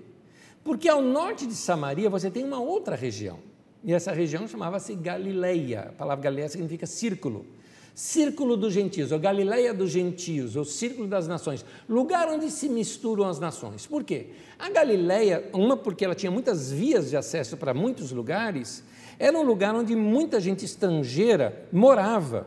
Porque 0.65 0.89
ao 0.89 1.03
norte 1.03 1.47
de 1.47 1.55
Samaria 1.55 2.11
você 2.11 2.31
tem 2.31 2.45
uma 2.45 2.61
outra 2.61 2.97
região. 2.97 3.39
E 3.85 3.93
essa 3.93 4.13
região 4.13 4.49
chamava-se 4.49 4.95
Galileia. 4.95 5.87
A 5.89 5.93
palavra 5.93 6.25
Galileia 6.25 6.49
significa 6.49 6.87
círculo. 6.87 7.47
Círculo 7.95 8.57
dos 8.57 8.73
gentios, 8.73 9.11
ou 9.11 9.19
Galileia 9.19 9.75
dos 9.75 9.91
gentios, 9.91 10.55
ou 10.55 10.65
Círculo 10.65 11.09
das 11.09 11.27
nações, 11.27 11.65
lugar 11.89 12.29
onde 12.29 12.49
se 12.49 12.69
misturam 12.69 13.25
as 13.25 13.41
nações. 13.41 13.87
Por 13.87 14.05
quê? 14.05 14.29
A 14.57 14.71
Galileia, 14.71 15.51
uma 15.53 15.77
porque 15.77 16.05
ela 16.05 16.15
tinha 16.15 16.31
muitas 16.31 16.71
vias 16.71 17.11
de 17.11 17.17
acesso 17.17 17.57
para 17.57 17.75
muitos 17.75 18.13
lugares, 18.13 18.85
era 19.19 19.37
um 19.37 19.43
lugar 19.43 19.75
onde 19.75 19.97
muita 19.97 20.41
gente 20.41 20.65
estrangeira 20.65 21.67
morava. 21.73 22.47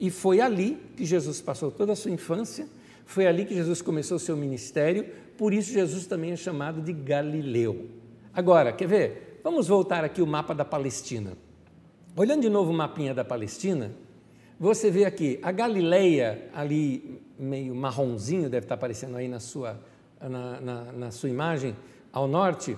E 0.00 0.10
foi 0.10 0.40
ali 0.40 0.78
que 0.96 1.04
Jesus 1.04 1.40
passou 1.40 1.70
toda 1.70 1.92
a 1.92 1.96
sua 1.96 2.10
infância, 2.10 2.66
foi 3.04 3.26
ali 3.26 3.44
que 3.44 3.54
Jesus 3.54 3.80
começou 3.80 4.16
o 4.16 4.20
seu 4.20 4.36
ministério, 4.36 5.06
por 5.36 5.52
isso 5.52 5.72
Jesus 5.72 6.06
também 6.06 6.32
é 6.32 6.36
chamado 6.36 6.80
de 6.80 6.92
Galileu. 6.92 7.86
Agora, 8.34 8.72
quer 8.72 8.86
ver? 8.86 9.40
Vamos 9.42 9.68
voltar 9.68 10.04
aqui 10.04 10.20
o 10.20 10.26
mapa 10.26 10.54
da 10.54 10.64
Palestina. 10.64 11.32
Olhando 12.16 12.42
de 12.42 12.48
novo 12.48 12.70
o 12.70 12.74
mapinha 12.74 13.14
da 13.14 13.24
Palestina, 13.24 13.92
você 14.58 14.90
vê 14.90 15.04
aqui 15.04 15.38
a 15.42 15.52
Galileia, 15.52 16.48
ali 16.52 17.22
meio 17.38 17.74
marronzinho, 17.74 18.50
deve 18.50 18.64
estar 18.64 18.74
aparecendo 18.74 19.16
aí 19.16 19.28
na 19.28 19.38
sua, 19.38 19.80
na, 20.20 20.60
na, 20.60 20.84
na 20.92 21.10
sua 21.10 21.30
imagem, 21.30 21.76
ao 22.12 22.26
norte. 22.26 22.76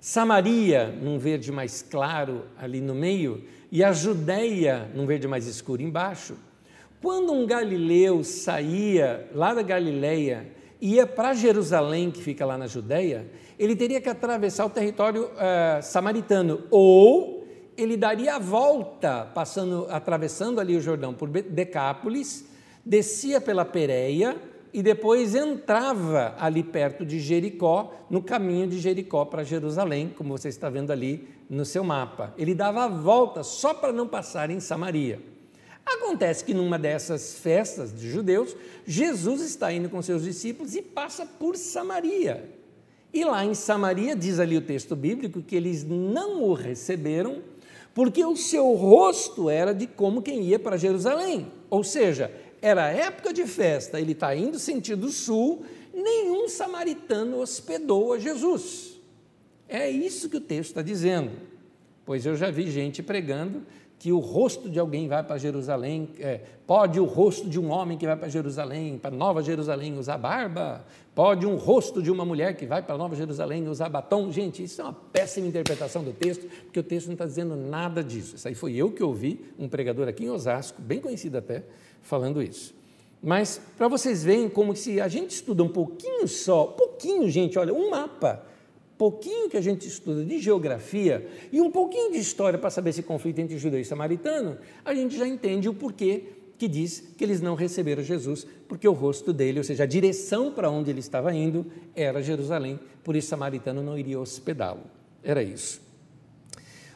Samaria, 0.00 0.86
num 0.86 1.18
verde 1.18 1.52
mais 1.52 1.82
claro 1.82 2.46
ali 2.58 2.80
no 2.80 2.94
meio, 2.94 3.44
e 3.70 3.84
a 3.84 3.92
Judéia, 3.92 4.90
num 4.94 5.06
verde 5.06 5.28
mais 5.28 5.46
escuro 5.46 5.82
embaixo. 5.82 6.34
Quando 7.02 7.32
um 7.32 7.46
galileu 7.46 8.24
saía 8.24 9.28
lá 9.34 9.54
da 9.54 9.62
Galileia 9.62 10.46
ia 10.80 11.06
para 11.06 11.34
Jerusalém, 11.34 12.10
que 12.10 12.22
fica 12.22 12.46
lá 12.46 12.56
na 12.56 12.66
Judéia, 12.66 13.30
ele 13.58 13.76
teria 13.76 14.00
que 14.00 14.08
atravessar 14.08 14.64
o 14.64 14.70
território 14.70 15.24
uh, 15.24 15.82
samaritano 15.82 16.62
ou 16.70 17.46
ele 17.76 17.96
daria 17.96 18.36
a 18.36 18.38
volta, 18.38 19.26
passando, 19.34 19.86
atravessando 19.90 20.60
ali 20.60 20.76
o 20.76 20.80
Jordão 20.80 21.12
por 21.12 21.28
Decápolis, 21.28 22.46
descia 22.84 23.40
pela 23.40 23.64
Pereia 23.64 24.36
e 24.72 24.82
depois 24.82 25.34
entrava 25.34 26.34
ali 26.38 26.62
perto 26.62 27.04
de 27.04 27.18
Jericó, 27.18 27.92
no 28.08 28.22
caminho 28.22 28.68
de 28.68 28.78
Jericó 28.78 29.24
para 29.24 29.44
Jerusalém, 29.44 30.12
como 30.16 30.36
você 30.36 30.48
está 30.48 30.70
vendo 30.70 30.90
ali 30.90 31.28
no 31.48 31.64
seu 31.64 31.82
mapa. 31.82 32.32
Ele 32.38 32.54
dava 32.54 32.84
a 32.84 32.88
volta 32.88 33.42
só 33.42 33.74
para 33.74 33.92
não 33.92 34.06
passar 34.06 34.50
em 34.50 34.60
Samaria. 34.60 35.20
Acontece 35.84 36.44
que 36.44 36.54
numa 36.54 36.78
dessas 36.78 37.34
festas 37.34 37.92
de 37.92 38.10
judeus, 38.10 38.56
Jesus 38.86 39.40
está 39.40 39.72
indo 39.72 39.88
com 39.88 40.00
seus 40.00 40.22
discípulos 40.22 40.74
e 40.74 40.82
passa 40.82 41.26
por 41.26 41.56
Samaria. 41.56 42.48
E 43.12 43.24
lá 43.24 43.44
em 43.44 43.54
Samaria, 43.54 44.14
diz 44.14 44.38
ali 44.38 44.56
o 44.56 44.62
texto 44.62 44.94
bíblico, 44.94 45.42
que 45.42 45.56
eles 45.56 45.84
não 45.84 46.44
o 46.44 46.52
receberam 46.52 47.42
porque 47.94 48.24
o 48.24 48.36
seu 48.36 48.72
rosto 48.74 49.50
era 49.50 49.74
de 49.74 49.86
como 49.86 50.22
quem 50.22 50.42
ia 50.42 50.58
para 50.58 50.76
Jerusalém. 50.76 51.50
Ou 51.68 51.82
seja, 51.82 52.32
era 52.60 52.90
época 52.90 53.32
de 53.32 53.46
festa, 53.46 54.00
ele 54.00 54.12
está 54.12 54.34
indo 54.34 54.58
sentido 54.58 55.08
sul, 55.08 55.64
nenhum 55.92 56.48
samaritano 56.48 57.40
hospedou 57.40 58.12
a 58.12 58.18
Jesus. 58.18 59.00
É 59.68 59.88
isso 59.88 60.28
que 60.28 60.36
o 60.36 60.40
texto 60.40 60.70
está 60.70 60.82
dizendo. 60.82 61.30
Pois 62.04 62.26
eu 62.26 62.36
já 62.36 62.50
vi 62.50 62.70
gente 62.70 63.02
pregando 63.02 63.62
que 64.00 64.10
o 64.10 64.18
rosto 64.18 64.70
de 64.70 64.78
alguém 64.78 65.06
vai 65.06 65.22
para 65.22 65.36
Jerusalém, 65.36 66.08
é, 66.18 66.40
pode 66.66 66.98
o 66.98 67.04
rosto 67.04 67.46
de 67.46 67.60
um 67.60 67.70
homem 67.70 67.98
que 67.98 68.06
vai 68.06 68.16
para 68.16 68.30
Jerusalém, 68.30 68.96
para 68.96 69.10
Nova 69.10 69.42
Jerusalém 69.42 69.98
usar 69.98 70.16
barba, 70.16 70.86
pode 71.14 71.46
um 71.46 71.56
rosto 71.56 72.02
de 72.02 72.10
uma 72.10 72.24
mulher 72.24 72.56
que 72.56 72.64
vai 72.64 72.82
para 72.82 72.96
Nova 72.96 73.14
Jerusalém 73.14 73.68
usar 73.68 73.90
batom. 73.90 74.32
Gente, 74.32 74.64
isso 74.64 74.80
é 74.80 74.84
uma 74.84 74.94
péssima 74.94 75.46
interpretação 75.46 76.02
do 76.02 76.14
texto, 76.14 76.48
porque 76.64 76.80
o 76.80 76.82
texto 76.82 77.08
não 77.08 77.12
está 77.12 77.26
dizendo 77.26 77.54
nada 77.54 78.02
disso. 78.02 78.36
Isso 78.36 78.48
aí 78.48 78.54
foi 78.54 78.74
eu 78.74 78.90
que 78.90 79.02
ouvi, 79.02 79.44
um 79.58 79.68
pregador 79.68 80.08
aqui 80.08 80.24
em 80.24 80.30
Osasco, 80.30 80.80
bem 80.80 80.98
conhecido 80.98 81.36
até, 81.36 81.62
falando 82.02 82.42
isso. 82.42 82.74
Mas 83.22 83.60
para 83.76 83.88
vocês 83.88 84.24
verem 84.24 84.48
como 84.48 84.74
se 84.74 85.00
a 85.00 85.08
gente 85.08 85.30
estuda 85.30 85.62
um 85.62 85.68
pouquinho 85.68 86.26
só, 86.26 86.64
pouquinho, 86.64 87.28
gente, 87.28 87.58
olha, 87.58 87.74
um 87.74 87.90
mapa 87.90 88.46
pouquinho 89.00 89.48
que 89.48 89.56
a 89.56 89.62
gente 89.62 89.88
estuda 89.88 90.22
de 90.22 90.38
geografia 90.38 91.26
e 91.50 91.58
um 91.58 91.70
pouquinho 91.70 92.12
de 92.12 92.18
história 92.18 92.58
para 92.58 92.68
saber 92.68 92.90
esse 92.90 93.02
conflito 93.02 93.38
entre 93.38 93.56
judeu 93.56 93.80
e 93.80 93.84
samaritano, 93.84 94.58
a 94.84 94.94
gente 94.94 95.16
já 95.16 95.26
entende 95.26 95.70
o 95.70 95.72
porquê 95.72 96.24
que 96.58 96.68
diz 96.68 97.14
que 97.16 97.24
eles 97.24 97.40
não 97.40 97.54
receberam 97.54 98.02
Jesus 98.02 98.46
porque 98.68 98.86
o 98.86 98.92
rosto 98.92 99.32
dele, 99.32 99.56
ou 99.56 99.64
seja, 99.64 99.84
a 99.84 99.86
direção 99.86 100.52
para 100.52 100.70
onde 100.70 100.90
ele 100.90 101.00
estava 101.00 101.34
indo 101.34 101.64
era 101.96 102.22
Jerusalém, 102.22 102.78
por 103.02 103.16
isso 103.16 103.28
samaritano 103.28 103.82
não 103.82 103.96
iria 103.96 104.20
hospedá-lo. 104.20 104.82
Era 105.24 105.42
isso. 105.42 105.80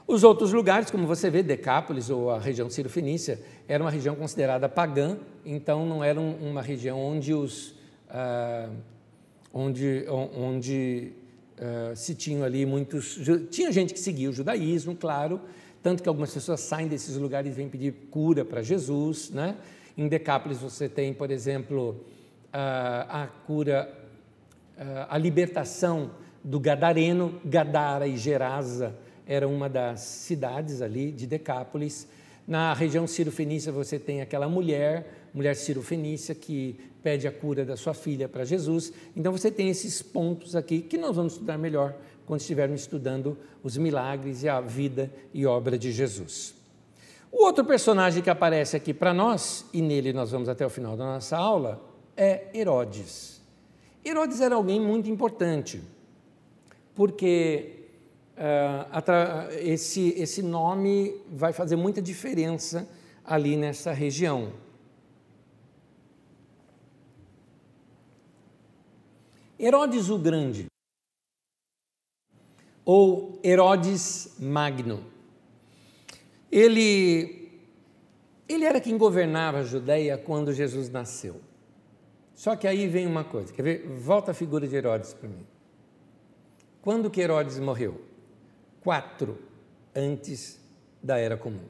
Os 0.07 0.23
outros 0.23 0.53
lugares, 0.53 0.91
como 0.91 1.07
você 1.07 1.31
vê, 1.31 1.43
Decápolis 1.43 2.11
ou 2.11 2.31
a 2.31 2.39
região 2.39 2.69
Ciro-Fenícia, 2.69 3.41
era 3.67 3.83
uma 3.83 3.91
região 3.91 4.15
considerada 4.15 4.69
pagã, 4.69 5.17
então 5.47 5.87
não 5.87 6.05
era 6.05 6.21
uma 6.21 6.61
região 6.61 7.01
onde 7.01 7.33
os 7.33 7.75
ah, 8.11 8.69
onde, 9.53 10.05
onde 10.09 11.13
ah, 11.59 11.93
se 11.97 12.15
tinham 12.15 12.45
ali 12.45 12.67
muitos 12.67 13.19
tinha 13.51 13.73
gente 13.73 13.95
que 13.95 14.01
seguia 14.01 14.29
o 14.29 14.33
judaísmo, 14.33 14.95
claro, 14.95 15.41
tanto 15.83 16.03
que 16.03 16.09
algumas 16.09 16.35
pessoas 16.35 16.61
saem 16.61 16.87
desses 16.87 17.17
lugares 17.17 17.51
e 17.51 17.55
vêm 17.55 17.69
pedir 17.71 17.93
cura 18.11 18.45
para 18.45 18.63
Jesus. 18.63 19.31
Né? 19.31 19.57
Em 19.97 20.07
Decápolis 20.07 20.59
você 20.59 20.87
tem, 20.87 21.15
por 21.15 21.31
exemplo, 21.31 22.05
a, 22.53 23.23
a 23.23 23.27
cura, 23.27 23.91
a, 24.77 25.15
a 25.15 25.19
libertação 25.19 26.11
do 26.43 26.61
Gadareno, 26.61 27.41
Gadara 27.43 28.07
e 28.07 28.19
Gerasa 28.19 28.95
era 29.27 29.49
uma 29.49 29.69
das 29.69 30.01
cidades 30.01 30.83
ali 30.83 31.11
de 31.11 31.27
Decápolis. 31.27 32.07
Na 32.47 32.75
região 32.75 33.07
Ciro-Fenícia 33.07 33.73
você 33.73 33.99
tem 33.99 34.21
aquela 34.21 34.49
mulher, 34.49 35.29
mulher 35.33 35.57
Ciro-Fenícia, 35.57 36.35
que 36.35 36.79
pede 37.03 37.27
a 37.27 37.33
cura 37.33 37.65
da 37.65 37.77
sua 37.77 37.95
filha 37.95 38.29
para 38.29 38.45
Jesus. 38.45 38.93
Então 39.17 39.33
você 39.33 39.51
tem 39.51 39.69
esses 39.69 40.03
pontos 40.03 40.55
aqui 40.55 40.81
que 40.81 40.99
nós 40.99 41.17
vamos 41.17 41.35
estudar 41.35 41.59
melhor 41.59 41.95
quando 42.27 42.41
estivermos 42.41 42.83
estudando 42.83 43.37
os 43.63 43.77
milagres 43.77 44.43
e 44.43 44.49
a 44.49 44.61
vida 44.61 45.11
e 45.33 45.45
obra 45.47 45.79
de 45.79 45.93
Jesus. 45.93 46.55
O 47.31 47.45
outro 47.45 47.65
personagem 47.65 48.23
que 48.23 48.31
aparece 48.31 48.77
aqui 48.77 48.95
para 48.95 49.13
nós, 49.13 49.67
e 49.73 49.83
nele 49.83 50.13
nós 50.13 50.31
vamos 50.31 50.49
até 50.49 50.65
o 50.65 50.71
final 50.71 50.97
da 50.97 51.05
nossa 51.05 51.37
aula, 51.37 51.83
é 52.17 52.47
Herodes. 52.55 53.41
Herodes 54.05 54.41
era 54.41 54.55
alguém 54.55 54.81
muito 54.81 55.11
importante, 55.11 55.83
porque 56.95 57.84
esse, 59.61 60.11
esse 60.17 60.43
nome 60.43 61.15
vai 61.29 61.53
fazer 61.53 61.77
muita 61.77 62.03
diferença 62.03 62.89
ali 63.25 63.57
nessa 63.57 63.93
região. 63.93 64.53
Herodes 69.59 70.11
o 70.11 70.19
Grande 70.19 70.67
ou 72.85 73.41
Herodes 73.43 74.37
Magno. 74.39 75.05
Ele, 76.51 77.51
ele 78.49 78.65
era 78.65 78.81
quem 78.81 78.99
governava 78.99 79.59
a 79.59 79.63
Judéia 79.63 80.19
quando 80.19 80.53
Jesus 80.53 80.91
nasceu. 80.91 81.41
Só 82.35 82.57
que 82.57 82.67
aí 82.67 82.87
vem 82.89 83.07
uma 83.07 83.25
coisa, 83.25 83.53
quer 83.53 83.63
ver? 83.63 83.89
Volta 83.89 84.33
a 84.33 84.35
figura 84.35 84.67
de 84.67 84.75
Herodes 84.75 85.15
para 85.15 85.29
mim. 85.29 85.47
Quando 86.83 87.11
que 87.11 87.21
Herodes 87.21 87.59
morreu? 87.59 88.14
Quatro 88.85 89.39
antes 89.97 90.61
da 91.03 91.19
Era 91.19 91.39
Comum. 91.39 91.65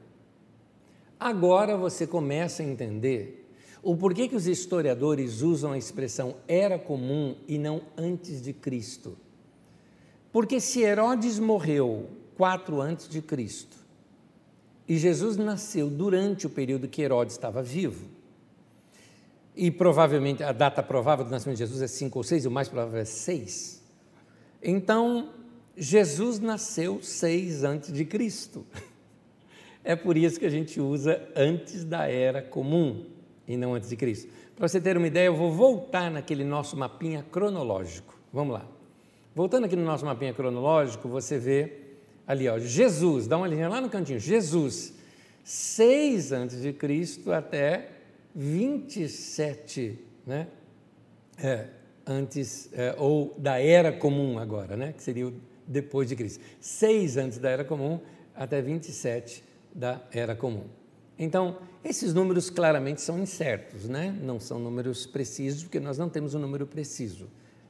Agora 1.17 1.77
você 1.77 2.05
começa 2.05 2.61
a 2.61 2.65
entender 2.65 3.49
o 3.81 3.95
porquê 3.95 4.27
que 4.27 4.35
os 4.35 4.47
historiadores 4.47 5.41
usam 5.41 5.71
a 5.71 5.77
expressão 5.77 6.35
Era 6.45 6.77
Comum 6.77 7.37
e 7.47 7.57
não 7.57 7.81
antes 7.97 8.41
de 8.41 8.51
Cristo. 8.51 9.17
Porque 10.29 10.59
se 10.59 10.81
Herodes 10.81 11.39
morreu 11.39 12.09
quatro 12.35 12.81
antes 12.81 13.07
de 13.07 13.21
Cristo 13.21 13.77
e 14.87 14.97
Jesus 14.97 15.37
nasceu 15.37 15.89
durante 15.89 16.45
o 16.45 16.49
período 16.49 16.87
que 16.87 17.01
Herodes 17.01 17.35
estava 17.35 17.63
vivo, 17.63 18.07
e 19.55 19.71
provavelmente 19.71 20.43
a 20.43 20.51
data 20.51 20.83
provável 20.83 21.23
do 21.23 21.31
nascimento 21.31 21.57
de 21.57 21.63
Jesus 21.63 21.81
é 21.81 21.87
cinco 21.87 22.19
ou 22.19 22.23
seis, 22.23 22.43
e 22.43 22.47
o 22.47 22.51
mais 22.51 22.67
provável 22.67 22.99
é 22.99 23.05
seis. 23.05 23.81
Então, 24.61 25.29
Jesus 25.77 26.39
nasceu 26.39 27.01
seis 27.01 27.63
antes 27.63 27.91
de 27.91 28.05
Cristo. 28.05 28.65
É 29.87 29.95
por 29.95 30.17
isso 30.17 30.39
que 30.39 30.47
a 30.47 30.49
gente 30.49 30.81
usa 30.81 31.21
antes 31.35 31.83
da 31.83 32.07
era 32.07 32.41
comum 32.41 33.05
e 33.47 33.55
não 33.55 33.75
antes 33.75 33.87
de 33.87 33.95
Cristo. 33.95 34.27
Para 34.55 34.67
você 34.67 34.81
ter 34.81 34.97
uma 34.97 35.05
ideia, 35.05 35.27
eu 35.27 35.35
vou 35.35 35.51
voltar 35.51 36.09
naquele 36.09 36.43
nosso 36.43 36.75
mapinha 36.75 37.23
cronológico. 37.31 38.19
Vamos 38.33 38.55
lá. 38.55 38.65
Voltando 39.35 39.65
aqui 39.65 39.75
no 39.75 39.85
nosso 39.85 40.03
mapinha 40.03 40.33
cronológico, 40.33 41.07
você 41.07 41.37
vê 41.37 41.73
ali, 42.25 42.49
ó, 42.49 42.57
Jesus, 42.57 43.27
dá 43.27 43.37
uma 43.37 43.47
linha 43.47 43.69
lá 43.69 43.79
no 43.79 43.87
cantinho, 43.87 44.19
Jesus, 44.19 44.95
6 45.43 46.31
antes 46.31 46.61
de 46.63 46.73
Cristo 46.73 47.31
até 47.31 47.89
27, 48.33 49.99
né? 50.25 50.47
É, 51.37 51.67
antes, 52.07 52.69
é, 52.73 52.95
ou 52.97 53.35
da 53.37 53.59
Era 53.59 53.91
Comum 53.91 54.39
agora, 54.39 54.75
né? 54.75 54.93
Que 54.93 55.03
seria 55.03 55.27
o 55.27 55.33
depois 55.67 56.09
de 56.09 56.15
Cristo. 56.15 56.43
6 56.59 57.17
antes 57.17 57.37
da 57.37 57.49
Era 57.49 57.63
Comum 57.63 57.99
até 58.35 58.61
27 58.61 59.43
da 59.73 60.01
Era 60.11 60.35
Comum. 60.35 60.65
Então, 61.17 61.57
esses 61.83 62.13
números 62.13 62.49
claramente 62.49 63.01
são 63.01 63.17
incertos, 63.19 63.87
né? 63.87 64.13
não 64.21 64.39
são 64.39 64.59
números 64.59 65.05
precisos, 65.05 65.63
porque 65.63 65.79
nós 65.79 65.97
não 65.97 66.09
temos 66.09 66.33
um 66.33 66.39
número 66.39 66.67
preciso. 66.67 67.27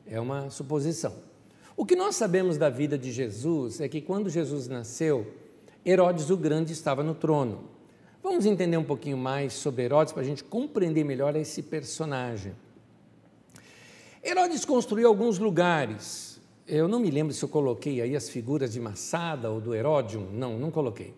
É 0.08 0.20
uma 0.20 0.50
suposição. 0.50 1.14
O 1.78 1.86
que 1.86 1.96
nós 1.96 2.16
sabemos 2.16 2.58
da 2.58 2.70
vida 2.70 2.98
de 2.98 3.12
Jesus 3.12 3.82
é 3.82 3.88
que 3.88 4.02
quando 4.02 4.30
Jesus 4.30 4.68
nasceu, 4.68 5.34
Herodes 5.86 6.30
o 6.30 6.38
Grande 6.38 6.74
estava 6.74 7.04
no 7.04 7.14
trono. 7.14 7.70
Vamos 8.24 8.46
entender 8.46 8.78
um 8.78 8.84
pouquinho 8.84 9.18
mais 9.18 9.54
sobre 9.54 9.84
Herodes 9.84 10.12
para 10.12 10.24
a 10.24 10.26
gente 10.26 10.44
compreender 10.44 11.04
melhor 11.04 11.36
esse 11.36 11.62
personagem. 11.62 12.56
Herodes 14.24 14.66
construiu 14.66 15.08
alguns 15.08 15.38
lugares. 15.38 16.35
Eu 16.68 16.88
não 16.88 17.00
me 17.00 17.12
lembro 17.12 17.32
se 17.32 17.44
eu 17.44 17.50
coloquei 17.50 18.02
aí 18.02 18.16
as 18.16 18.28
figuras 18.28 18.74
de 18.74 18.80
Massada 18.80 19.52
ou 19.52 19.62
do 19.62 19.76
Heródium. 19.76 20.28
Não, 20.32 20.58
não 20.58 20.72
coloquei. 20.72 21.14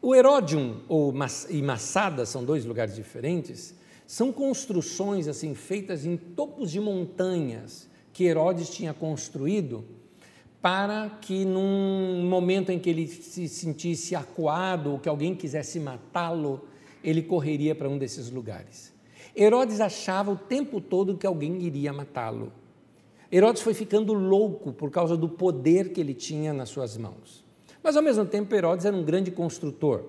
O 0.00 0.14
Heródium 0.14 0.82
ou 0.88 1.12
e 1.50 1.60
Massada 1.60 2.24
são 2.24 2.44
dois 2.44 2.64
lugares 2.64 2.94
diferentes. 2.94 3.74
São 4.06 4.32
construções 4.32 5.26
assim 5.26 5.56
feitas 5.56 6.06
em 6.06 6.16
topos 6.16 6.70
de 6.70 6.78
montanhas 6.78 7.88
que 8.12 8.24
Herodes 8.24 8.70
tinha 8.70 8.94
construído 8.94 9.84
para 10.62 11.10
que 11.20 11.44
num 11.44 12.24
momento 12.24 12.70
em 12.70 12.78
que 12.78 12.88
ele 12.88 13.08
se 13.08 13.48
sentisse 13.48 14.14
acuado 14.14 14.92
ou 14.92 14.98
que 15.00 15.08
alguém 15.08 15.34
quisesse 15.34 15.80
matá-lo, 15.80 16.64
ele 17.02 17.22
correria 17.22 17.74
para 17.74 17.88
um 17.88 17.98
desses 17.98 18.30
lugares. 18.30 18.92
Herodes 19.36 19.80
achava 19.80 20.30
o 20.30 20.36
tempo 20.36 20.80
todo 20.80 21.16
que 21.16 21.26
alguém 21.26 21.60
iria 21.62 21.92
matá-lo. 21.92 22.52
Herodes 23.30 23.62
foi 23.62 23.74
ficando 23.74 24.12
louco 24.12 24.72
por 24.72 24.90
causa 24.90 25.16
do 25.16 25.28
poder 25.28 25.92
que 25.92 26.00
ele 26.00 26.14
tinha 26.14 26.52
nas 26.52 26.68
suas 26.68 26.96
mãos. 26.96 27.44
Mas 27.82 27.96
ao 27.96 28.02
mesmo 28.02 28.24
tempo, 28.24 28.54
Herodes 28.54 28.84
era 28.84 28.96
um 28.96 29.04
grande 29.04 29.30
construtor. 29.30 30.04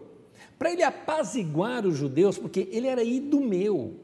Para 0.57 0.71
ele 0.71 0.83
apaziguar 0.83 1.85
os 1.85 1.97
judeus, 1.97 2.37
porque 2.37 2.67
ele 2.71 2.87
era 2.87 3.03
idumeu, 3.03 3.95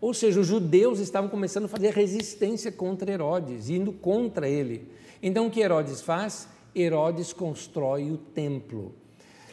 ou 0.00 0.12
seja, 0.12 0.40
os 0.40 0.48
judeus 0.48 0.98
estavam 0.98 1.30
começando 1.30 1.66
a 1.66 1.68
fazer 1.68 1.92
resistência 1.92 2.72
contra 2.72 3.12
Herodes, 3.12 3.70
indo 3.70 3.92
contra 3.92 4.48
ele. 4.48 4.88
Então 5.22 5.46
o 5.46 5.50
que 5.50 5.60
Herodes 5.60 6.02
faz? 6.02 6.48
Herodes 6.74 7.32
constrói 7.32 8.10
o 8.10 8.16
templo. 8.16 8.92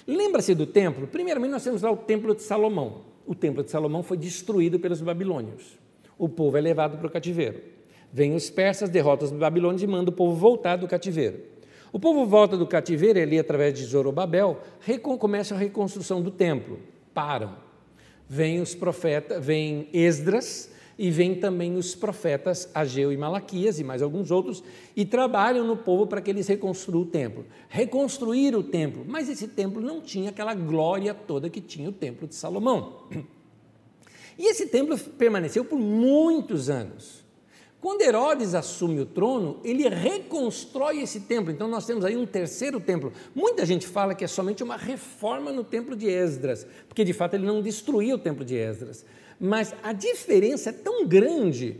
Lembra-se 0.07 0.55
do 0.55 0.66
templo? 0.66 1.05
Primeiramente, 1.05 1.51
nós 1.51 1.64
temos 1.64 1.84
lá 1.84 1.91
o 1.91 1.97
templo 1.97 2.34
de 2.34 2.41
Salomão. 2.41 3.01
O 3.28 3.36
templo 3.36 3.64
de 3.64 3.70
Salomão 3.70 4.01
foi 4.01 4.18
destruído 4.18 4.80
pelos 4.80 5.01
babilônios. 5.01 5.78
O 6.18 6.28
povo 6.28 6.57
é 6.57 6.62
levado 6.62 6.97
para 6.97 7.05
o 7.05 7.12
cativeiro. 7.12 7.62
Vêm 8.12 8.36
os 8.36 8.49
persas, 8.49 8.89
derrotam 8.89 9.28
os 9.28 9.34
babilônios 9.34 9.84
e 9.84 9.88
mandam 9.88 10.14
o 10.14 10.16
povo 10.16 10.36
voltar 10.36 10.78
do 10.78 10.88
cativeiro. 10.88 11.39
O 11.91 11.99
povo 11.99 12.26
volta 12.26 12.55
do 12.55 12.68
cativeiro 12.68 13.20
ali, 13.20 13.39
através 13.39 13.74
de 13.74 13.84
Zorobabel, 13.86 14.62
começa 15.20 15.55
a 15.55 15.57
reconstrução 15.57 16.22
do 16.22 16.32
templo. 16.32 16.80
Param 17.14 17.70
vem 18.30 18.62
os 18.62 18.76
profetas, 18.76 19.43
vem 19.43 19.89
Esdras 19.91 20.72
e 20.97 21.10
vem 21.10 21.34
também 21.34 21.76
os 21.76 21.95
profetas 21.95 22.70
Ageu 22.76 23.12
e 23.12 23.18
Malaquias 23.18 23.80
e 23.80 23.84
mais 23.84 24.03
alguns 24.03 24.30
outros 24.30 24.64
e 24.95 25.03
trabalham 25.03 25.66
no 25.66 25.76
povo 25.76 26.05
para 26.05 26.22
que 26.22 26.30
eles 26.30 26.47
reconstruam 26.47 27.03
o 27.03 27.07
templo. 27.07 27.45
Reconstruir 27.68 28.55
o 28.55 28.62
templo, 28.62 29.03
mas 29.07 29.28
esse 29.28 29.47
templo 29.47 29.82
não 29.82 29.99
tinha 29.99 30.30
aquela 30.30 30.53
glória 30.53 31.14
toda 31.14 31.49
que 31.49 31.60
tinha 31.60 31.89
o 31.89 31.93
templo 31.93 32.28
de 32.28 32.36
Salomão. 32.36 33.07
E 34.41 34.49
esse 34.49 34.68
templo 34.68 34.97
permaneceu 34.97 35.66
por 35.66 35.78
muitos 35.78 36.70
anos. 36.70 37.18
Quando 37.82 38.02
Herodes 38.02 38.54
assume 38.54 39.00
o 39.00 39.06
trono, 39.06 39.58
ele 39.64 39.88
reconstrói 39.88 41.02
esse 41.02 41.22
templo. 41.22 41.52
Então 41.52 41.68
nós 41.68 41.86
temos 41.86 42.04
aí 42.04 42.18
um 42.18 42.26
terceiro 42.26 42.80
templo. 42.80 43.14
Muita 43.34 43.66
gente 43.66 43.88
fala 43.88 44.14
que 44.14 44.24
é 44.24 44.28
somente 44.28 44.62
uma 44.62 44.76
reforma 44.76 45.52
no 45.52 45.64
templo 45.64 45.96
de 45.96 46.08
Esdras, 46.08 46.68
porque 46.90 47.06
de 47.06 47.14
fato 47.14 47.36
ele 47.36 47.46
não 47.46 47.62
destruiu 47.62 48.18
o 48.18 48.20
templo 48.20 48.44
de 48.44 48.56
Esdras. 48.56 49.06
Mas 49.40 49.74
a 49.82 49.94
diferença 49.94 50.72
é 50.72 50.74
tão 50.74 51.08
grande 51.08 51.78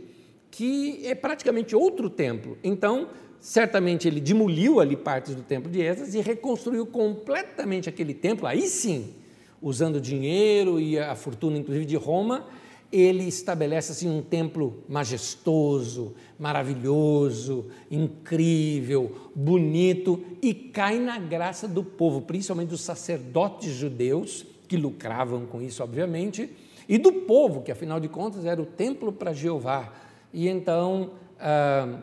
que 0.50 1.06
é 1.06 1.14
praticamente 1.14 1.76
outro 1.76 2.08
templo. 2.08 2.56
Então, 2.64 3.08
certamente 3.38 4.08
ele 4.08 4.20
demoliu 4.20 4.80
ali 4.80 4.96
partes 4.96 5.34
do 5.34 5.42
templo 5.42 5.70
de 5.70 5.82
Esdras 5.82 6.14
e 6.14 6.20
reconstruiu 6.22 6.86
completamente 6.86 7.90
aquele 7.90 8.14
templo. 8.14 8.46
Aí 8.46 8.62
sim, 8.62 9.14
usando 9.60 10.00
dinheiro 10.00 10.80
e 10.80 10.98
a 10.98 11.14
fortuna, 11.14 11.58
inclusive, 11.58 11.84
de 11.84 11.96
Roma, 11.96 12.46
ele 12.92 13.24
estabelece 13.24 13.92
assim 13.92 14.08
um 14.08 14.20
templo 14.20 14.82
majestoso, 14.88 16.14
maravilhoso, 16.38 17.66
incrível, 17.90 19.30
bonito 19.34 20.22
e 20.42 20.52
cai 20.52 20.98
na 20.98 21.18
graça 21.18 21.68
do 21.68 21.84
povo, 21.84 22.22
principalmente 22.22 22.70
dos 22.70 22.80
sacerdotes 22.80 23.72
judeus 23.72 24.44
que 24.66 24.76
lucravam 24.76 25.46
com 25.46 25.60
isso, 25.62 25.82
obviamente, 25.82 26.50
e 26.88 26.98
do 26.98 27.12
povo 27.12 27.62
que 27.62 27.70
afinal 27.70 28.00
de 28.00 28.08
contas 28.08 28.44
era 28.44 28.60
o 28.60 28.66
templo 28.66 29.12
para 29.12 29.32
Jeová. 29.32 29.92
E 30.32 30.48
então 30.48 31.10
ah, 31.38 32.00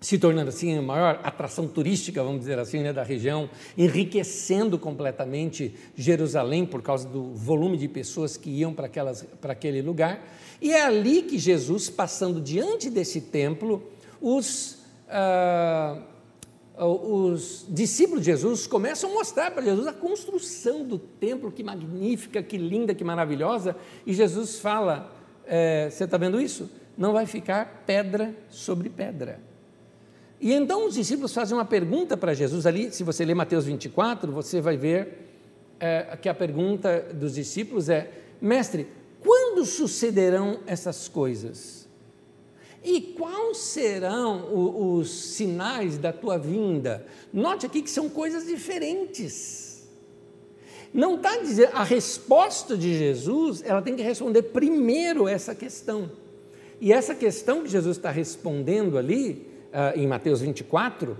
se 0.00 0.16
tornando 0.16 0.50
assim 0.50 0.76
a 0.76 0.82
maior 0.82 1.20
atração 1.24 1.66
turística, 1.66 2.22
vamos 2.22 2.40
dizer 2.40 2.58
assim, 2.58 2.82
né, 2.82 2.92
da 2.92 3.02
região, 3.02 3.50
enriquecendo 3.76 4.78
completamente 4.78 5.74
Jerusalém 5.96 6.64
por 6.64 6.82
causa 6.82 7.08
do 7.08 7.34
volume 7.34 7.76
de 7.76 7.88
pessoas 7.88 8.36
que 8.36 8.48
iam 8.48 8.72
para, 8.72 8.86
aquelas, 8.86 9.24
para 9.40 9.52
aquele 9.52 9.82
lugar. 9.82 10.24
E 10.60 10.72
é 10.72 10.84
ali 10.84 11.22
que 11.22 11.36
Jesus, 11.36 11.90
passando 11.90 12.40
diante 12.40 12.88
desse 12.88 13.20
templo, 13.20 13.82
os, 14.20 14.78
ah, 15.08 16.00
os 16.76 17.66
discípulos 17.68 18.24
de 18.24 18.30
Jesus 18.30 18.68
começam 18.68 19.10
a 19.10 19.14
mostrar 19.14 19.50
para 19.50 19.64
Jesus 19.64 19.86
a 19.88 19.92
construção 19.92 20.84
do 20.84 20.96
templo, 20.98 21.50
que 21.50 21.64
magnífica, 21.64 22.40
que 22.40 22.56
linda, 22.56 22.94
que 22.94 23.02
maravilhosa, 23.02 23.74
e 24.06 24.12
Jesus 24.12 24.60
fala: 24.60 25.12
é, 25.44 25.90
Você 25.90 26.04
está 26.04 26.16
vendo 26.16 26.40
isso? 26.40 26.70
Não 26.96 27.12
vai 27.12 27.26
ficar 27.26 27.84
pedra 27.84 28.34
sobre 28.48 28.88
pedra 28.88 29.47
e 30.40 30.52
então 30.52 30.86
os 30.86 30.94
discípulos 30.94 31.34
fazem 31.34 31.56
uma 31.56 31.64
pergunta 31.64 32.16
para 32.16 32.32
Jesus 32.32 32.66
ali, 32.66 32.92
se 32.92 33.02
você 33.02 33.24
ler 33.24 33.34
Mateus 33.34 33.64
24, 33.64 34.30
você 34.30 34.60
vai 34.60 34.76
ver 34.76 35.26
é, 35.80 36.16
que 36.20 36.28
a 36.28 36.34
pergunta 36.34 37.00
dos 37.12 37.34
discípulos 37.34 37.88
é: 37.88 38.10
Mestre, 38.40 38.86
quando 39.20 39.64
sucederão 39.64 40.60
essas 40.66 41.08
coisas? 41.08 41.88
E 42.84 43.00
quais 43.00 43.58
serão 43.58 44.54
os, 44.54 45.08
os 45.08 45.14
sinais 45.34 45.98
da 45.98 46.12
tua 46.12 46.38
vinda? 46.38 47.04
Note 47.32 47.66
aqui 47.66 47.82
que 47.82 47.90
são 47.90 48.08
coisas 48.08 48.46
diferentes. 48.46 49.88
Não 50.94 51.16
está 51.16 51.36
dizendo, 51.38 51.70
a 51.74 51.82
resposta 51.82 52.76
de 52.76 52.96
Jesus, 52.96 53.62
ela 53.64 53.82
tem 53.82 53.94
que 53.94 54.02
responder 54.02 54.42
primeiro 54.42 55.28
essa 55.28 55.54
questão. 55.54 56.10
E 56.80 56.92
essa 56.92 57.14
questão 57.14 57.62
que 57.62 57.68
Jesus 57.68 57.96
está 57.96 58.10
respondendo 58.10 58.96
ali, 58.96 59.47
em 59.94 60.06
Mateus 60.06 60.40
24, 60.40 61.16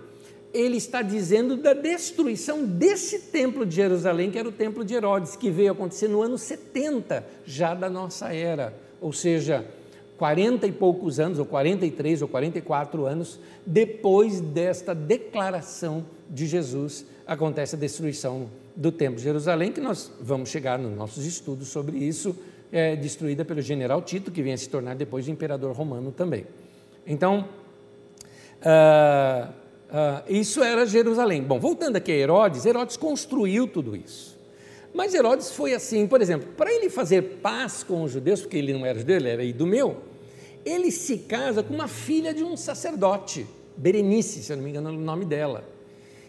ele 0.53 0.77
está 0.77 1.03
dizendo 1.03 1.57
da 1.57 1.75
destruição 1.75 2.65
desse 2.65 3.19
templo 3.31 3.67
de 3.67 3.77
Jerusalém, 3.77 4.31
que 4.31 4.39
era 4.39 4.49
o 4.49 4.53
templo 4.53 4.85
de 4.85 4.95
Herodes, 4.95 5.37
que 5.37 5.51
veio 5.51 5.73
acontecer 5.73 6.09
no 6.09 6.23
ano 6.23 6.39
70 6.39 7.25
já 7.45 7.75
da 7.75 7.91
nossa 7.91 8.33
era, 8.33 8.75
ou 9.01 9.13
seja, 9.13 9.67
40 10.17 10.67
e 10.67 10.73
poucos 10.73 11.21
anos, 11.21 11.39
ou 11.39 11.47
43 11.47 12.23
ou 12.23 12.29
44 12.29 13.07
anos 13.07 13.39
depois 13.65 14.41
desta 14.41 14.95
declaração 14.95 16.05
de 16.29 16.47
Jesus, 16.47 17.07
acontece 17.27 17.77
a 17.77 17.79
destruição 17.79 18.49
do 18.75 18.91
templo 18.91 19.17
de 19.17 19.23
Jerusalém, 19.23 19.71
que 19.71 19.81
nós 19.81 20.11
vamos 20.21 20.49
chegar 20.49 20.79
nos 20.79 20.97
nossos 20.97 21.25
estudos 21.25 21.69
sobre 21.69 21.99
isso, 21.99 22.37
é, 22.73 22.97
destruída 22.97 23.45
pelo 23.45 23.63
general 23.63 24.03
Tito, 24.03 24.31
que 24.31 24.43
vem 24.43 24.53
a 24.53 24.59
se 24.59 24.69
tornar 24.69 24.95
depois 24.95 25.27
o 25.29 25.31
imperador 25.31 25.75
romano 25.75 26.11
também. 26.11 26.47
Então, 27.07 27.49
ah, 28.65 29.51
ah, 29.91 30.23
isso 30.29 30.63
era 30.63 30.85
Jerusalém. 30.87 31.43
Bom, 31.43 31.59
voltando 31.59 31.97
aqui 31.97 32.13
a 32.13 32.17
Herodes, 32.17 32.67
Herodes 32.67 32.97
construiu 32.97 33.67
tudo 33.67 33.97
isso. 33.97 34.39
Mas 34.93 35.15
Herodes 35.15 35.51
foi 35.51 35.75
assim, 35.75 36.07
por 36.07 36.21
exemplo, 36.21 36.49
para 36.57 36.73
ele 36.73 36.91
fazer 36.91 37.23
paz 37.43 37.83
com 37.83 38.03
os 38.03 38.13
judeus, 38.13 38.41
porque 38.41 38.57
ele 38.57 38.73
não 38.73 38.85
era 38.85 38.99
judeu, 38.99 39.17
ele 39.17 39.29
era 39.29 39.45
idumeu, 39.45 39.99
ele 40.65 40.91
se 40.91 41.19
casa 41.19 41.63
com 41.63 41.75
uma 41.75 41.89
filha 41.89 42.35
de 42.35 42.43
um 42.43 42.57
sacerdote, 42.57 43.47
Berenice, 43.77 44.43
se 44.43 44.53
eu 44.53 44.57
não 44.57 44.65
me 44.65 44.71
engano 44.71 44.89
é 44.89 44.93
o 44.93 44.97
nome 44.97 45.25
dela. 45.25 45.65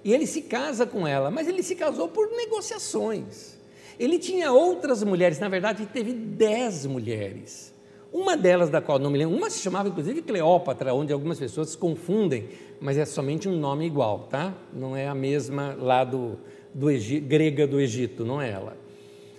E 0.03 0.13
ele 0.13 0.27
se 0.27 0.43
casa 0.43 0.85
com 0.85 1.07
ela, 1.07 1.31
mas 1.31 1.47
ele 1.47 1.63
se 1.63 1.75
casou 1.75 2.07
por 2.07 2.29
negociações. 2.29 3.57
Ele 3.99 4.17
tinha 4.17 4.51
outras 4.51 5.03
mulheres, 5.03 5.39
na 5.39 5.49
verdade, 5.49 5.85
teve 5.87 6.13
dez 6.13 6.85
mulheres. 6.85 7.73
Uma 8.11 8.35
delas, 8.35 8.69
da 8.69 8.81
qual 8.81 8.97
não 8.97 9.11
me 9.11 9.19
lembro, 9.19 9.37
uma 9.37 9.49
se 9.49 9.59
chamava 9.59 9.89
inclusive 9.89 10.21
Cleópatra, 10.21 10.93
onde 10.93 11.13
algumas 11.13 11.37
pessoas 11.37 11.69
se 11.69 11.77
confundem, 11.77 12.49
mas 12.81 12.97
é 12.97 13.05
somente 13.05 13.47
um 13.47 13.55
nome 13.55 13.85
igual, 13.85 14.27
tá? 14.29 14.53
Não 14.73 14.95
é 14.95 15.07
a 15.07 15.13
mesma 15.13 15.75
lá 15.79 16.03
do, 16.03 16.37
do 16.73 16.89
Egito, 16.89 17.27
grega 17.27 17.67
do 17.67 17.79
Egito, 17.79 18.25
não 18.25 18.41
é 18.41 18.49
ela. 18.49 18.75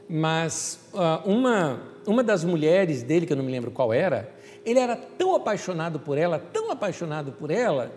Mas 0.09 0.89
uh, 0.93 1.29
uma, 1.29 1.83
uma 2.07 2.23
das 2.23 2.45
mulheres 2.45 3.03
dele, 3.03 3.27
que 3.27 3.33
eu 3.33 3.37
não 3.37 3.45
me 3.45 3.51
lembro 3.51 3.73
qual 3.73 3.93
era, 3.93 4.33
ele 4.65 4.79
era 4.79 4.95
tão 4.95 5.35
apaixonado 5.35 5.99
por 5.99 6.17
ela, 6.17 6.39
tão 6.39 6.71
apaixonado 6.71 7.33
por 7.33 7.51
ela, 7.51 7.93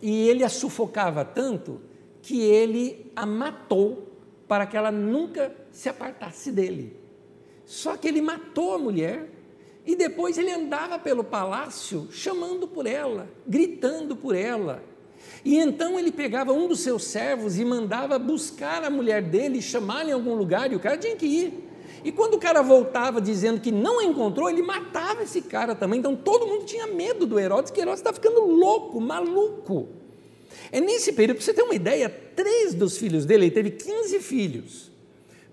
e 0.00 0.28
ele 0.28 0.44
a 0.44 0.48
sufocava 0.48 1.24
tanto 1.24 1.80
que 2.22 2.40
ele 2.40 3.10
a 3.14 3.26
matou 3.26 4.06
para 4.48 4.66
que 4.66 4.76
ela 4.76 4.90
nunca 4.90 5.54
se 5.70 5.88
apartasse 5.88 6.50
dele. 6.50 6.96
Só 7.64 7.96
que 7.96 8.06
ele 8.06 8.22
matou 8.22 8.74
a 8.74 8.78
mulher 8.78 9.28
e 9.86 9.94
depois 9.94 10.36
ele 10.36 10.50
andava 10.50 10.98
pelo 10.98 11.22
palácio 11.22 12.08
chamando 12.10 12.66
por 12.66 12.86
ela, 12.86 13.28
gritando 13.46 14.16
por 14.16 14.34
ela. 14.34 14.82
E 15.44 15.56
então 15.56 15.98
ele 15.98 16.10
pegava 16.10 16.52
um 16.52 16.66
dos 16.66 16.80
seus 16.80 17.04
servos 17.04 17.56
e 17.58 17.64
mandava 17.64 18.18
buscar 18.18 18.82
a 18.82 18.90
mulher 18.90 19.22
dele, 19.22 19.62
chamar 19.62 20.08
em 20.08 20.12
algum 20.12 20.34
lugar, 20.34 20.72
e 20.72 20.76
o 20.76 20.80
cara 20.80 20.98
tinha 20.98 21.14
que 21.14 21.26
ir. 21.26 21.66
E 22.04 22.10
quando 22.10 22.34
o 22.34 22.38
cara 22.38 22.62
voltava 22.62 23.20
dizendo 23.20 23.60
que 23.60 23.70
não 23.70 24.00
a 24.00 24.04
encontrou, 24.04 24.50
ele 24.50 24.62
matava 24.62 25.22
esse 25.22 25.40
cara 25.42 25.74
também. 25.74 26.00
Então 26.00 26.16
todo 26.16 26.46
mundo 26.46 26.64
tinha 26.64 26.86
medo 26.88 27.26
do 27.26 27.38
Herodes, 27.38 27.70
que 27.70 27.80
Herodes 27.80 28.00
está 28.00 28.12
ficando 28.12 28.40
louco, 28.42 29.00
maluco. 29.00 29.88
É 30.72 30.80
nesse 30.80 31.12
período, 31.12 31.36
para 31.36 31.44
você 31.44 31.54
ter 31.54 31.62
uma 31.62 31.74
ideia, 31.74 32.08
três 32.08 32.74
dos 32.74 32.96
filhos 32.96 33.24
dele, 33.24 33.44
ele 33.46 33.54
teve 33.54 33.70
15 33.70 34.20
filhos. 34.20 34.95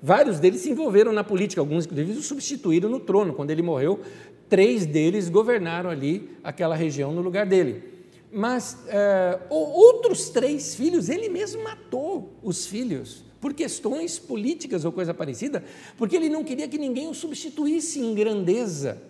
Vários 0.05 0.37
deles 0.37 0.59
se 0.59 0.69
envolveram 0.69 1.13
na 1.13 1.23
política, 1.23 1.61
alguns 1.61 1.85
inclusive 1.85 2.19
o 2.19 2.21
substituíram 2.21 2.89
no 2.89 2.99
trono. 2.99 3.33
Quando 3.33 3.51
ele 3.51 3.61
morreu, 3.61 4.01
três 4.49 4.85
deles 4.85 5.29
governaram 5.29 5.89
ali 5.89 6.29
aquela 6.43 6.75
região 6.75 7.13
no 7.13 7.21
lugar 7.21 7.45
dele. 7.45 7.81
Mas 8.29 8.83
é, 8.89 9.39
outros 9.49 10.27
três 10.27 10.75
filhos, 10.75 11.07
ele 11.07 11.29
mesmo 11.29 11.63
matou 11.63 12.33
os 12.43 12.65
filhos 12.65 13.23
por 13.39 13.53
questões 13.53 14.19
políticas 14.19 14.83
ou 14.83 14.91
coisa 14.91 15.13
parecida, 15.13 15.63
porque 15.97 16.17
ele 16.17 16.27
não 16.27 16.43
queria 16.43 16.67
que 16.67 16.77
ninguém 16.77 17.07
o 17.07 17.13
substituísse 17.13 18.01
em 18.01 18.13
grandeza. 18.13 19.01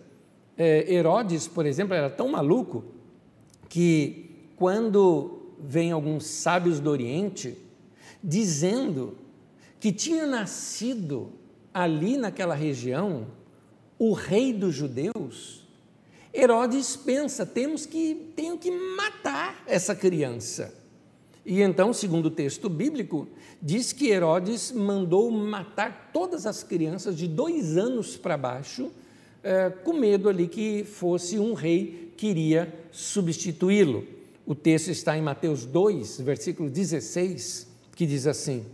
É, 0.55 0.93
Herodes, 0.93 1.47
por 1.47 1.65
exemplo, 1.65 1.95
era 1.95 2.07
tão 2.07 2.29
maluco 2.29 2.83
que 3.67 4.29
quando 4.55 5.39
vem 5.59 5.91
alguns 5.91 6.27
sábios 6.27 6.79
do 6.79 6.91
Oriente 6.91 7.57
dizendo 8.23 9.22
que 9.83 9.91
tinha 9.91 10.25
nascido 10.25 11.33
ali 11.73 12.15
naquela 12.15 12.55
região 12.55 13.27
o 13.99 14.13
rei 14.13 14.53
dos 14.53 14.73
judeus, 14.73 15.67
Herodes 16.33 16.95
pensa, 16.95 17.45
temos 17.45 17.85
que 17.85 18.31
tenho 18.33 18.57
que 18.57 18.71
matar 18.71 19.61
essa 19.67 19.93
criança. 19.93 20.73
E 21.45 21.61
então, 21.61 21.91
segundo 21.91 22.27
o 22.27 22.31
texto 22.31 22.69
bíblico, 22.69 23.27
diz 23.61 23.91
que 23.91 24.07
Herodes 24.07 24.71
mandou 24.71 25.29
matar 25.29 26.11
todas 26.13 26.45
as 26.45 26.63
crianças 26.63 27.17
de 27.17 27.27
dois 27.27 27.75
anos 27.75 28.15
para 28.15 28.37
baixo, 28.37 28.89
é, 29.43 29.69
com 29.69 29.91
medo 29.91 30.29
ali 30.29 30.47
que 30.47 30.85
fosse 30.85 31.37
um 31.37 31.53
rei 31.53 32.13
que 32.15 32.27
iria 32.27 32.73
substituí-lo. 32.89 34.07
O 34.45 34.55
texto 34.55 34.87
está 34.87 35.17
em 35.17 35.21
Mateus 35.21 35.65
2, 35.65 36.21
versículo 36.21 36.69
16, 36.69 37.67
que 37.97 38.05
diz 38.05 38.25
assim: 38.25 38.65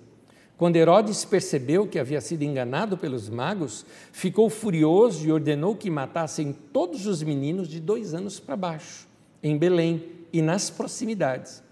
quando 0.59 0.75
Herodes 0.75 1.23
percebeu 1.23 1.87
que 1.87 1.97
havia 1.97 2.19
sido 2.19 2.43
enganado 2.43 2.97
pelos 2.97 3.29
magos, 3.29 3.85
ficou 4.11 4.49
furioso 4.49 5.25
e 5.25 5.31
ordenou 5.31 5.73
que 5.73 5.89
matassem 5.89 6.51
todos 6.51 7.07
os 7.07 7.23
meninos 7.23 7.69
de 7.69 7.79
dois 7.79 8.13
anos 8.13 8.41
para 8.41 8.57
baixo, 8.57 9.07
em 9.41 9.57
Belém 9.57 10.03
e 10.33 10.41
nas 10.41 10.69
proximidades, 10.69 11.63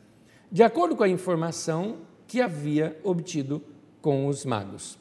de 0.50 0.64
acordo 0.64 0.96
com 0.96 1.04
a 1.04 1.10
informação 1.10 1.98
que 2.26 2.40
havia 2.40 2.98
obtido 3.04 3.62
com 4.02 4.26
os 4.26 4.46
magos. 4.46 4.98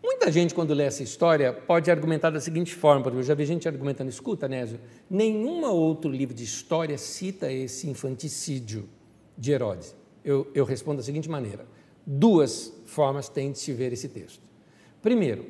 Muita 0.00 0.30
gente, 0.30 0.54
quando 0.54 0.72
lê 0.72 0.84
essa 0.84 1.02
história, 1.02 1.52
pode 1.52 1.90
argumentar 1.90 2.30
da 2.30 2.38
seguinte 2.38 2.76
forma, 2.76 3.02
porque 3.02 3.18
eu 3.18 3.22
já 3.24 3.34
vi 3.34 3.44
gente 3.44 3.66
argumentando, 3.66 4.08
escuta, 4.08 4.46
Nésio, 4.46 4.78
nenhum 5.10 5.64
outro 5.64 6.08
livro 6.08 6.32
de 6.32 6.44
história 6.44 6.96
cita 6.96 7.50
esse 7.50 7.90
infanticídio 7.90 8.88
de 9.36 9.50
Herodes. 9.50 9.96
Eu, 10.24 10.48
eu 10.54 10.64
respondo 10.64 10.98
da 10.98 11.02
seguinte 11.02 11.28
maneira: 11.28 11.66
duas 12.06 12.72
formas 12.86 13.28
tem 13.28 13.52
de 13.52 13.58
se 13.58 13.72
ver 13.72 13.92
esse 13.92 14.08
texto. 14.08 14.40
Primeiro, 15.00 15.46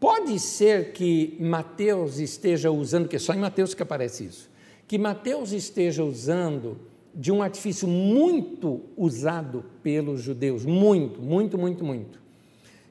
pode 0.00 0.38
ser 0.38 0.92
que 0.92 1.36
Mateus 1.40 2.18
esteja 2.18 2.70
usando, 2.70 3.08
que 3.08 3.16
é 3.16 3.18
só 3.18 3.34
em 3.34 3.38
Mateus 3.38 3.74
que 3.74 3.82
aparece 3.82 4.24
isso, 4.24 4.50
que 4.86 4.98
Mateus 4.98 5.52
esteja 5.52 6.04
usando 6.04 6.78
de 7.14 7.30
um 7.30 7.42
artifício 7.42 7.86
muito 7.86 8.80
usado 8.96 9.64
pelos 9.82 10.22
judeus, 10.22 10.64
muito, 10.64 11.20
muito, 11.20 11.58
muito, 11.58 11.84
muito, 11.84 12.20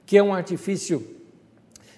que 0.05 0.17
é 0.17 0.23
um 0.23 0.33
artifício 0.33 1.05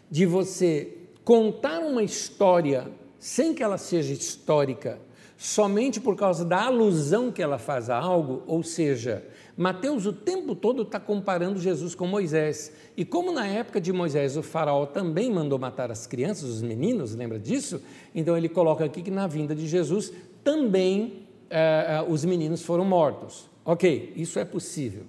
de 0.09 0.25
você 0.25 0.97
contar 1.23 1.79
uma 1.79 2.03
história 2.03 2.89
sem 3.19 3.53
que 3.53 3.63
ela 3.63 3.77
seja 3.77 4.13
histórica, 4.13 4.99
somente 5.37 5.99
por 5.99 6.15
causa 6.15 6.45
da 6.45 6.63
alusão 6.63 7.31
que 7.31 7.41
ela 7.41 7.57
faz 7.57 7.89
a 7.89 7.97
algo, 7.97 8.43
ou 8.45 8.63
seja, 8.63 9.25
Mateus 9.56 10.06
o 10.06 10.14
tempo 10.14 10.56
todo 10.56 10.82
está 10.82 10.99
comparando 10.99 11.60
Jesus 11.60 11.93
com 11.93 12.08
Moisés. 12.08 12.72
E 12.97 13.06
como 13.06 13.32
na 13.32 13.45
época 13.45 13.80
de 13.80 13.93
Moisés 13.93 14.36
o 14.36 14.41
faraó 14.41 14.86
também 14.86 15.32
mandou 15.32 15.60
matar 15.60 15.91
as 15.91 16.08
crianças, 16.08 16.49
os 16.49 16.62
meninos, 16.62 17.14
lembra 17.14 17.38
disso? 17.38 17.82
Então 18.16 18.36
ele 18.36 18.49
coloca 18.49 18.84
aqui 18.84 19.01
que 19.01 19.12
na 19.12 19.28
vinda 19.28 19.54
de 19.54 19.68
Jesus 19.68 20.12
também 20.43 21.28
eh, 21.49 21.86
eh, 21.88 22.06
os 22.10 22.26
meninos 22.26 22.64
foram 22.64 22.84
mortos. 22.84 23.47
Ok, 23.64 24.12
isso 24.16 24.39
é 24.39 24.45
possível. 24.45 25.04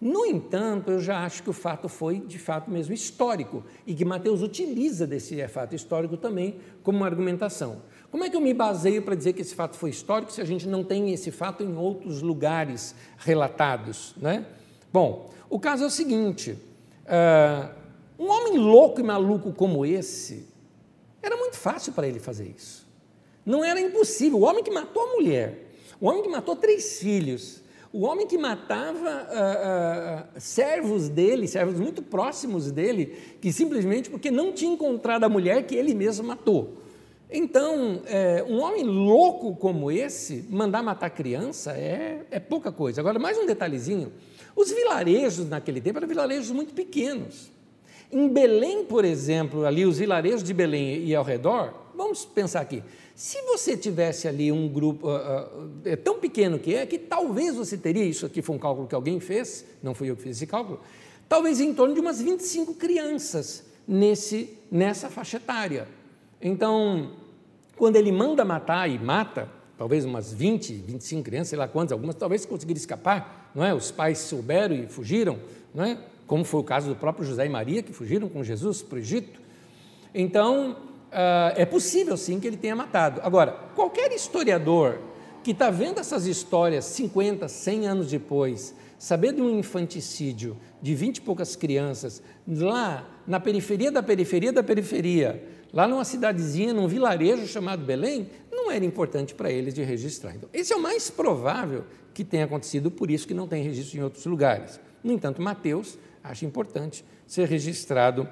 No 0.00 0.24
entanto, 0.24 0.90
eu 0.90 0.98
já 0.98 1.22
acho 1.26 1.42
que 1.42 1.50
o 1.50 1.52
fato 1.52 1.86
foi 1.86 2.20
de 2.20 2.38
fato 2.38 2.70
mesmo 2.70 2.94
histórico 2.94 3.62
e 3.86 3.94
que 3.94 4.02
Mateus 4.02 4.40
utiliza 4.40 5.06
desse 5.06 5.46
fato 5.46 5.76
histórico 5.76 6.16
também 6.16 6.56
como 6.82 7.04
argumentação. 7.04 7.82
Como 8.10 8.24
é 8.24 8.30
que 8.30 8.36
eu 8.36 8.40
me 8.40 8.52
baseio 8.52 9.02
para 9.02 9.14
dizer 9.14 9.32
que 9.34 9.42
esse 9.42 9.54
fato 9.54 9.76
foi 9.76 9.90
histórico 9.90 10.32
se 10.32 10.40
a 10.40 10.44
gente 10.44 10.66
não 10.66 10.82
tem 10.82 11.12
esse 11.12 11.30
fato 11.30 11.62
em 11.62 11.76
outros 11.76 12.22
lugares 12.22 12.94
relatados? 13.18 14.14
Né? 14.16 14.44
Bom, 14.92 15.30
o 15.48 15.60
caso 15.60 15.84
é 15.84 15.86
o 15.86 15.90
seguinte: 15.90 16.58
uh, 17.06 17.74
um 18.18 18.28
homem 18.28 18.58
louco 18.58 19.00
e 19.00 19.04
maluco 19.04 19.52
como 19.52 19.86
esse, 19.86 20.48
era 21.22 21.36
muito 21.36 21.56
fácil 21.56 21.92
para 21.92 22.08
ele 22.08 22.18
fazer 22.18 22.52
isso. 22.56 22.88
Não 23.46 23.64
era 23.64 23.80
impossível. 23.80 24.38
O 24.38 24.42
homem 24.42 24.64
que 24.64 24.70
matou 24.70 25.02
a 25.02 25.12
mulher, 25.14 25.70
o 26.00 26.08
homem 26.08 26.22
que 26.22 26.28
matou 26.28 26.56
três 26.56 26.98
filhos, 26.98 27.62
o 27.92 28.02
homem 28.04 28.26
que 28.26 28.36
matava 28.38 29.28
uh, 29.28 30.36
uh, 30.36 30.40
servos 30.40 31.08
dele, 31.08 31.46
servos 31.48 31.78
muito 31.78 32.02
próximos 32.02 32.70
dele, 32.70 33.36
que 33.40 33.52
simplesmente 33.52 34.10
porque 34.10 34.30
não 34.30 34.52
tinha 34.52 34.72
encontrado 34.72 35.24
a 35.24 35.28
mulher 35.28 35.64
que 35.64 35.74
ele 35.74 35.94
mesmo 35.94 36.26
matou. 36.26 36.80
Então, 37.32 38.02
é, 38.06 38.44
um 38.48 38.60
homem 38.60 38.82
louco 38.82 39.54
como 39.54 39.90
esse, 39.90 40.44
mandar 40.50 40.82
matar 40.82 41.10
criança 41.10 41.72
é, 41.72 42.26
é 42.30 42.40
pouca 42.40 42.72
coisa. 42.72 43.00
Agora, 43.00 43.18
mais 43.18 43.38
um 43.38 43.46
detalhezinho: 43.46 44.12
os 44.56 44.70
vilarejos 44.70 45.48
naquele 45.48 45.80
tempo 45.80 45.98
eram 45.98 46.08
vilarejos 46.08 46.50
muito 46.50 46.74
pequenos. 46.74 47.50
Em 48.10 48.28
Belém, 48.28 48.84
por 48.84 49.04
exemplo, 49.04 49.64
ali 49.64 49.86
os 49.86 49.98
vilarejos 49.98 50.42
de 50.42 50.52
Belém 50.52 51.04
e 51.04 51.14
ao 51.14 51.22
redor, 51.22 51.72
vamos 51.94 52.24
pensar 52.24 52.60
aqui, 52.60 52.82
se 53.14 53.40
você 53.42 53.76
tivesse 53.76 54.26
ali 54.26 54.50
um 54.50 54.66
grupo 54.66 55.06
uh, 55.06 55.12
uh, 55.12 55.70
é 55.84 55.94
tão 55.94 56.18
pequeno 56.18 56.58
que 56.58 56.74
é, 56.74 56.84
que 56.86 56.98
talvez 56.98 57.54
você 57.54 57.76
teria, 57.76 58.04
isso 58.04 58.26
aqui 58.26 58.42
foi 58.42 58.56
um 58.56 58.58
cálculo 58.58 58.88
que 58.88 58.94
alguém 58.94 59.20
fez, 59.20 59.64
não 59.80 59.94
fui 59.94 60.10
eu 60.10 60.16
que 60.16 60.22
fiz 60.22 60.38
esse 60.38 60.46
cálculo, 60.46 60.80
talvez 61.28 61.60
em 61.60 61.72
torno 61.72 61.94
de 61.94 62.00
umas 62.00 62.20
25 62.20 62.74
crianças 62.74 63.62
nesse, 63.86 64.58
nessa 64.72 65.08
faixa 65.08 65.36
etária. 65.36 65.86
Então, 66.40 67.12
quando 67.80 67.96
ele 67.96 68.12
manda 68.12 68.44
matar 68.44 68.90
e 68.90 68.98
mata, 68.98 69.48
talvez 69.78 70.04
umas 70.04 70.30
20, 70.30 70.74
25 70.74 71.22
crianças, 71.22 71.48
sei 71.48 71.58
lá 71.58 71.66
quantas, 71.66 71.92
algumas 71.92 72.14
talvez 72.14 72.44
conseguiram 72.44 72.76
escapar, 72.76 73.50
não 73.54 73.64
é? 73.64 73.72
Os 73.72 73.90
pais 73.90 74.18
souberam 74.18 74.76
e 74.76 74.86
fugiram, 74.86 75.38
não 75.74 75.82
é? 75.82 75.96
Como 76.26 76.44
foi 76.44 76.60
o 76.60 76.62
caso 76.62 76.90
do 76.90 76.94
próprio 76.94 77.24
José 77.24 77.46
e 77.46 77.48
Maria, 77.48 77.82
que 77.82 77.90
fugiram 77.90 78.28
com 78.28 78.44
Jesus 78.44 78.82
para 78.82 78.96
o 78.96 78.98
Egito. 78.98 79.40
Então, 80.14 80.72
uh, 80.72 81.56
é 81.56 81.64
possível 81.64 82.18
sim 82.18 82.38
que 82.38 82.46
ele 82.46 82.58
tenha 82.58 82.76
matado. 82.76 83.22
Agora, 83.24 83.52
qualquer 83.74 84.12
historiador 84.12 84.98
que 85.42 85.52
está 85.52 85.70
vendo 85.70 86.00
essas 86.00 86.26
histórias 86.26 86.84
50, 86.84 87.48
100 87.48 87.86
anos 87.86 88.10
depois, 88.10 88.74
saber 88.98 89.32
de 89.32 89.40
um 89.40 89.58
infanticídio 89.58 90.54
de 90.82 90.94
20 90.94 91.16
e 91.16 91.20
poucas 91.22 91.56
crianças, 91.56 92.22
lá 92.46 93.08
na 93.26 93.40
periferia 93.40 93.90
da 93.90 94.02
periferia 94.02 94.52
da 94.52 94.62
periferia, 94.62 95.42
lá 95.72 95.86
numa 95.86 96.04
cidadezinha, 96.04 96.72
num 96.72 96.88
vilarejo 96.88 97.46
chamado 97.46 97.84
Belém, 97.84 98.28
não 98.50 98.70
era 98.70 98.84
importante 98.84 99.34
para 99.34 99.50
eles 99.50 99.74
de 99.74 99.82
registrar. 99.82 100.34
Então, 100.34 100.48
esse 100.52 100.72
é 100.72 100.76
o 100.76 100.80
mais 100.80 101.10
provável 101.10 101.84
que 102.12 102.24
tenha 102.24 102.44
acontecido, 102.44 102.90
por 102.90 103.10
isso 103.10 103.26
que 103.26 103.34
não 103.34 103.46
tem 103.46 103.62
registro 103.62 103.98
em 103.98 104.02
outros 104.02 104.26
lugares. 104.26 104.80
No 105.02 105.12
entanto, 105.12 105.40
Mateus 105.40 105.98
acha 106.22 106.44
importante 106.44 107.04
ser 107.26 107.48
registrado 107.48 108.28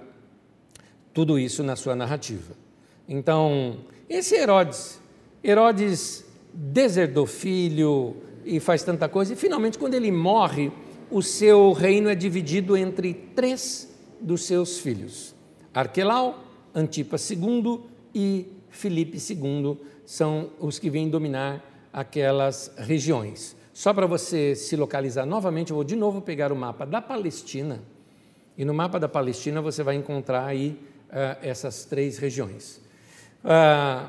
tudo 1.15 1.39
isso 1.39 1.63
na 1.63 1.77
sua 1.77 1.97
narrativa. 1.97 2.55
Então, 3.09 3.79
esse 4.09 4.37
Herodes, 4.37 5.01
Herodes 5.43 6.25
deserdou 6.53 7.27
filho 7.27 8.17
e 8.45 8.61
faz 8.61 8.83
tanta 8.83 9.09
coisa, 9.09 9.33
e 9.33 9.37
finalmente, 9.37 9.79
quando 9.79 9.95
ele 9.95 10.11
morre, 10.11 10.71
o 11.11 11.23
seu 11.23 11.73
reino 11.73 12.09
é 12.09 12.15
dividido 12.15 12.77
entre 12.77 13.15
três 13.15 13.89
dos 14.21 14.45
seus 14.45 14.79
filhos: 14.79 15.35
Arquelau, 15.73 16.45
Antipas 16.79 17.29
II 17.29 17.81
e 18.15 18.47
Filipe 18.71 19.19
II 19.19 19.77
são 20.07 20.51
os 20.61 20.79
que 20.79 20.89
vêm 20.89 21.11
dominar 21.11 21.65
aquelas 21.93 22.73
regiões. 22.77 23.57
Só 23.75 23.93
para 23.93 24.07
você 24.07 24.55
se 24.55 24.77
localizar 24.77 25.27
novamente, 25.27 25.71
eu 25.71 25.77
vou 25.77 25.85
de 25.85 25.97
novo 25.97 26.21
pegar 26.21 26.53
o 26.53 26.57
mapa 26.57 26.87
da 26.87 27.03
Palestina, 27.03 27.83
e 28.57 28.65
no 28.65 28.73
mapa 28.73 28.99
da 28.99 29.09
Palestina 29.09 29.61
você 29.61 29.83
vai 29.83 29.97
encontrar 29.97 30.47
aí 30.47 30.79
uh, 31.09 31.39
essas 31.43 31.85
três 31.85 32.19
regiões. 32.19 32.81
Uh, 33.45 34.09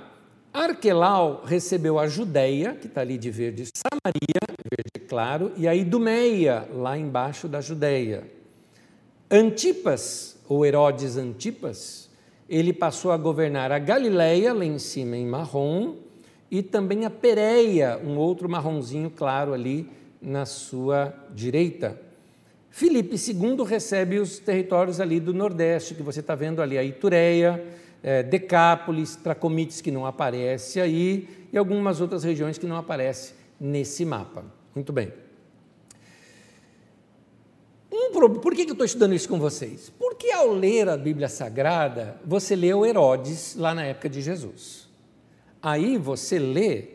Arquelau 0.53 1.43
recebeu 1.45 1.99
a 1.99 2.07
Judéia, 2.07 2.73
que 2.73 2.87
está 2.87 3.01
ali 3.01 3.17
de 3.17 3.29
verde, 3.29 3.65
Samaria, 3.65 4.57
verde 4.71 5.07
claro, 5.07 5.51
e 5.57 5.67
a 5.67 5.75
Idumeia, 5.75 6.67
lá 6.73 6.97
embaixo 6.97 7.47
da 7.47 7.61
Judéia. 7.61 8.29
Antipas, 9.29 10.37
ou 10.47 10.65
Herodes 10.65 11.17
Antipas, 11.17 12.08
ele 12.49 12.73
passou 12.73 13.11
a 13.11 13.17
governar 13.17 13.71
a 13.71 13.77
Galileia, 13.77 14.53
lá 14.53 14.65
em 14.65 14.79
cima 14.79 15.15
em 15.15 15.25
marrom, 15.25 15.95
e 16.49 16.63
também 16.63 17.05
a 17.05 17.09
Pereia, 17.09 17.99
um 18.03 18.17
outro 18.17 18.49
marronzinho 18.49 19.11
claro 19.11 19.53
ali 19.53 19.87
na 20.19 20.45
sua 20.45 21.13
direita. 21.33 21.99
Filipe 22.71 23.15
II 23.15 23.63
recebe 23.63 24.17
os 24.17 24.39
territórios 24.39 24.99
ali 24.99 25.19
do 25.19 25.33
Nordeste, 25.33 25.93
que 25.93 26.01
você 26.01 26.21
está 26.21 26.33
vendo 26.33 26.61
ali, 26.61 26.77
a 26.77 26.83
Itureia, 26.83 27.63
é, 28.01 28.23
Decápolis, 28.23 29.15
Tracomites, 29.15 29.79
que 29.79 29.91
não 29.91 30.05
aparece 30.05 30.81
aí, 30.81 31.27
e 31.53 31.57
algumas 31.57 32.01
outras 32.01 32.23
regiões 32.23 32.57
que 32.57 32.65
não 32.65 32.77
aparecem 32.77 33.35
nesse 33.59 34.03
mapa. 34.05 34.43
Muito 34.73 34.91
bem. 34.91 35.11
Um, 37.91 38.39
por 38.39 38.55
que 38.55 38.63
eu 38.63 38.71
estou 38.71 38.85
estudando 38.85 39.13
isso 39.13 39.27
com 39.27 39.39
vocês? 39.39 39.91
Porque 40.19 40.33
ao 40.33 40.51
ler 40.51 40.89
a 40.89 40.97
Bíblia 40.97 41.29
Sagrada, 41.29 42.19
você 42.25 42.53
leu 42.53 42.85
Herodes 42.85 43.55
lá 43.55 43.73
na 43.73 43.85
época 43.85 44.09
de 44.09 44.21
Jesus. 44.21 44.89
Aí 45.63 45.97
você 45.97 46.37
lê 46.37 46.87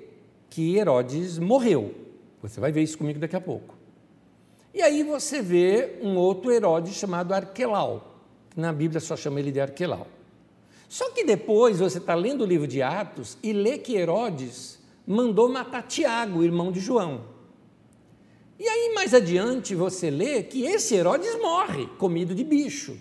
que 0.51 0.77
Herodes 0.77 1.39
morreu. 1.39 1.95
Você 2.43 2.61
vai 2.61 2.71
ver 2.71 2.83
isso 2.83 2.99
comigo 2.99 3.19
daqui 3.19 3.35
a 3.35 3.41
pouco. 3.41 3.79
E 4.75 4.83
aí 4.83 5.03
você 5.03 5.41
vê 5.41 5.99
um 6.03 6.19
outro 6.19 6.53
Herodes 6.53 6.97
chamado 6.97 7.33
Arquelau. 7.33 8.21
Na 8.55 8.75
Bíblia 8.75 9.01
só 9.01 9.17
chama 9.17 9.41
ele 9.41 9.51
de 9.51 9.59
Arquelau. 9.59 10.07
Só 10.87 11.09
que 11.09 11.25
depois 11.25 11.79
você 11.79 11.97
está 11.97 12.15
lendo 12.15 12.43
o 12.43 12.47
livro 12.47 12.69
de 12.69 12.83
Atos 12.83 13.39
e 13.43 13.55
lê 13.55 13.79
que 13.79 13.97
Herodes 13.97 14.79
mandou 15.07 15.49
matar 15.49 15.85
Tiago, 15.85 16.45
irmão 16.45 16.71
de 16.71 16.79
João. 16.79 17.25
E 18.59 18.69
aí, 18.69 18.93
mais 18.95 19.15
adiante, 19.15 19.75
você 19.75 20.11
lê 20.11 20.43
que 20.43 20.67
esse 20.67 20.95
Herodes 20.95 21.41
morre, 21.41 21.87
comido 21.97 22.35
de 22.35 22.45
bicho. 22.45 22.99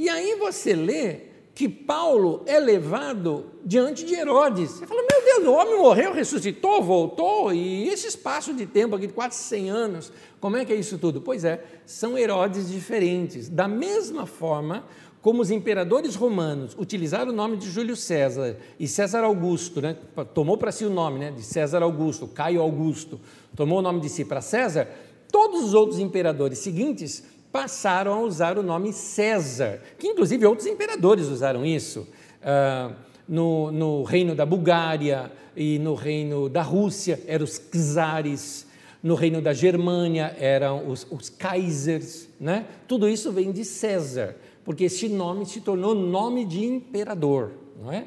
E 0.00 0.08
aí 0.08 0.34
você 0.36 0.74
lê 0.74 1.16
que 1.54 1.68
Paulo 1.68 2.42
é 2.46 2.58
levado 2.58 3.44
diante 3.62 4.02
de 4.02 4.14
Herodes. 4.14 4.70
Você 4.70 4.86
fala, 4.86 5.02
meu 5.02 5.22
Deus, 5.22 5.46
o 5.46 5.52
homem 5.52 5.76
morreu, 5.76 6.14
ressuscitou, 6.14 6.82
voltou, 6.82 7.52
e 7.52 7.86
esse 7.86 8.06
espaço 8.06 8.54
de 8.54 8.64
tempo 8.64 8.96
aqui 8.96 9.08
de 9.08 9.12
quase 9.12 9.36
100 9.36 9.68
anos, 9.68 10.10
como 10.40 10.56
é 10.56 10.64
que 10.64 10.72
é 10.72 10.76
isso 10.76 10.96
tudo? 10.96 11.20
Pois 11.20 11.44
é, 11.44 11.62
são 11.84 12.16
Herodes 12.16 12.70
diferentes. 12.70 13.50
Da 13.50 13.68
mesma 13.68 14.24
forma, 14.24 14.86
como 15.20 15.42
os 15.42 15.50
imperadores 15.50 16.14
romanos 16.14 16.74
utilizaram 16.78 17.30
o 17.30 17.36
nome 17.36 17.58
de 17.58 17.68
Júlio 17.68 17.94
César 17.94 18.56
e 18.78 18.88
César 18.88 19.22
Augusto, 19.22 19.82
né, 19.82 19.98
tomou 20.32 20.56
para 20.56 20.72
si 20.72 20.86
o 20.86 20.90
nome 20.90 21.18
né, 21.18 21.30
de 21.30 21.42
César 21.42 21.82
Augusto, 21.82 22.26
Caio 22.26 22.62
Augusto, 22.62 23.20
tomou 23.54 23.80
o 23.80 23.82
nome 23.82 24.00
de 24.00 24.08
si 24.08 24.24
para 24.24 24.40
César, 24.40 24.88
todos 25.30 25.62
os 25.62 25.74
outros 25.74 25.98
imperadores 25.98 26.58
seguintes 26.60 27.22
passaram 27.52 28.12
a 28.12 28.20
usar 28.20 28.58
o 28.58 28.62
nome 28.62 28.92
César, 28.92 29.80
que 29.98 30.06
inclusive 30.06 30.46
outros 30.46 30.66
imperadores 30.66 31.26
usaram 31.26 31.64
isso. 31.64 32.06
Uh, 32.40 32.94
no, 33.28 33.70
no, 33.70 34.02
reino 34.02 34.34
da 34.34 34.44
Bulgária 34.44 35.30
e 35.56 35.78
no 35.78 35.94
reino 35.94 36.48
da 36.48 36.62
Rússia 36.62 37.20
eram 37.26 37.44
os 37.44 37.58
czares, 37.58 38.66
no 39.02 39.14
reino 39.14 39.40
da 39.40 39.52
Germânia 39.52 40.34
eram 40.38 40.88
os, 40.88 41.06
os 41.10 41.28
kaisers, 41.28 42.28
né? 42.40 42.66
tudo 42.88 43.08
isso 43.08 43.30
vem 43.30 43.52
de 43.52 43.64
César 43.64 44.36
porque 44.64 44.84
esse 44.84 45.08
nome 45.08 45.46
se 45.46 45.60
tornou 45.60 45.94
nome 45.94 46.44
de 46.44 46.64
imperador, 46.64 47.52
não 47.80 47.92
é? 47.92 48.06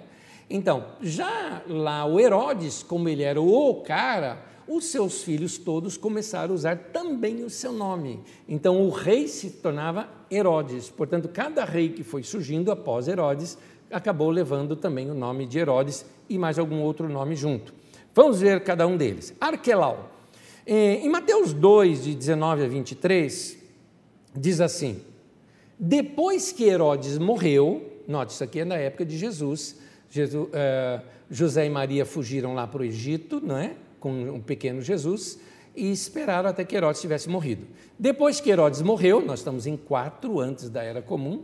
Então, 0.50 0.86
já 1.02 1.62
lá 1.68 2.06
o 2.06 2.20
Herodes, 2.20 2.84
como 2.84 3.10
ele 3.10 3.24
era 3.24 3.42
o 3.42 3.76
cara, 3.82 4.38
os 4.68 4.86
seus 4.86 5.24
filhos 5.24 5.58
todos 5.58 5.98
começaram 5.98 6.52
a 6.52 6.56
usar 6.56 6.78
também 6.92 7.44
o 7.44 7.50
seu 7.50 7.72
nome. 7.72 8.22
Então 8.48 8.82
o 8.82 8.90
rei 8.90 9.28
se 9.28 9.50
tornava 9.50 10.08
Herodes. 10.32 10.90
Portanto, 10.90 11.30
cada 11.30 11.66
rei 11.66 11.90
que 11.90 12.04
foi 12.04 12.24
surgindo 12.24 12.72
após 12.72 13.08
Herodes 13.08 13.58
acabou 13.92 14.30
levando 14.30 14.76
também 14.76 15.10
o 15.10 15.14
nome 15.14 15.46
de 15.46 15.60
Herodes 15.60 16.06
e 16.30 16.38
mais 16.38 16.58
algum 16.58 16.82
outro 16.82 17.08
nome 17.10 17.36
junto. 17.36 17.74
Vamos 18.14 18.42
ver 18.42 18.64
cada 18.64 18.88
um 18.88 18.98
deles. 18.98 19.34
Arquelau. 19.40 20.12
Eh, 20.66 21.02
em 21.04 21.10
Mateus 21.10 21.54
2, 21.54 22.04
de 22.04 22.16
19 22.16 22.64
a 22.64 22.68
23, 22.68 23.58
diz 24.36 24.62
assim: 24.62 25.02
Depois 25.78 26.52
que 26.52 26.64
Herodes 26.64 27.18
morreu, 27.18 28.02
note, 28.08 28.32
isso 28.32 28.44
aqui 28.44 28.62
é 28.62 28.66
na 28.66 28.76
época 28.76 29.06
de 29.06 29.18
Jesus, 29.18 29.78
Jesus 30.10 30.48
uh, 30.48 31.04
José 31.30 31.66
e 31.66 31.70
Maria 31.70 32.06
fugiram 32.06 32.54
lá 32.54 32.68
para 32.68 32.82
o 32.82 32.86
Egito, 32.86 33.42
não 33.44 33.58
é? 33.58 33.76
Com 34.04 34.12
um 34.12 34.42
pequeno 34.42 34.82
Jesus, 34.82 35.40
e 35.74 35.90
esperaram 35.90 36.50
até 36.50 36.66
que 36.66 36.76
Herodes 36.76 37.00
tivesse 37.00 37.30
morrido. 37.30 37.66
Depois 37.98 38.42
que 38.42 38.50
Herodes 38.50 38.82
morreu, 38.82 39.26
nós 39.26 39.40
estamos 39.40 39.66
em 39.66 39.78
4 39.78 40.42
antes 40.42 40.70
da 40.70 40.84
Era 40.84 41.02
Comum, 41.02 41.44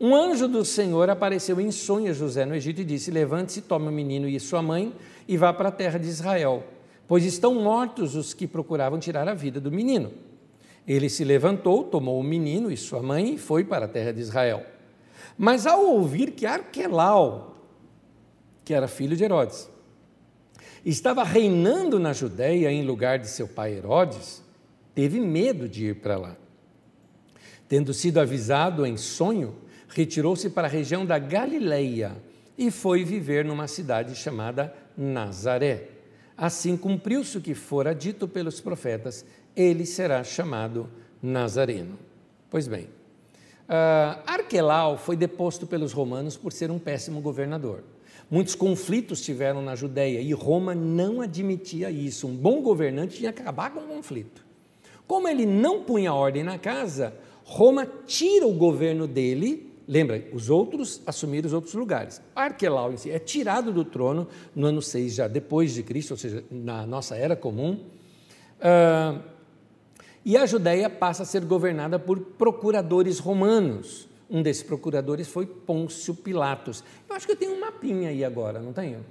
um 0.00 0.12
anjo 0.12 0.48
do 0.48 0.64
Senhor 0.64 1.08
apareceu 1.08 1.60
em 1.60 1.70
sonho 1.70 2.10
a 2.10 2.12
José 2.12 2.44
no 2.44 2.56
Egito 2.56 2.80
e 2.80 2.84
disse: 2.84 3.12
Levante-se, 3.12 3.62
tome 3.62 3.86
o 3.86 3.92
menino 3.92 4.28
e 4.28 4.40
sua 4.40 4.60
mãe 4.60 4.92
e 5.28 5.36
vá 5.36 5.52
para 5.52 5.68
a 5.68 5.72
terra 5.72 5.96
de 5.96 6.08
Israel, 6.08 6.64
pois 7.06 7.24
estão 7.24 7.54
mortos 7.54 8.16
os 8.16 8.34
que 8.34 8.48
procuravam 8.48 8.98
tirar 8.98 9.28
a 9.28 9.34
vida 9.34 9.60
do 9.60 9.70
menino. 9.70 10.10
Ele 10.86 11.08
se 11.08 11.22
levantou, 11.22 11.84
tomou 11.84 12.18
o 12.18 12.24
menino 12.24 12.72
e 12.72 12.76
sua 12.76 13.00
mãe 13.00 13.34
e 13.34 13.38
foi 13.38 13.62
para 13.62 13.84
a 13.84 13.88
terra 13.88 14.12
de 14.12 14.20
Israel. 14.20 14.66
Mas 15.38 15.64
ao 15.64 15.86
ouvir 15.86 16.32
que 16.32 16.44
Arquelau, 16.44 17.54
que 18.64 18.74
era 18.74 18.88
filho 18.88 19.16
de 19.16 19.22
Herodes, 19.22 19.70
estava 20.90 21.24
reinando 21.24 21.98
na 21.98 22.12
Judéia 22.12 22.70
em 22.70 22.84
lugar 22.84 23.18
de 23.18 23.28
seu 23.28 23.48
pai 23.48 23.74
Herodes, 23.74 24.42
teve 24.94 25.18
medo 25.18 25.68
de 25.68 25.86
ir 25.86 25.96
para 25.96 26.16
lá. 26.16 26.36
Tendo 27.68 27.94
sido 27.94 28.20
avisado 28.20 28.84
em 28.84 28.96
sonho, 28.96 29.54
retirou-se 29.88 30.50
para 30.50 30.66
a 30.66 30.70
região 30.70 31.06
da 31.06 31.18
Galileia 31.18 32.16
e 32.56 32.70
foi 32.70 33.04
viver 33.04 33.44
numa 33.44 33.66
cidade 33.66 34.14
chamada 34.14 34.74
Nazaré. 34.96 35.88
Assim 36.36 36.76
cumpriu-se 36.76 37.38
o 37.38 37.40
que 37.40 37.54
fora 37.54 37.94
dito 37.94 38.26
pelos 38.26 38.60
profetas, 38.60 39.24
ele 39.56 39.86
será 39.86 40.22
chamado 40.22 40.88
Nazareno. 41.22 41.98
Pois 42.50 42.68
bem, 42.68 42.84
uh, 42.84 44.20
Arquelau 44.26 44.98
foi 44.98 45.16
deposto 45.16 45.66
pelos 45.66 45.92
romanos 45.92 46.36
por 46.36 46.52
ser 46.52 46.70
um 46.70 46.78
péssimo 46.78 47.20
governador. 47.20 47.82
Muitos 48.34 48.56
conflitos 48.56 49.20
tiveram 49.20 49.62
na 49.62 49.76
Judéia 49.76 50.20
e 50.20 50.32
Roma 50.32 50.74
não 50.74 51.20
admitia 51.20 51.88
isso. 51.88 52.26
Um 52.26 52.34
bom 52.34 52.62
governante 52.62 53.18
tinha 53.18 53.32
que 53.32 53.40
acabar 53.40 53.70
com 53.70 53.78
o 53.78 53.86
conflito. 53.86 54.44
Como 55.06 55.28
ele 55.28 55.46
não 55.46 55.84
punha 55.84 56.12
ordem 56.12 56.42
na 56.42 56.58
casa, 56.58 57.14
Roma 57.44 57.86
tira 58.08 58.44
o 58.44 58.52
governo 58.52 59.06
dele 59.06 59.70
Lembra, 59.86 60.20
os 60.32 60.50
outros 60.50 61.00
assumiram 61.06 61.46
os 61.46 61.52
outros 61.52 61.74
lugares. 61.74 62.20
Arquelau 62.34 62.92
em 62.92 62.96
si 62.96 63.08
é 63.08 63.20
tirado 63.20 63.72
do 63.72 63.84
trono 63.84 64.26
no 64.52 64.66
ano 64.66 64.82
6 64.82 65.14
já 65.14 65.28
depois 65.28 65.72
de 65.72 65.84
Cristo, 65.84 66.10
ou 66.10 66.16
seja, 66.16 66.42
na 66.50 66.84
nossa 66.84 67.14
era 67.14 67.36
comum. 67.36 67.78
Uh, 68.58 69.22
e 70.24 70.36
a 70.36 70.44
Judéia 70.44 70.90
passa 70.90 71.22
a 71.22 71.26
ser 71.26 71.44
governada 71.44 72.00
por 72.00 72.18
procuradores 72.18 73.20
romanos. 73.20 74.08
Um 74.28 74.42
desses 74.42 74.62
procuradores 74.62 75.28
foi 75.28 75.46
Pôncio 75.46 76.14
Pilatos. 76.14 76.82
Eu 77.08 77.14
acho 77.14 77.26
que 77.26 77.32
eu 77.32 77.36
tenho 77.36 77.52
um 77.52 77.60
mapinha 77.60 78.08
aí 78.10 78.24
agora, 78.24 78.60
não 78.60 78.72
tenho? 78.72 79.04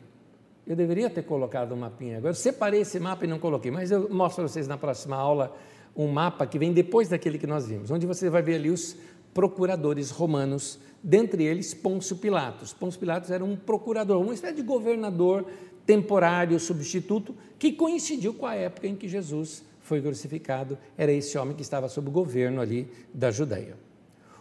Eu 0.66 0.76
deveria 0.76 1.10
ter 1.10 1.24
colocado 1.24 1.74
um 1.74 1.78
mapinha 1.78 2.18
agora. 2.18 2.32
Eu 2.32 2.36
separei 2.36 2.82
esse 2.82 3.00
mapa 3.00 3.26
e 3.26 3.28
não 3.28 3.38
coloquei, 3.38 3.70
mas 3.70 3.92
eu 3.92 4.10
mostro 4.10 4.44
para 4.44 4.48
vocês 4.48 4.68
na 4.68 4.78
próxima 4.78 5.16
aula 5.16 5.56
um 5.96 6.08
mapa 6.08 6.48
que 6.48 6.58
vem 6.58 6.74
depois 6.74 7.10
daquele 7.10 7.38
que 7.38 7.46
nós 7.46 7.68
vimos, 7.68 7.92
onde 7.92 8.08
você 8.08 8.30
vai 8.30 8.42
ver 8.42 8.56
ali 8.56 8.70
os 8.70 8.96
procuradores 9.34 10.10
romanos, 10.10 10.80
dentre 11.04 11.44
eles 11.44 11.74
Pôncio 11.74 12.16
Pilatos. 12.16 12.74
Pôncio 12.74 13.00
Pilatos 13.00 13.30
era 13.30 13.44
um 13.44 13.56
procurador, 13.56 14.22
uma 14.22 14.34
espécie 14.34 14.56
de 14.56 14.62
governador 14.62 15.46
temporário, 15.86 16.60
substituto, 16.60 17.36
que 17.60 17.74
coincidiu 17.74 18.34
com 18.34 18.46
a 18.46 18.56
época 18.56 18.88
em 18.88 18.96
que 18.96 19.08
Jesus 19.08 19.64
foi 19.82 20.02
crucificado. 20.02 20.78
Era 20.98 21.12
esse 21.12 21.38
homem 21.38 21.56
que 21.56 21.62
estava 21.62 21.90
sob 21.90 22.08
o 22.08 22.12
governo 22.12 22.62
ali 22.62 22.88
da 23.14 23.32
Judéia. 23.32 23.76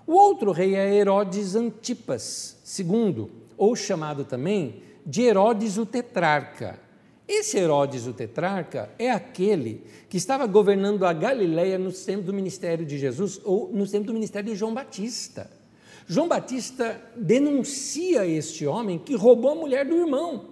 O 0.07 0.14
outro 0.14 0.53
rei 0.53 0.74
é 0.74 0.94
Herodes 0.94 1.55
Antipas 1.55 2.57
II, 2.78 3.28
ou 3.57 3.76
chamado 3.76 4.24
também 4.24 4.82
de 5.05 5.22
Herodes 5.22 5.78
o 5.78 5.86
Tetrarca. 5.86 6.78
Esse 7.26 7.57
Herodes, 7.57 8.07
o 8.07 8.12
tetrarca, 8.12 8.90
é 8.98 9.11
aquele 9.11 9.86
que 10.09 10.16
estava 10.16 10.46
governando 10.46 11.07
a 11.07 11.12
Galileia 11.12 11.78
no 11.78 11.92
tempo 11.92 12.24
do 12.24 12.32
ministério 12.32 12.84
de 12.84 12.98
Jesus 12.98 13.40
ou 13.44 13.70
no 13.72 13.86
tempo 13.86 14.07
do 14.07 14.12
ministério 14.12 14.50
de 14.50 14.57
João 14.57 14.74
Batista. 14.74 15.50
João 16.07 16.28
Batista 16.28 17.00
denuncia 17.16 18.26
este 18.26 18.66
homem 18.66 18.98
que 18.98 19.14
roubou 19.14 19.53
a 19.53 19.55
mulher 19.55 19.86
do 19.86 19.96
irmão. 19.96 20.46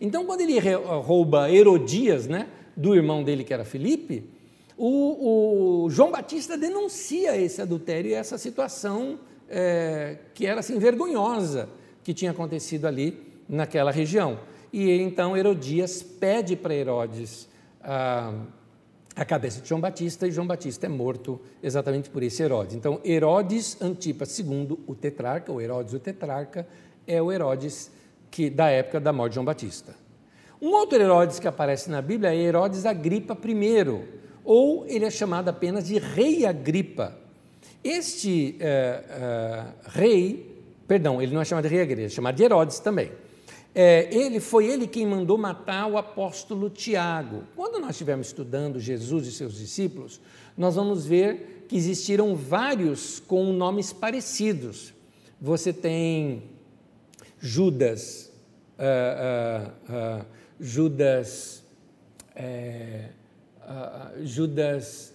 Então, 0.00 0.26
quando 0.26 0.42
ele 0.42 0.58
rouba 0.60 1.50
Herodias, 1.50 2.26
né, 2.26 2.48
do 2.76 2.94
irmão 2.94 3.24
dele 3.24 3.42
que 3.42 3.54
era 3.54 3.64
Filipe, 3.64 4.30
o, 4.76 5.84
o 5.84 5.90
João 5.90 6.10
Batista 6.10 6.56
denuncia 6.56 7.36
esse 7.36 7.62
adultério 7.62 8.10
e 8.10 8.14
essa 8.14 8.36
situação 8.38 9.18
é, 9.48 10.18
que 10.34 10.46
era 10.46 10.60
assim 10.60 10.78
vergonhosa 10.78 11.68
que 12.02 12.12
tinha 12.12 12.30
acontecido 12.30 12.86
ali 12.86 13.18
naquela 13.48 13.90
região. 13.90 14.38
E 14.72 14.90
então 15.00 15.36
Herodias 15.36 16.02
pede 16.02 16.56
para 16.56 16.74
Herodes 16.74 17.48
a, 17.80 19.24
cabeça 19.24 19.60
de 19.60 19.68
João 19.68 19.80
Batista, 19.80 20.26
e 20.26 20.32
João 20.32 20.46
Batista 20.46 20.86
é 20.86 20.88
morto 20.88 21.40
exatamente 21.62 22.10
por 22.10 22.22
esse 22.22 22.42
Herodes. 22.42 22.74
Então, 22.74 23.00
Herodes 23.04 23.80
Antipas 23.80 24.36
II, 24.38 24.78
o 24.86 24.94
tetrarca, 24.94 25.52
ou 25.52 25.60
Herodes 25.60 25.94
o 25.94 26.00
tetrarca, 26.00 26.66
é 27.06 27.22
o 27.22 27.30
Herodes 27.30 27.90
que 28.30 28.50
da 28.50 28.68
época 28.68 28.98
da 28.98 29.12
morte 29.12 29.32
de 29.32 29.34
João 29.36 29.44
Batista. 29.44 29.94
Um 30.60 30.70
outro 30.70 31.00
Herodes 31.00 31.38
que 31.38 31.46
aparece 31.46 31.90
na 31.90 32.02
Bíblia 32.02 32.34
é 32.34 32.36
Herodes 32.36 32.84
Agripa 32.84 33.38
I, 33.46 34.23
ou 34.44 34.86
ele 34.86 35.04
é 35.04 35.10
chamado 35.10 35.48
apenas 35.48 35.86
de 35.86 35.98
Rei 35.98 36.44
Agripa. 36.44 37.16
Este 37.82 38.56
uh, 38.60 39.68
uh, 39.68 39.90
rei, 39.90 40.62
perdão, 40.86 41.20
ele 41.20 41.34
não 41.34 41.40
é 41.40 41.44
chamado 41.44 41.64
de 41.64 41.74
Rei 41.74 41.82
Agripa, 41.82 42.02
é 42.02 42.08
chamado 42.08 42.36
de 42.36 42.42
Herodes 42.42 42.78
também 42.78 43.10
é, 43.74 44.08
ele 44.14 44.38
foi 44.38 44.66
ele 44.66 44.86
quem 44.86 45.04
mandou 45.04 45.36
matar 45.36 45.88
o 45.88 45.98
apóstolo 45.98 46.70
Tiago. 46.70 47.42
Quando 47.56 47.80
nós 47.80 47.90
estivermos 47.90 48.28
estudando 48.28 48.78
Jesus 48.78 49.26
e 49.26 49.32
seus 49.32 49.56
discípulos, 49.56 50.20
nós 50.56 50.76
vamos 50.76 51.04
ver 51.04 51.66
que 51.68 51.76
existiram 51.76 52.36
vários 52.36 53.18
com 53.18 53.52
nomes 53.52 53.92
parecidos. 53.92 54.94
Você 55.40 55.72
tem 55.72 56.44
Judas, 57.40 58.32
uh, 58.78 60.22
uh, 60.22 60.24
Judas, 64.22 64.24
Judas 64.24 65.14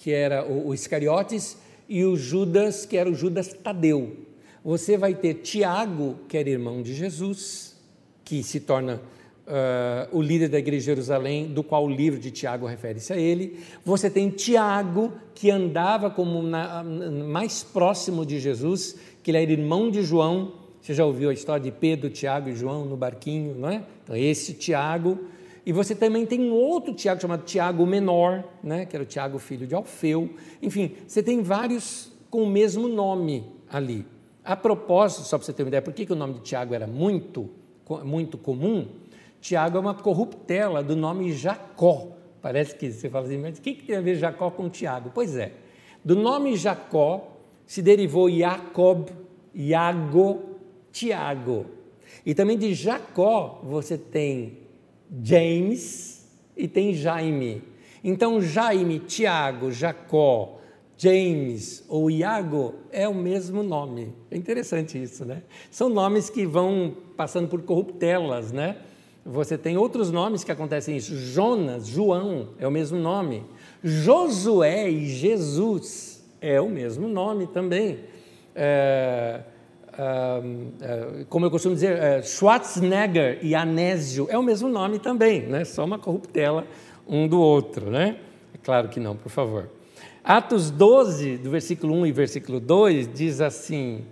que 0.00 0.12
era 0.12 0.44
o, 0.44 0.68
o 0.68 0.74
Iscariotes 0.74 1.58
e 1.88 2.04
o 2.04 2.16
Judas 2.16 2.86
que 2.86 2.96
era 2.96 3.10
o 3.10 3.14
Judas 3.14 3.52
Tadeu. 3.52 4.16
Você 4.64 4.96
vai 4.96 5.14
ter 5.14 5.34
Tiago, 5.34 6.16
que 6.28 6.36
era 6.36 6.48
irmão 6.48 6.82
de 6.82 6.94
Jesus, 6.94 7.76
que 8.24 8.42
se 8.42 8.60
torna 8.60 8.96
uh, 9.46 10.16
o 10.16 10.22
líder 10.22 10.48
da 10.48 10.58
igreja 10.58 10.80
de 10.80 10.86
Jerusalém, 10.86 11.48
do 11.48 11.62
qual 11.62 11.84
o 11.84 11.90
livro 11.90 12.18
de 12.18 12.30
Tiago 12.30 12.66
refere-se 12.66 13.12
a 13.12 13.16
ele. 13.16 13.58
Você 13.84 14.08
tem 14.10 14.30
Tiago, 14.30 15.12
que 15.34 15.50
andava 15.50 16.10
como 16.10 16.42
na, 16.42 16.82
mais 16.84 17.62
próximo 17.62 18.24
de 18.24 18.38
Jesus, 18.38 18.96
que 19.22 19.30
ele 19.30 19.38
era 19.38 19.52
irmão 19.52 19.90
de 19.90 20.02
João. 20.02 20.52
Você 20.80 20.94
já 20.94 21.04
ouviu 21.04 21.30
a 21.30 21.32
história 21.32 21.62
de 21.62 21.70
Pedro, 21.70 22.08
Tiago 22.08 22.48
e 22.48 22.54
João 22.54 22.84
no 22.84 22.96
barquinho, 22.96 23.54
não 23.54 23.68
é? 23.68 23.82
Então, 24.02 24.16
esse 24.16 24.54
Tiago. 24.54 25.18
E 25.64 25.72
você 25.72 25.94
também 25.94 26.24
tem 26.24 26.40
um 26.40 26.52
outro 26.52 26.94
Tiago 26.94 27.20
chamado 27.20 27.44
Tiago 27.44 27.86
Menor, 27.86 28.44
né? 28.62 28.86
que 28.86 28.96
era 28.96 29.02
o 29.02 29.06
Tiago 29.06 29.38
filho 29.38 29.66
de 29.66 29.74
Alfeu. 29.74 30.30
Enfim, 30.62 30.92
você 31.06 31.22
tem 31.22 31.42
vários 31.42 32.12
com 32.30 32.42
o 32.42 32.46
mesmo 32.46 32.88
nome 32.88 33.44
ali. 33.68 34.06
A 34.44 34.56
propósito, 34.56 35.22
só 35.22 35.36
para 35.36 35.44
você 35.44 35.52
ter 35.52 35.62
uma 35.62 35.68
ideia, 35.68 35.82
por 35.82 35.92
que, 35.92 36.06
que 36.06 36.12
o 36.12 36.16
nome 36.16 36.34
de 36.34 36.40
Tiago 36.40 36.74
era 36.74 36.86
muito 36.86 37.50
muito 38.04 38.38
comum, 38.38 38.86
Tiago 39.40 39.76
é 39.76 39.80
uma 39.80 39.94
corruptela 39.94 40.82
do 40.82 40.94
nome 40.94 41.32
Jacó. 41.32 42.08
Parece 42.40 42.74
que 42.76 42.90
você 42.90 43.08
fala 43.10 43.26
assim, 43.26 43.38
mas 43.38 43.58
o 43.58 43.62
que, 43.62 43.74
que 43.74 43.84
tem 43.84 43.96
a 43.96 44.00
ver 44.00 44.14
Jacó 44.14 44.50
com 44.50 44.68
Tiago? 44.68 45.10
Pois 45.12 45.36
é, 45.36 45.52
do 46.04 46.14
nome 46.14 46.56
Jacó 46.56 47.36
se 47.66 47.82
derivou 47.82 48.30
Jacob, 48.30 49.08
Iago, 49.54 50.58
Tiago. 50.92 51.66
E 52.24 52.34
também 52.34 52.56
de 52.56 52.74
Jacó 52.74 53.60
você 53.62 53.96
tem 53.98 54.58
James 55.22 56.26
e 56.56 56.68
tem 56.68 56.94
Jaime. 56.94 57.62
Então, 58.02 58.40
Jaime, 58.40 58.98
Tiago, 59.00 59.70
Jacó, 59.70 60.58
James 60.96 61.82
ou 61.88 62.10
Iago 62.10 62.74
é 62.92 63.08
o 63.08 63.14
mesmo 63.14 63.62
nome. 63.62 64.12
É 64.30 64.36
interessante 64.36 65.02
isso, 65.02 65.24
né? 65.24 65.42
São 65.70 65.88
nomes 65.88 66.28
que 66.28 66.46
vão 66.46 66.94
passando 67.16 67.48
por 67.48 67.62
corruptelas, 67.62 68.52
né? 68.52 68.76
Você 69.24 69.56
tem 69.56 69.76
outros 69.76 70.10
nomes 70.10 70.44
que 70.44 70.52
acontecem 70.52 70.96
isso. 70.96 71.16
Jonas, 71.16 71.86
João, 71.86 72.50
é 72.58 72.66
o 72.66 72.70
mesmo 72.70 72.98
nome. 72.98 73.44
Josué 73.82 74.90
e 74.90 75.06
Jesus 75.08 76.22
é 76.40 76.60
o 76.60 76.68
mesmo 76.68 77.08
nome 77.08 77.46
também. 77.46 78.00
É, 78.54 79.40
é, 79.98 81.24
como 81.28 81.46
eu 81.46 81.50
costumo 81.50 81.74
dizer, 81.74 81.96
é, 81.98 82.22
Schwarzenegger 82.22 83.38
e 83.42 83.54
Anésio 83.54 84.26
é 84.30 84.38
o 84.38 84.42
mesmo 84.42 84.68
nome 84.68 84.98
também, 84.98 85.42
né? 85.42 85.64
só 85.64 85.84
uma 85.84 85.98
corruptela 85.98 86.66
um 87.06 87.26
do 87.26 87.40
outro. 87.40 87.90
Né? 87.90 88.16
É 88.54 88.58
claro 88.62 88.88
que 88.88 89.00
não, 89.00 89.16
por 89.16 89.30
favor. 89.30 89.68
Atos 90.22 90.70
12, 90.70 91.38
do 91.38 91.50
versículo 91.50 91.94
1 91.94 92.06
e 92.06 92.12
versículo 92.12 92.60
2, 92.60 93.12
diz 93.12 93.40
assim: 93.40 94.04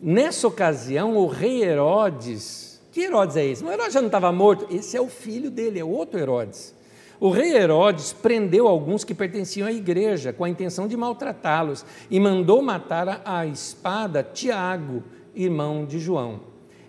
Nessa 0.00 0.46
ocasião, 0.46 1.16
o 1.16 1.26
rei 1.26 1.64
Herodes, 1.64 2.80
que 2.92 3.00
Herodes 3.00 3.36
é 3.36 3.44
esse? 3.44 3.64
O 3.64 3.70
Herodes 3.70 3.94
já 3.94 4.00
não 4.00 4.08
estava 4.08 4.30
morto, 4.30 4.66
esse 4.70 4.96
é 4.96 5.00
o 5.00 5.08
filho 5.08 5.50
dele, 5.50 5.80
é 5.80 5.84
outro 5.84 6.18
Herodes. 6.20 6.74
O 7.20 7.30
rei 7.30 7.56
Herodes 7.56 8.12
prendeu 8.12 8.68
alguns 8.68 9.02
que 9.02 9.12
pertenciam 9.12 9.66
à 9.66 9.72
igreja 9.72 10.32
com 10.32 10.44
a 10.44 10.48
intenção 10.48 10.86
de 10.86 10.96
maltratá-los 10.96 11.84
e 12.08 12.20
mandou 12.20 12.62
matar 12.62 13.22
a 13.24 13.44
espada 13.44 14.22
Tiago, 14.22 15.02
irmão 15.34 15.84
de 15.84 15.98
João. 15.98 16.40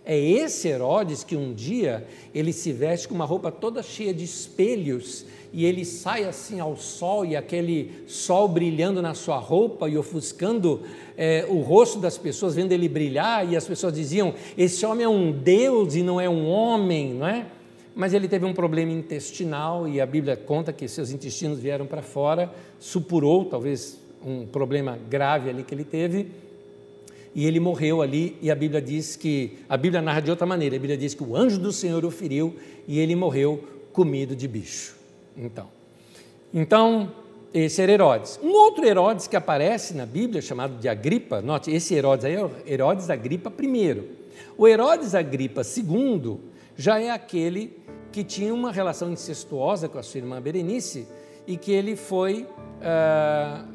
É 0.05 0.19
esse 0.19 0.67
Herodes 0.67 1.23
que 1.23 1.35
um 1.35 1.51
dia 1.51 2.07
ele 2.33 2.53
se 2.53 2.71
veste 2.71 3.07
com 3.07 3.15
uma 3.15 3.25
roupa 3.25 3.51
toda 3.51 3.81
cheia 3.81 4.13
de 4.13 4.23
espelhos 4.23 5.25
e 5.51 5.65
ele 5.65 5.83
sai 5.83 6.25
assim 6.25 6.59
ao 6.59 6.77
sol 6.77 7.25
e 7.25 7.35
aquele 7.35 8.03
sol 8.05 8.47
brilhando 8.47 9.01
na 9.01 9.15
sua 9.15 9.37
roupa 9.37 9.89
e 9.89 9.97
ofuscando 9.97 10.81
é, 11.17 11.43
o 11.49 11.59
rosto 11.61 11.97
das 11.97 12.19
pessoas, 12.19 12.55
vendo 12.55 12.71
ele 12.71 12.87
brilhar, 12.87 13.51
e 13.51 13.57
as 13.57 13.65
pessoas 13.65 13.93
diziam: 13.93 14.33
Esse 14.55 14.85
homem 14.85 15.05
é 15.05 15.09
um 15.09 15.31
Deus 15.31 15.95
e 15.95 16.03
não 16.03 16.21
é 16.21 16.29
um 16.29 16.47
homem, 16.47 17.15
não 17.15 17.27
é? 17.27 17.47
Mas 17.95 18.13
ele 18.13 18.27
teve 18.27 18.45
um 18.45 18.53
problema 18.53 18.91
intestinal 18.91 19.87
e 19.87 19.99
a 19.99 20.05
Bíblia 20.05 20.37
conta 20.37 20.71
que 20.71 20.87
seus 20.87 21.11
intestinos 21.11 21.59
vieram 21.59 21.85
para 21.85 22.01
fora, 22.01 22.51
supurou 22.79 23.45
talvez 23.45 23.99
um 24.25 24.45
problema 24.45 24.97
grave 25.09 25.49
ali 25.49 25.63
que 25.63 25.73
ele 25.73 25.83
teve, 25.83 26.27
e 27.33 27.45
ele 27.45 27.59
morreu 27.59 28.01
ali, 28.01 28.37
e 28.41 28.49
a 28.49 28.55
Bíblia 28.55 28.81
diz 28.81 29.15
que, 29.15 29.59
a 29.69 29.77
Bíblia 29.77 30.01
narra 30.01 30.19
de 30.19 30.31
outra 30.31 30.47
maneira, 30.47 30.75
a 30.75 30.79
Bíblia 30.79 30.97
diz 30.97 31.13
que 31.13 31.23
o 31.23 31.35
anjo 31.35 31.59
do 31.59 31.71
Senhor 31.71 32.03
o 32.03 32.11
feriu 32.11 32.55
e 32.87 32.99
ele 32.99 33.15
morreu 33.15 33.63
comido 33.93 34.35
de 34.35 34.47
bicho. 34.47 34.95
Então, 35.37 35.67
então 36.53 37.11
esse 37.53 37.81
era 37.81 37.91
Herodes. 37.91 38.39
Um 38.43 38.51
outro 38.51 38.85
Herodes 38.85 39.27
que 39.27 39.35
aparece 39.35 39.93
na 39.93 40.05
Bíblia, 40.05 40.41
chamado 40.41 40.79
de 40.79 40.87
Agripa, 40.87 41.41
note, 41.41 41.71
esse 41.71 41.93
Herodes 41.93 42.25
aí 42.25 42.35
é 42.35 42.73
Herodes 42.73 43.09
Agripa 43.09 43.51
I. 43.61 44.03
O 44.57 44.67
Herodes 44.67 45.15
Agripa 45.15 45.61
II 45.61 46.39
já 46.79 46.97
é 46.97 47.09
aquele 47.09 47.77
que 48.09 48.23
tinha 48.23 48.53
uma 48.53 48.71
relação 48.71 49.11
incestuosa 49.11 49.89
com 49.89 49.99
a 49.99 50.01
sua 50.01 50.19
irmã 50.19 50.41
Berenice 50.41 51.05
e 51.45 51.57
que 51.57 51.73
ele 51.73 51.97
foi 51.97 52.43
uh, 52.43 53.65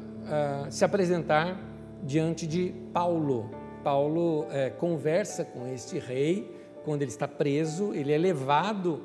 uh, 0.67 0.71
se 0.71 0.83
apresentar 0.83 1.55
diante 2.01 2.47
de 2.47 2.73
Paulo. 2.91 3.51
Paulo 3.83 4.45
uh, 4.45 4.75
conversa 4.79 5.45
com 5.45 5.71
este 5.71 5.99
rei 5.99 6.51
quando 6.83 7.03
ele 7.03 7.11
está 7.11 7.27
preso, 7.27 7.93
ele 7.93 8.11
é 8.11 8.17
levado 8.17 9.03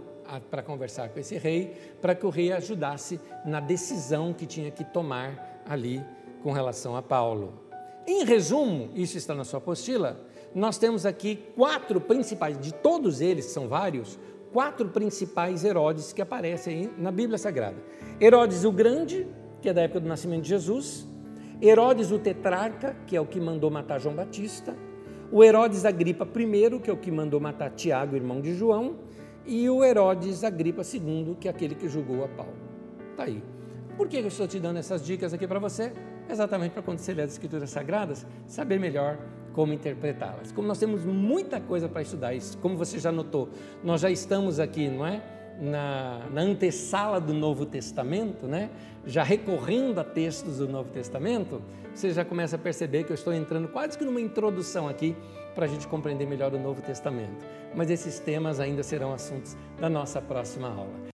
para 0.51 0.62
conversar 0.62 1.11
com 1.11 1.20
esse 1.20 1.36
rei, 1.36 1.76
para 2.01 2.14
que 2.14 2.24
o 2.24 2.30
rei 2.30 2.53
ajudasse 2.53 3.20
na 3.44 3.61
decisão 3.61 4.32
que 4.32 4.46
tinha 4.46 4.70
que 4.70 4.84
tomar 4.84 5.62
ali 5.68 6.03
com 6.42 6.53
relação 6.53 6.96
a 6.96 7.03
Paulo. 7.03 7.53
Em 8.07 8.24
resumo, 8.24 8.90
isso 8.94 9.18
está 9.18 9.34
na 9.34 9.44
sua 9.44 9.59
apostila, 9.59 10.18
nós 10.55 10.78
temos 10.78 11.07
aqui 11.07 11.44
quatro 11.55 12.01
principais, 12.01 12.59
de 12.59 12.74
todos 12.74 13.20
eles, 13.20 13.46
são 13.46 13.68
vários, 13.68 14.18
quatro 14.53 14.88
principais 14.88 15.64
Herodes 15.64 16.12
que 16.12 16.20
aparecem 16.20 16.90
na 16.98 17.11
Bíblia 17.11 17.38
Sagrada: 17.38 17.76
Herodes 18.20 18.64
o 18.64 18.72
Grande, 18.72 19.26
que 19.61 19.68
é 19.68 19.72
da 19.72 19.82
época 19.82 20.01
do 20.01 20.09
nascimento 20.09 20.42
de 20.42 20.48
Jesus, 20.48 21.07
Herodes 21.62 22.11
o 22.11 22.18
Tetrarca, 22.18 22.96
que 23.07 23.16
é 23.16 23.20
o 23.20 23.26
que 23.26 23.40
mandou 23.40 23.70
matar 23.70 24.01
João 24.01 24.14
Batista, 24.14 24.76
o 25.30 25.44
Herodes 25.44 25.84
Agripa 25.84 26.26
I, 26.26 26.80
que 26.80 26.90
é 26.90 26.92
o 26.92 26.96
que 26.96 27.11
mandou 27.11 27.38
matar 27.38 27.70
Tiago, 27.70 28.16
irmão 28.16 28.40
de 28.40 28.55
João, 28.55 28.96
e 29.46 29.68
o 29.70 29.84
Herodes 29.84 30.42
Agripa 30.42 30.82
II, 30.82 31.36
que 31.38 31.48
é 31.48 31.51
aquele 31.51 31.74
que 31.74 31.88
julgou 31.88 32.24
a 32.24 32.28
Paulo. 32.28 32.57
Está 33.11 33.24
aí. 33.24 33.42
Por 33.96 34.09
que 34.09 34.16
eu 34.16 34.26
estou 34.26 34.48
te 34.48 34.59
dando 34.59 34.78
essas 34.78 35.05
dicas 35.05 35.32
aqui 35.34 35.46
para 35.46 35.59
você? 35.59 35.92
Exatamente 36.28 36.72
para 36.72 36.82
quando 36.82 36.98
você 36.98 37.12
ler 37.12 37.22
as 37.22 37.32
Escrituras 37.32 37.70
Sagradas, 37.70 38.26
saber 38.46 38.80
melhor 38.80 39.18
como 39.53 39.72
interpretá-las. 39.72 40.53
Como 40.53 40.66
nós 40.66 40.78
temos 40.78 41.05
muita 41.05 41.61
coisa 41.61 41.88
para 41.88 42.03
estudar, 42.03 42.32
como 42.61 42.76
você 42.76 42.98
já 42.98 43.11
notou, 43.11 43.48
nós 43.82 44.01
já 44.01 44.11
estamos 44.11 44.61
aqui, 44.61 44.88
não 44.88 45.07
é? 45.07 45.22
Na, 45.61 46.26
na 46.32 46.40
antessala 46.40 47.20
do 47.20 47.34
Novo 47.34 47.66
Testamento, 47.66 48.46
né? 48.46 48.70
já 49.07 49.22
recorrendo 49.22 49.98
a 49.98 50.05
textos 50.05 50.59
do 50.59 50.68
Novo 50.68 50.90
Testamento, 50.90 51.62
você 51.94 52.12
já 52.12 52.24
começa 52.24 52.57
a 52.57 52.59
perceber 52.59 53.05
que 53.05 53.11
eu 53.11 53.14
estou 53.14 53.32
entrando 53.32 53.68
quase 53.68 53.96
que 53.96 54.05
numa 54.05 54.20
introdução 54.20 54.88
aqui 54.88 55.16
para 55.55 55.64
a 55.64 55.68
gente 55.68 55.86
compreender 55.88 56.26
melhor 56.26 56.53
o 56.55 56.59
Novo 56.59 56.80
Testamento. 56.82 57.44
Mas 57.74 57.90
esses 57.90 58.18
temas 58.18 58.61
ainda 58.61 58.82
serão 58.82 59.12
assuntos 59.12 59.57
da 59.78 59.88
nossa 59.88 60.20
próxima 60.20 60.68
aula. 60.68 61.11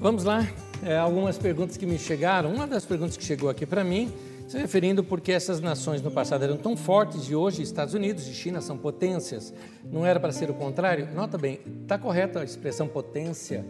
Vamos 0.00 0.24
lá, 0.24 0.44
é, 0.82 0.96
algumas 0.96 1.38
perguntas 1.38 1.76
que 1.76 1.86
me 1.86 1.98
chegaram. 1.98 2.52
Uma 2.52 2.66
das 2.66 2.84
perguntas 2.84 3.16
que 3.16 3.24
chegou 3.24 3.48
aqui 3.48 3.64
para 3.64 3.84
mim, 3.84 4.12
se 4.48 4.58
referindo 4.58 5.02
porque 5.02 5.32
essas 5.32 5.60
nações 5.60 6.02
no 6.02 6.10
passado 6.10 6.42
eram 6.42 6.56
tão 6.56 6.76
fortes 6.76 7.28
e 7.28 7.34
hoje 7.34 7.62
Estados 7.62 7.94
Unidos 7.94 8.26
e 8.26 8.34
China 8.34 8.60
são 8.60 8.76
potências. 8.76 9.54
Não 9.84 10.04
era 10.04 10.18
para 10.18 10.32
ser 10.32 10.50
o 10.50 10.54
contrário? 10.54 11.08
Nota 11.14 11.38
bem, 11.38 11.60
está 11.82 11.96
correta 11.96 12.40
a 12.40 12.44
expressão 12.44 12.88
potência, 12.88 13.64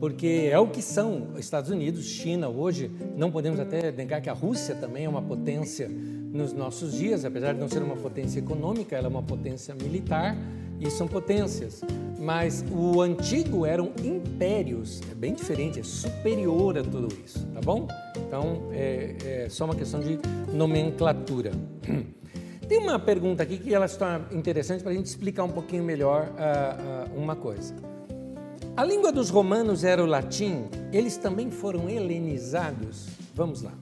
porque 0.00 0.48
é 0.50 0.58
o 0.58 0.66
que 0.66 0.82
são 0.82 1.28
Estados 1.38 1.70
Unidos, 1.70 2.04
China 2.04 2.48
hoje. 2.48 2.90
Não 3.16 3.30
podemos 3.30 3.60
até 3.60 3.92
negar 3.92 4.20
que 4.20 4.28
a 4.28 4.34
Rússia 4.34 4.74
também 4.74 5.04
é 5.04 5.08
uma 5.08 5.22
potência 5.22 5.88
nos 5.88 6.52
nossos 6.52 6.92
dias, 6.92 7.24
apesar 7.24 7.54
de 7.54 7.60
não 7.60 7.68
ser 7.68 7.82
uma 7.82 7.96
potência 7.96 8.38
econômica, 8.40 8.94
ela 8.94 9.06
é 9.06 9.10
uma 9.10 9.22
potência 9.22 9.74
militar 9.74 10.36
e 10.78 10.90
são 10.90 11.08
potências. 11.08 11.82
Mas 12.26 12.64
o 12.72 13.00
antigo 13.00 13.64
eram 13.64 13.92
impérios, 14.02 15.00
é 15.08 15.14
bem 15.14 15.32
diferente, 15.32 15.78
é 15.78 15.84
superior 15.84 16.76
a 16.76 16.82
tudo 16.82 17.06
isso, 17.24 17.46
tá 17.54 17.60
bom? 17.60 17.86
Então 18.16 18.68
é, 18.72 19.14
é 19.24 19.48
só 19.48 19.64
uma 19.64 19.76
questão 19.76 20.00
de 20.00 20.18
nomenclatura. 20.52 21.52
Tem 22.68 22.78
uma 22.78 22.98
pergunta 22.98 23.44
aqui 23.44 23.58
que 23.58 23.72
ela 23.72 23.86
está 23.86 24.20
interessante 24.32 24.82
para 24.82 24.90
a 24.90 24.94
gente 24.96 25.06
explicar 25.06 25.44
um 25.44 25.50
pouquinho 25.50 25.84
melhor 25.84 26.32
uh, 26.32 27.14
uh, 27.14 27.16
uma 27.16 27.36
coisa. 27.36 27.76
A 28.76 28.82
língua 28.82 29.12
dos 29.12 29.30
romanos 29.30 29.84
era 29.84 30.02
o 30.02 30.06
latim, 30.06 30.64
eles 30.92 31.16
também 31.16 31.48
foram 31.48 31.88
helenizados? 31.88 33.06
Vamos 33.36 33.62
lá. 33.62 33.72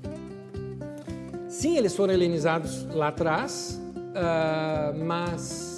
Sim, 1.49 1.78
eles 1.78 1.97
foram 1.97 2.12
helenizados 2.12 2.84
lá 2.92 3.09
atrás, 3.09 3.80
uh, 3.97 5.03
mas 5.03 5.74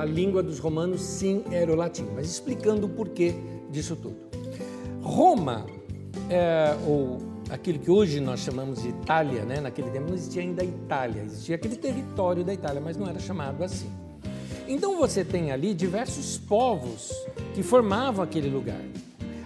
a 0.00 0.04
língua 0.04 0.42
dos 0.42 0.58
romanos 0.58 1.02
sim 1.02 1.44
era 1.50 1.70
o 1.70 1.74
latim, 1.74 2.08
mas 2.14 2.30
explicando 2.30 2.86
o 2.86 2.88
porquê 2.88 3.34
disso 3.70 3.94
tudo. 3.94 4.16
Roma, 5.02 5.66
é, 6.30 6.74
ou 6.86 7.18
aquilo 7.50 7.78
que 7.78 7.90
hoje 7.90 8.18
nós 8.18 8.40
chamamos 8.40 8.82
de 8.82 8.88
Itália, 8.88 9.44
né? 9.44 9.60
naquele 9.60 9.90
tempo 9.90 10.06
não 10.06 10.14
existia 10.14 10.40
ainda 10.40 10.64
Itália, 10.64 11.22
existia 11.22 11.56
aquele 11.56 11.76
território 11.76 12.42
da 12.42 12.54
Itália, 12.54 12.80
mas 12.80 12.96
não 12.96 13.06
era 13.06 13.18
chamado 13.18 13.62
assim. 13.62 13.90
Então 14.66 14.96
você 14.96 15.22
tem 15.22 15.52
ali 15.52 15.74
diversos 15.74 16.38
povos 16.38 17.12
que 17.54 17.62
formavam 17.62 18.24
aquele 18.24 18.48
lugar. 18.48 18.80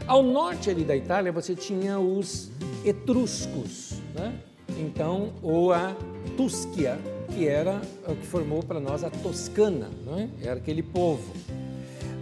Ao 0.06 0.22
norte 0.22 0.70
ali 0.70 0.84
da 0.84 0.94
Itália 0.94 1.32
você 1.32 1.56
tinha 1.56 1.98
os 1.98 2.48
etruscos, 2.84 3.94
né? 4.14 4.38
então, 4.78 5.32
ou 5.42 5.72
a 5.72 5.96
Túsquia, 6.36 6.98
que 7.34 7.48
era 7.48 7.80
o 8.06 8.14
que 8.14 8.26
formou 8.26 8.62
para 8.62 8.78
nós 8.78 9.02
a 9.02 9.10
Toscana, 9.10 9.90
é? 10.16 10.28
era 10.46 10.56
aquele 10.56 10.82
povo. 10.82 11.32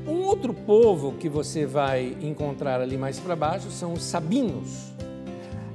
Um 0.08 0.22
outro 0.22 0.54
povo 0.54 1.12
que 1.12 1.28
você 1.28 1.66
vai 1.66 2.16
encontrar 2.22 2.80
ali 2.80 2.96
mais 2.96 3.20
para 3.20 3.36
baixo 3.36 3.70
são 3.70 3.92
os 3.92 4.02
sabinos. 4.02 4.90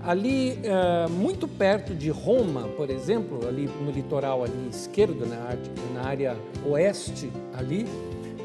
Ali, 0.04 0.58
uh, 0.64 1.10
muito 1.10 1.48
perto 1.48 1.94
de 1.94 2.10
Roma, 2.10 2.64
por 2.76 2.90
exemplo, 2.90 3.48
ali 3.48 3.70
no 3.82 3.92
litoral 3.92 4.44
ali 4.44 4.70
esquerdo, 4.72 5.26
na, 5.26 5.56
na 5.94 6.08
área 6.08 6.36
oeste 6.66 7.30
ali, 7.54 7.86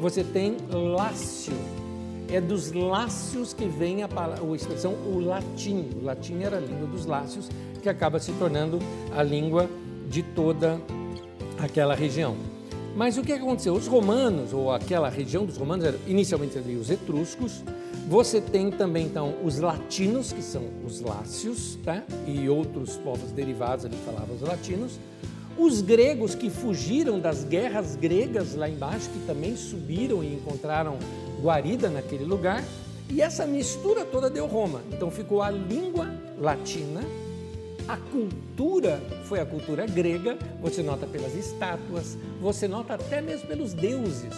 você 0.00 0.22
tem 0.22 0.56
Lácio. 0.70 1.54
É 2.30 2.40
dos 2.40 2.72
Lácios 2.72 3.52
que 3.52 3.66
vem 3.66 4.02
a, 4.02 4.06
a 4.06 4.54
expressão 4.54 4.92
o 4.92 5.20
latim. 5.20 5.88
O 6.00 6.04
latim 6.04 6.42
era 6.42 6.56
a 6.56 6.60
língua 6.60 6.86
dos 6.86 7.06
Lácios, 7.06 7.48
que 7.82 7.88
acaba 7.88 8.18
se 8.18 8.32
tornando 8.32 8.78
a 9.14 9.22
língua 9.22 9.68
de 10.12 10.22
toda 10.22 10.78
aquela 11.58 11.94
região. 11.94 12.36
Mas 12.94 13.16
o 13.16 13.22
que 13.22 13.32
aconteceu? 13.32 13.72
Os 13.72 13.86
romanos, 13.86 14.52
ou 14.52 14.70
aquela 14.70 15.08
região 15.08 15.46
dos 15.46 15.56
romanos, 15.56 15.94
inicialmente 16.06 16.58
ali 16.58 16.76
os 16.76 16.90
etruscos, 16.90 17.64
você 18.06 18.38
tem 18.38 18.70
também 18.70 19.06
então 19.06 19.34
os 19.42 19.58
latinos, 19.58 20.30
que 20.30 20.42
são 20.42 20.64
os 20.84 21.00
lácios, 21.00 21.78
tá? 21.82 22.02
e 22.26 22.46
outros 22.46 22.98
povos 22.98 23.32
derivados 23.32 23.86
ali 23.86 23.96
falavam 24.04 24.36
os 24.36 24.42
latinos, 24.42 25.00
os 25.56 25.80
gregos 25.80 26.34
que 26.34 26.50
fugiram 26.50 27.18
das 27.18 27.44
guerras 27.44 27.96
gregas 27.96 28.54
lá 28.54 28.68
embaixo, 28.68 29.08
que 29.08 29.26
também 29.26 29.56
subiram 29.56 30.22
e 30.22 30.34
encontraram 30.34 30.98
guarida 31.40 31.88
naquele 31.88 32.24
lugar, 32.24 32.62
e 33.08 33.22
essa 33.22 33.46
mistura 33.46 34.04
toda 34.04 34.28
deu 34.28 34.46
Roma. 34.46 34.82
Então 34.92 35.10
ficou 35.10 35.40
a 35.40 35.50
língua 35.50 36.06
latina, 36.38 37.00
a 37.92 37.96
cultura 37.98 39.02
foi 39.26 39.38
a 39.38 39.44
cultura 39.44 39.84
grega, 39.84 40.38
você 40.62 40.82
nota 40.82 41.06
pelas 41.06 41.34
estátuas, 41.34 42.16
você 42.40 42.66
nota 42.66 42.94
até 42.94 43.20
mesmo 43.20 43.46
pelos 43.46 43.74
deuses. 43.74 44.32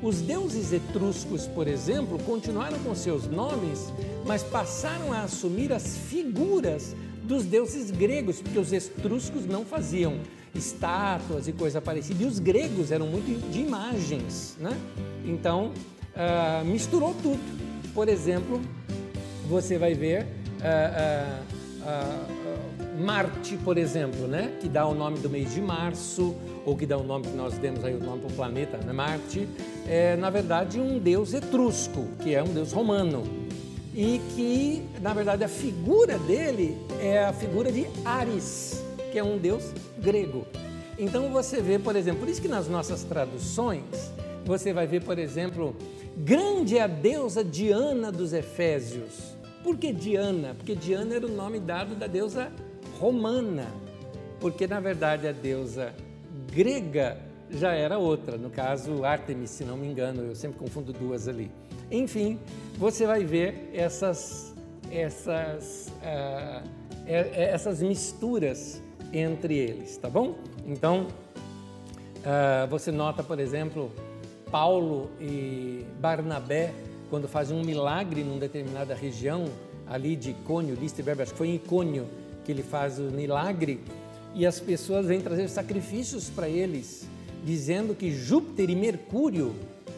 Os 0.00 0.20
deuses 0.20 0.72
etruscos, 0.72 1.44
por 1.44 1.66
exemplo, 1.66 2.20
continuaram 2.20 2.78
com 2.84 2.94
seus 2.94 3.26
nomes, 3.26 3.92
mas 4.24 4.44
passaram 4.44 5.12
a 5.12 5.22
assumir 5.22 5.72
as 5.72 5.96
figuras 6.08 6.94
dos 7.24 7.44
deuses 7.44 7.90
gregos, 7.90 8.40
porque 8.40 8.60
os 8.60 8.72
etruscos 8.72 9.44
não 9.44 9.64
faziam 9.64 10.20
estátuas 10.54 11.48
e 11.48 11.52
coisa 11.52 11.80
parecida, 11.80 12.22
e 12.22 12.26
os 12.26 12.38
gregos 12.38 12.92
eram 12.92 13.08
muito 13.08 13.50
de 13.50 13.58
imagens, 13.58 14.56
né? 14.60 14.78
Então, 15.24 15.72
uh, 16.14 16.64
misturou 16.64 17.12
tudo. 17.20 17.40
Por 17.92 18.08
exemplo, 18.08 18.60
você 19.48 19.78
vai 19.78 19.94
ver 19.94 20.26
uh, 20.60 21.42
uh, 21.82 22.43
Marte, 22.98 23.56
por 23.56 23.76
exemplo, 23.76 24.26
né? 24.26 24.56
que 24.60 24.68
dá 24.68 24.86
o 24.86 24.94
nome 24.94 25.18
do 25.18 25.28
mês 25.28 25.52
de 25.52 25.60
março, 25.60 26.34
ou 26.64 26.76
que 26.76 26.86
dá 26.86 26.96
o 26.96 27.02
nome 27.02 27.26
que 27.26 27.36
nós 27.36 27.58
demos 27.58 27.84
aí 27.84 27.94
o 27.94 28.02
nome 28.02 28.20
para 28.20 28.30
o 28.30 28.32
planeta, 28.32 28.78
né? 28.78 28.92
Marte, 28.92 29.48
é 29.86 30.16
na 30.16 30.30
verdade 30.30 30.80
um 30.80 30.98
deus 30.98 31.34
etrusco, 31.34 32.06
que 32.22 32.34
é 32.34 32.42
um 32.42 32.52
deus 32.52 32.72
romano. 32.72 33.22
E 33.94 34.20
que, 34.34 34.82
na 35.00 35.14
verdade, 35.14 35.44
a 35.44 35.48
figura 35.48 36.18
dele 36.18 36.76
é 37.00 37.24
a 37.24 37.32
figura 37.32 37.70
de 37.70 37.86
Ares, 38.04 38.82
que 39.12 39.18
é 39.18 39.22
um 39.22 39.38
deus 39.38 39.72
grego. 39.98 40.44
Então 40.98 41.30
você 41.30 41.60
vê, 41.60 41.78
por 41.78 41.94
exemplo, 41.94 42.20
por 42.20 42.28
isso 42.28 42.42
que 42.42 42.48
nas 42.48 42.68
nossas 42.68 43.04
traduções, 43.04 44.12
você 44.44 44.72
vai 44.72 44.86
ver, 44.86 45.02
por 45.02 45.18
exemplo, 45.18 45.76
grande 46.16 46.78
é 46.78 46.82
a 46.82 46.86
deusa 46.86 47.42
Diana 47.44 48.10
dos 48.10 48.32
Efésios. 48.32 49.34
Por 49.62 49.78
que 49.78 49.92
Diana? 49.92 50.54
Porque 50.54 50.74
Diana 50.74 51.14
era 51.14 51.26
o 51.26 51.30
nome 51.30 51.58
dado 51.58 51.94
da 51.94 52.06
deusa 52.06 52.52
romana. 53.00 53.66
Porque 54.40 54.66
na 54.66 54.80
verdade 54.80 55.26
a 55.26 55.32
deusa 55.32 55.94
grega 56.52 57.18
já 57.50 57.72
era 57.72 57.98
outra, 57.98 58.36
no 58.36 58.50
caso 58.50 59.04
Artemis, 59.04 59.50
se 59.50 59.64
não 59.64 59.76
me 59.76 59.86
engano, 59.86 60.22
eu 60.22 60.34
sempre 60.34 60.58
confundo 60.58 60.92
duas 60.92 61.28
ali. 61.28 61.50
Enfim, 61.90 62.38
você 62.76 63.06
vai 63.06 63.24
ver 63.24 63.70
essas, 63.72 64.54
essas, 64.90 65.92
uh, 66.02 66.68
essas 67.06 67.82
misturas 67.82 68.82
entre 69.12 69.56
eles, 69.56 69.96
tá 69.96 70.08
bom? 70.08 70.34
Então, 70.66 71.06
uh, 71.06 72.66
você 72.68 72.90
nota, 72.90 73.22
por 73.22 73.38
exemplo, 73.38 73.92
Paulo 74.50 75.10
e 75.20 75.84
Barnabé, 76.00 76.72
quando 77.10 77.28
fazem 77.28 77.56
um 77.56 77.62
milagre 77.62 78.24
numa 78.24 78.40
determinada 78.40 78.94
região, 78.94 79.44
ali 79.86 80.16
de 80.16 80.30
Icônio, 80.30 80.74
Listerberg, 80.74 81.22
acho 81.22 81.32
que 81.32 81.38
foi 81.38 81.48
em 81.48 81.54
Icônio 81.56 82.06
que 82.44 82.52
ele 82.52 82.62
faz 82.62 82.98
o 82.98 83.04
milagre, 83.04 83.80
e 84.34 84.44
as 84.44 84.60
pessoas 84.60 85.06
vêm 85.06 85.20
trazer 85.20 85.48
sacrifícios 85.48 86.28
para 86.28 86.48
eles, 86.48 87.08
dizendo 87.44 87.94
que 87.94 88.10
Júpiter 88.10 88.68
e 88.70 88.76
Mercúrio 88.76 89.54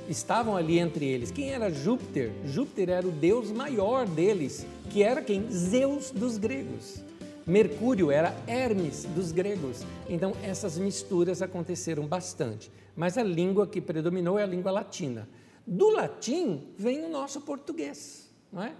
estavam 0.08 0.56
ali 0.56 0.78
entre 0.78 1.06
eles. 1.06 1.30
Quem 1.30 1.52
era 1.52 1.70
Júpiter? 1.70 2.30
Júpiter 2.44 2.90
era 2.90 3.06
o 3.06 3.10
deus 3.10 3.50
maior 3.50 4.06
deles, 4.06 4.66
que 4.90 5.02
era 5.02 5.22
quem? 5.22 5.50
Zeus 5.50 6.10
dos 6.10 6.38
gregos. 6.38 7.02
Mercúrio 7.46 8.10
era 8.10 8.36
Hermes 8.46 9.04
dos 9.14 9.30
gregos. 9.30 9.84
Então 10.08 10.32
essas 10.42 10.78
misturas 10.78 11.40
aconteceram 11.40 12.06
bastante. 12.06 12.70
Mas 12.96 13.16
a 13.16 13.22
língua 13.22 13.66
que 13.66 13.80
predominou 13.80 14.38
é 14.38 14.42
a 14.42 14.46
língua 14.46 14.72
latina. 14.72 15.28
Do 15.66 15.90
latim 15.90 16.62
vem 16.76 17.04
o 17.04 17.08
nosso 17.08 17.40
português, 17.40 18.30
não 18.52 18.62
é? 18.62 18.72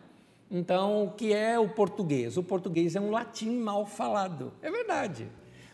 Então, 0.51 1.05
o 1.05 1.11
que 1.11 1.33
é 1.33 1.59
o 1.59 1.69
português? 1.69 2.37
O 2.37 2.43
português 2.43 2.95
é 2.95 3.01
um 3.01 3.11
latim 3.11 3.59
mal 3.59 3.85
falado. 3.85 4.53
É 4.63 4.71
verdade. 4.71 5.29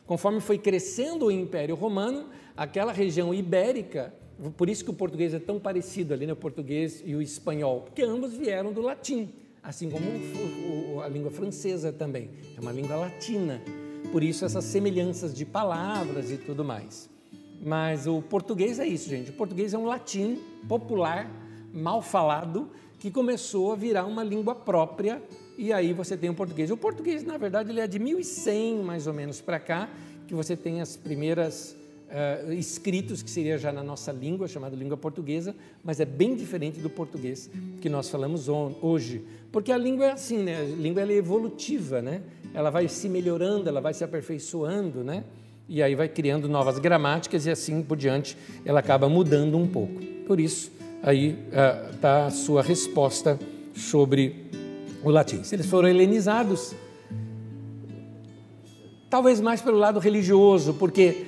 Conforme 0.06 0.40
foi 0.40 0.58
crescendo 0.58 1.26
o 1.26 1.30
Império 1.30 1.74
Romano, 1.74 2.28
aquela 2.56 2.92
região 2.92 3.32
ibérica, 3.32 4.14
por 4.56 4.68
isso 4.68 4.84
que 4.84 4.90
o 4.90 4.94
português 4.94 5.34
é 5.34 5.38
tão 5.38 5.60
parecido 5.60 6.14
ali, 6.14 6.26
né, 6.26 6.32
o 6.32 6.36
português 6.36 7.02
e 7.04 7.14
o 7.14 7.22
espanhol, 7.22 7.82
porque 7.82 8.02
ambos 8.02 8.34
vieram 8.34 8.72
do 8.72 8.80
latim 8.80 9.32
assim 9.62 9.88
como 9.88 11.00
a 11.00 11.08
língua 11.08 11.30
francesa 11.30 11.92
também, 11.92 12.30
é 12.56 12.60
uma 12.60 12.72
língua 12.72 12.96
latina. 12.96 13.62
Por 14.10 14.22
isso 14.22 14.44
essas 14.44 14.64
semelhanças 14.64 15.32
de 15.32 15.44
palavras 15.44 16.30
e 16.30 16.36
tudo 16.36 16.64
mais. 16.64 17.08
Mas 17.64 18.08
o 18.08 18.20
português 18.20 18.80
é 18.80 18.86
isso, 18.86 19.08
gente. 19.08 19.30
O 19.30 19.34
português 19.34 19.72
é 19.72 19.78
um 19.78 19.84
latim 19.84 20.40
popular, 20.68 21.30
mal 21.72 22.02
falado, 22.02 22.68
que 23.02 23.10
começou 23.10 23.72
a 23.72 23.74
virar 23.74 24.04
uma 24.04 24.22
língua 24.22 24.54
própria 24.54 25.20
e 25.58 25.72
aí 25.72 25.92
você 25.92 26.16
tem 26.16 26.30
o 26.30 26.34
português. 26.34 26.70
O 26.70 26.76
português, 26.76 27.24
na 27.24 27.36
verdade, 27.36 27.68
ele 27.68 27.80
é 27.80 27.86
de 27.88 27.98
1100 27.98 28.76
mais 28.76 29.08
ou 29.08 29.12
menos 29.12 29.40
para 29.40 29.58
cá, 29.58 29.90
que 30.24 30.32
você 30.32 30.56
tem 30.56 30.80
as 30.80 30.96
primeiras 30.96 31.76
uh, 32.46 32.52
escritos, 32.52 33.20
que 33.20 33.28
seria 33.28 33.58
já 33.58 33.72
na 33.72 33.82
nossa 33.82 34.12
língua, 34.12 34.46
chamada 34.46 34.76
língua 34.76 34.96
portuguesa, 34.96 35.52
mas 35.82 35.98
é 35.98 36.04
bem 36.04 36.36
diferente 36.36 36.78
do 36.78 36.88
português 36.88 37.50
que 37.80 37.88
nós 37.88 38.08
falamos 38.08 38.46
hoje. 38.48 39.24
Porque 39.50 39.72
a 39.72 39.76
língua 39.76 40.04
é 40.04 40.12
assim, 40.12 40.38
né? 40.38 40.60
A 40.60 40.62
língua 40.62 41.02
é 41.02 41.12
evolutiva, 41.12 42.00
né? 42.00 42.22
Ela 42.54 42.70
vai 42.70 42.86
se 42.86 43.08
melhorando, 43.08 43.68
ela 43.68 43.80
vai 43.80 43.94
se 43.94 44.04
aperfeiçoando, 44.04 45.02
né? 45.02 45.24
E 45.68 45.82
aí 45.82 45.96
vai 45.96 46.08
criando 46.08 46.48
novas 46.48 46.78
gramáticas 46.78 47.46
e 47.46 47.50
assim 47.50 47.82
por 47.82 47.96
diante 47.96 48.38
ela 48.64 48.78
acaba 48.78 49.08
mudando 49.08 49.58
um 49.58 49.66
pouco. 49.66 50.00
Por 50.24 50.38
isso, 50.38 50.70
aí 51.02 51.36
está 51.92 52.24
uh, 52.24 52.26
a 52.26 52.30
sua 52.30 52.62
resposta 52.62 53.38
sobre 53.74 54.46
o 55.02 55.10
latim. 55.10 55.42
Se 55.42 55.54
eles 55.54 55.66
foram 55.66 55.88
helenizados, 55.88 56.74
talvez 59.10 59.40
mais 59.40 59.60
pelo 59.60 59.78
lado 59.78 59.98
religioso, 59.98 60.74
porque 60.74 61.26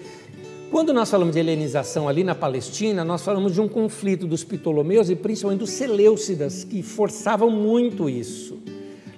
quando 0.70 0.93
nós 0.93 1.11
falamos 1.11 1.35
de 1.35 1.41
helenização 1.41 2.09
ali 2.09 2.25
na 2.25 2.35
Palestina, 2.35 3.05
nós 3.05 3.22
falamos 3.22 3.53
de 3.53 3.61
um 3.61 3.68
conflito 3.68 4.27
dos 4.27 4.45
Ptolomeus 4.45 5.11
e 5.11 5.16
principalmente 5.16 5.61
dos 5.61 5.70
Seleucidas, 5.70 6.64
que 6.64 6.83
forçavam 6.83 7.51
muito 7.51 8.09
isso. 8.09 8.59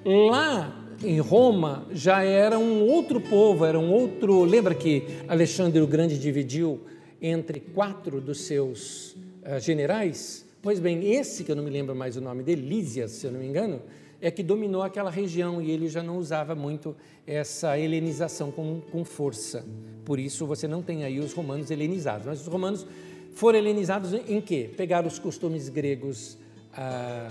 Lá 0.04 0.84
em 1.04 1.20
Roma 1.20 1.86
já 1.92 2.22
era 2.22 2.58
um 2.58 2.82
outro 2.82 3.20
povo, 3.20 3.64
era 3.64 3.78
um 3.78 3.90
outro. 3.90 4.44
Lembra 4.44 4.74
que 4.74 5.04
Alexandre 5.28 5.80
o 5.80 5.86
Grande 5.86 6.18
dividiu 6.18 6.80
entre 7.20 7.60
quatro 7.60 8.20
dos 8.20 8.40
seus 8.40 9.16
uh, 9.44 9.60
generais? 9.60 10.45
Pois 10.66 10.80
bem, 10.80 11.12
esse 11.12 11.44
que 11.44 11.52
eu 11.52 11.54
não 11.54 11.62
me 11.62 11.70
lembro 11.70 11.94
mais 11.94 12.16
o 12.16 12.20
nome 12.20 12.42
dele, 12.42 12.68
Lísias, 12.68 13.12
se 13.12 13.24
eu 13.24 13.30
não 13.30 13.38
me 13.38 13.46
engano, 13.46 13.80
é 14.20 14.32
que 14.32 14.42
dominou 14.42 14.82
aquela 14.82 15.10
região 15.12 15.62
e 15.62 15.70
ele 15.70 15.88
já 15.88 16.02
não 16.02 16.18
usava 16.18 16.56
muito 16.56 16.96
essa 17.24 17.78
helenização 17.78 18.50
com, 18.50 18.80
com 18.80 19.04
força. 19.04 19.64
Por 20.04 20.18
isso 20.18 20.44
você 20.44 20.66
não 20.66 20.82
tem 20.82 21.04
aí 21.04 21.20
os 21.20 21.32
romanos 21.32 21.70
helenizados. 21.70 22.26
Mas 22.26 22.40
os 22.40 22.48
romanos 22.48 22.84
foram 23.32 23.60
helenizados 23.60 24.12
em 24.12 24.40
quê? 24.40 24.68
Pegaram 24.76 25.06
os 25.06 25.20
costumes 25.20 25.68
gregos 25.68 26.36
ah, 26.72 27.30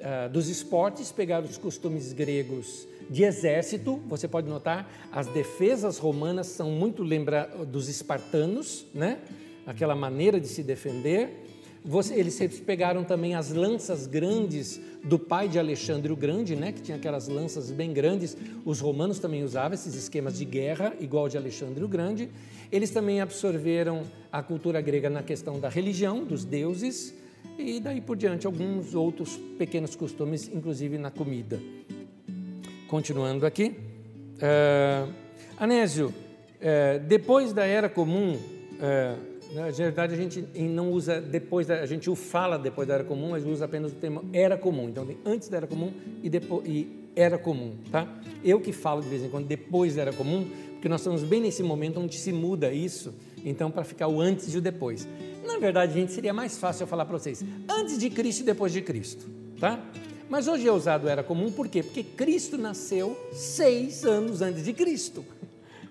ah, 0.00 0.28
dos 0.28 0.48
esportes, 0.48 1.12
pegaram 1.12 1.44
os 1.44 1.58
costumes 1.58 2.14
gregos 2.14 2.88
de 3.10 3.24
exército. 3.24 4.00
Você 4.08 4.26
pode 4.26 4.48
notar, 4.48 4.90
as 5.12 5.26
defesas 5.26 5.98
romanas 5.98 6.46
são 6.46 6.70
muito 6.70 7.02
lembra 7.02 7.46
dos 7.68 7.90
espartanos, 7.90 8.86
né? 8.94 9.18
Aquela 9.66 9.94
maneira 9.94 10.40
de 10.40 10.48
se 10.48 10.62
defender 10.62 11.43
eles 12.10 12.38
pegaram 12.64 13.04
também 13.04 13.34
as 13.34 13.50
lanças 13.50 14.06
grandes 14.06 14.80
do 15.04 15.18
pai 15.18 15.48
de 15.48 15.58
Alexandre 15.58 16.10
o 16.10 16.16
Grande, 16.16 16.56
né, 16.56 16.72
que 16.72 16.80
tinha 16.80 16.96
aquelas 16.96 17.28
lanças 17.28 17.70
bem 17.70 17.92
grandes. 17.92 18.34
Os 18.64 18.80
romanos 18.80 19.18
também 19.18 19.44
usavam 19.44 19.74
esses 19.74 19.94
esquemas 19.94 20.38
de 20.38 20.46
guerra, 20.46 20.94
igual 20.98 21.28
de 21.28 21.36
Alexandre 21.36 21.84
o 21.84 21.88
Grande. 21.88 22.30
Eles 22.72 22.90
também 22.90 23.20
absorveram 23.20 24.02
a 24.32 24.42
cultura 24.42 24.80
grega 24.80 25.10
na 25.10 25.22
questão 25.22 25.60
da 25.60 25.68
religião, 25.68 26.24
dos 26.24 26.44
deuses, 26.44 27.14
e 27.58 27.78
daí 27.78 28.00
por 28.00 28.16
diante 28.16 28.46
alguns 28.46 28.94
outros 28.94 29.38
pequenos 29.58 29.94
costumes, 29.94 30.50
inclusive 30.52 30.96
na 30.96 31.10
comida. 31.10 31.60
Continuando 32.88 33.44
aqui. 33.44 33.76
Uh, 34.36 35.12
Anésio, 35.58 36.08
uh, 36.08 36.98
depois 37.06 37.52
da 37.52 37.64
Era 37.66 37.88
Comum, 37.88 38.34
uh, 38.34 39.33
na 39.54 39.70
verdade, 39.70 40.14
a 40.14 40.16
gente 40.16 40.40
não 40.58 40.90
usa 40.90 41.20
depois, 41.20 41.66
da, 41.66 41.80
a 41.80 41.86
gente 41.86 42.10
o 42.10 42.16
fala 42.16 42.58
depois 42.58 42.88
da 42.88 42.94
era 42.94 43.04
comum, 43.04 43.30
mas 43.30 43.44
usa 43.44 43.64
apenas 43.64 43.92
o 43.92 43.94
termo 43.94 44.24
era 44.32 44.56
comum. 44.56 44.88
Então, 44.88 45.06
tem 45.06 45.16
antes 45.24 45.48
da 45.48 45.58
era 45.58 45.66
comum 45.66 45.92
e, 46.22 46.28
depois, 46.28 46.66
e 46.66 46.88
era 47.14 47.38
comum, 47.38 47.76
tá? 47.90 48.08
Eu 48.42 48.60
que 48.60 48.72
falo 48.72 49.00
de 49.00 49.08
vez 49.08 49.22
em 49.22 49.28
quando 49.28 49.46
depois 49.46 49.94
da 49.94 50.02
era 50.02 50.12
comum, 50.12 50.44
porque 50.72 50.88
nós 50.88 51.00
estamos 51.00 51.22
bem 51.22 51.40
nesse 51.40 51.62
momento 51.62 52.00
onde 52.00 52.16
se 52.18 52.32
muda 52.32 52.72
isso 52.72 53.14
Então, 53.44 53.70
para 53.70 53.84
ficar 53.84 54.08
o 54.08 54.20
antes 54.20 54.52
e 54.52 54.58
o 54.58 54.60
depois. 54.60 55.06
Na 55.44 55.58
verdade, 55.58 55.94
gente, 55.94 56.12
seria 56.12 56.32
mais 56.32 56.58
fácil 56.58 56.84
eu 56.84 56.86
falar 56.88 57.04
para 57.04 57.18
vocês 57.18 57.44
antes 57.68 57.96
de 57.98 58.10
Cristo 58.10 58.40
e 58.40 58.44
depois 58.44 58.72
de 58.72 58.82
Cristo, 58.82 59.26
tá? 59.60 59.78
Mas 60.28 60.48
hoje 60.48 60.66
é 60.66 60.72
usado 60.72 61.08
era 61.08 61.22
comum, 61.22 61.52
por 61.52 61.68
quê? 61.68 61.82
Porque 61.82 62.02
Cristo 62.02 62.58
nasceu 62.58 63.16
seis 63.32 64.04
anos 64.04 64.42
antes 64.42 64.64
de 64.64 64.72
Cristo. 64.72 65.24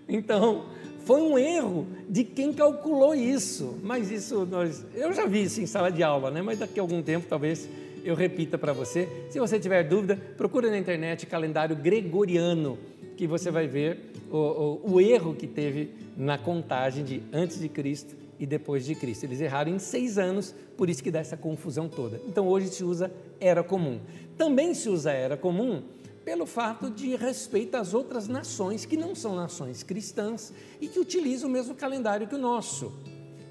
Então, 0.06 0.65
foi 1.05 1.21
um 1.21 1.38
erro 1.38 1.88
de 2.09 2.23
quem 2.23 2.53
calculou 2.53 3.13
isso. 3.13 3.77
Mas 3.84 4.11
isso 4.11 4.45
nós, 4.45 4.85
eu 4.95 5.13
já 5.13 5.25
vi 5.25 5.43
isso 5.43 5.61
em 5.61 5.65
sala 5.65 5.91
de 5.91 6.03
aula, 6.03 6.31
né? 6.31 6.41
Mas 6.41 6.59
daqui 6.59 6.80
a 6.80 6.84
algum 6.84 7.01
tempo 7.01 7.25
talvez 7.27 7.67
eu 8.03 8.15
repita 8.15 8.57
para 8.57 8.73
você. 8.73 9.07
Se 9.30 9.39
você 9.39 9.59
tiver 9.59 9.84
dúvida, 9.84 10.17
procure 10.38 10.69
na 10.69 10.77
internet 10.77 11.25
calendário 11.25 11.75
gregoriano, 11.75 12.77
que 13.15 13.27
você 13.27 13.51
vai 13.51 13.67
ver 13.67 14.11
o, 14.31 14.38
o, 14.38 14.93
o 14.93 15.01
erro 15.01 15.34
que 15.34 15.47
teve 15.47 15.91
na 16.17 16.38
contagem 16.38 17.03
de 17.03 17.21
antes 17.31 17.59
de 17.59 17.69
Cristo 17.69 18.15
e 18.39 18.45
depois 18.45 18.85
de 18.85 18.95
Cristo. 18.95 19.23
Eles 19.23 19.39
erraram 19.39 19.71
em 19.71 19.80
seis 19.80 20.17
anos, 20.17 20.53
por 20.75 20.89
isso 20.89 21.03
que 21.03 21.11
dá 21.11 21.19
essa 21.19 21.38
confusão 21.38 21.88
toda. 21.88 22.19
Então 22.27 22.47
hoje 22.47 22.67
se 22.69 22.84
usa 22.84 23.11
era 23.39 23.63
comum. 23.63 23.99
Também 24.38 24.73
se 24.73 24.89
usa 24.89 25.11
era 25.11 25.38
comum 25.38 25.84
pelo 26.23 26.45
fato 26.45 26.89
de 26.89 27.15
respeito 27.15 27.75
às 27.75 27.93
outras 27.93 28.27
nações 28.27 28.85
que 28.85 28.95
não 28.95 29.13
são 29.13 29.35
nações 29.35 29.83
cristãs 29.83 30.53
e 30.79 30.87
que 30.87 30.99
utilizam 30.99 31.49
o 31.49 31.51
mesmo 31.51 31.75
calendário 31.75 32.27
que 32.27 32.35
o 32.35 32.39
nosso. 32.39 32.93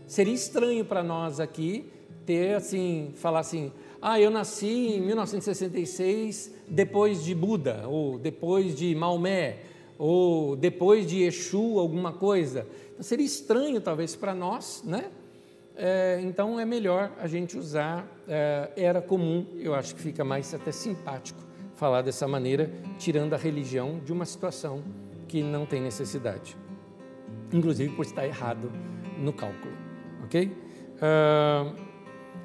Seria 0.06 0.34
estranho 0.34 0.84
para 0.84 1.02
nós 1.02 1.38
aqui 1.38 1.90
ter 2.24 2.54
assim, 2.54 3.12
falar 3.16 3.40
assim: 3.40 3.72
"Ah, 4.00 4.18
eu 4.20 4.30
nasci 4.30 4.96
em 4.96 5.00
1966 5.00 6.50
depois 6.68 7.24
de 7.24 7.34
Buda 7.34 7.86
ou 7.88 8.18
depois 8.18 8.74
de 8.74 8.94
Maomé 8.94 9.58
ou 9.98 10.56
depois 10.56 11.06
de 11.06 11.22
Exu 11.22 11.78
alguma 11.78 12.12
coisa". 12.12 12.66
Então, 12.92 13.02
seria 13.02 13.26
estranho 13.26 13.80
talvez 13.80 14.16
para 14.16 14.34
nós, 14.34 14.82
né? 14.84 15.10
É, 15.74 16.20
então 16.22 16.60
é 16.60 16.66
melhor 16.66 17.12
a 17.18 17.26
gente 17.26 17.56
usar 17.56 18.06
é, 18.28 18.70
era 18.76 19.00
comum. 19.00 19.46
Eu 19.56 19.74
acho 19.74 19.94
que 19.94 20.00
fica 20.00 20.24
mais 20.24 20.52
até 20.52 20.70
simpático 20.70 21.51
falar 21.82 22.02
dessa 22.02 22.28
maneira, 22.28 22.70
tirando 22.96 23.34
a 23.34 23.36
religião 23.36 24.00
de 24.04 24.12
uma 24.12 24.24
situação 24.24 24.84
que 25.26 25.42
não 25.42 25.66
tem 25.66 25.80
necessidade, 25.80 26.56
inclusive 27.52 27.92
por 27.96 28.04
estar 28.04 28.24
errado 28.24 28.70
no 29.18 29.32
cálculo, 29.32 29.74
ok? 30.22 30.46
Uh, 30.46 31.74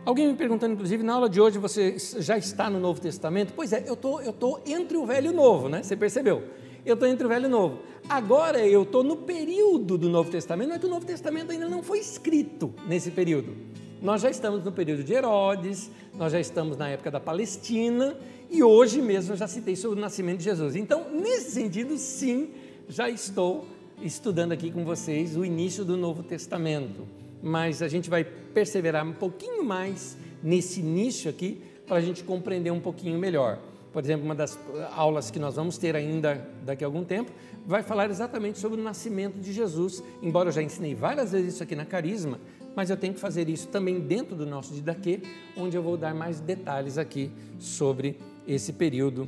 alguém 0.04 0.28
me 0.28 0.34
perguntando, 0.34 0.74
inclusive, 0.74 1.04
na 1.04 1.14
aula 1.14 1.30
de 1.30 1.40
hoje 1.40 1.60
você 1.60 1.98
já 2.18 2.36
está 2.36 2.68
no 2.68 2.80
Novo 2.80 3.00
Testamento? 3.00 3.54
Pois 3.56 3.72
é, 3.74 3.84
eu 3.86 3.96
tô, 3.96 4.20
eu 4.22 4.34
tô 4.34 4.60
entre 4.66 4.98
o 4.98 5.06
Velho 5.06 5.28
e 5.28 5.30
o 5.30 5.36
Novo, 5.36 5.70
né? 5.70 5.84
Você 5.84 5.96
percebeu? 5.96 6.44
Eu 6.84 6.96
estou 6.96 7.08
entre 7.08 7.28
o 7.28 7.30
Velho 7.30 7.44
e 7.44 7.48
o 7.48 7.52
Novo. 7.52 7.84
Agora 8.10 8.66
eu 8.66 8.82
estou 8.82 9.04
no 9.04 9.18
período 9.18 10.00
do 10.00 10.10
Novo 10.10 10.32
Testamento, 10.32 10.70
mas 10.70 10.84
o 10.84 10.88
Novo 10.88 11.06
Testamento 11.06 11.52
ainda 11.52 11.70
não 11.70 11.84
foi 11.84 12.00
escrito 12.00 12.74
nesse 12.88 13.12
período. 13.12 13.56
Nós 14.02 14.22
já 14.22 14.32
estamos 14.32 14.64
no 14.64 14.72
período 14.72 15.04
de 15.04 15.14
Herodes, 15.14 15.92
nós 16.16 16.32
já 16.32 16.40
estamos 16.40 16.76
na 16.76 16.90
época 16.90 17.12
da 17.12 17.20
Palestina 17.20 18.18
e 18.50 18.64
hoje 18.64 19.02
mesmo 19.02 19.34
eu 19.34 19.38
já 19.38 19.48
citei 19.48 19.76
sobre 19.76 19.98
o 19.98 20.02
nascimento 20.02 20.40
de 20.40 20.46
Jesus. 20.46 20.76
Então, 20.76 21.10
nesse 21.12 21.52
sentido, 21.52 21.98
sim, 21.98 22.50
já 22.88 23.10
estou 23.10 23.66
estudando 24.02 24.52
aqui 24.52 24.72
com 24.72 24.86
vocês 24.86 25.36
o 25.36 25.44
início 25.44 25.84
do 25.84 25.98
Novo 25.98 26.24
Testamento. 26.24 27.08
Mas 27.42 27.82
a 27.82 27.88
gente 27.88 28.10
vai 28.10 28.24
perseverar 28.24 29.06
um 29.06 29.14
pouquinho 29.14 29.64
mais 29.64 30.18
nesse 30.42 30.80
início 30.80 31.30
aqui 31.30 31.62
para 31.86 31.98
a 31.98 32.02
gente 32.02 32.24
compreender 32.24 32.72
um 32.72 32.80
pouquinho 32.80 33.18
melhor. 33.18 33.60
Por 33.92 34.04
exemplo, 34.04 34.26
uma 34.26 34.36
das 34.36 34.58
aulas 34.96 35.32
que 35.32 35.40
nós 35.40 35.56
vamos 35.56 35.78
ter 35.78 35.96
ainda 35.96 36.48
daqui 36.64 36.84
a 36.84 36.88
algum 36.88 37.04
tempo 37.04 37.32
vai 37.66 37.82
falar 37.82 38.10
exatamente 38.10 38.60
sobre 38.60 38.80
o 38.80 38.84
nascimento 38.84 39.40
de 39.40 39.52
Jesus. 39.52 40.04
Embora 40.22 40.50
eu 40.50 40.54
já 40.54 40.62
ensinei 40.62 40.94
várias 40.94 41.32
vezes 41.32 41.56
isso 41.56 41.64
aqui 41.64 41.76
na 41.76 41.86
Carisma, 41.86 42.40
mas 42.76 42.90
eu 42.90 42.98
tenho 42.98 43.14
que 43.14 43.20
fazer 43.20 43.50
isso 43.50 43.68
também 43.70 44.00
dentro 44.00 44.36
do 44.36 44.46
nosso 44.46 44.74
Didaquê, 44.74 45.22
onde 45.56 45.76
eu 45.76 45.82
vou 45.82 45.98
dar 45.98 46.14
mais 46.14 46.40
detalhes 46.40 46.98
aqui 46.98 47.32
sobre 47.58 48.18
esse 48.48 48.74
período 48.74 49.28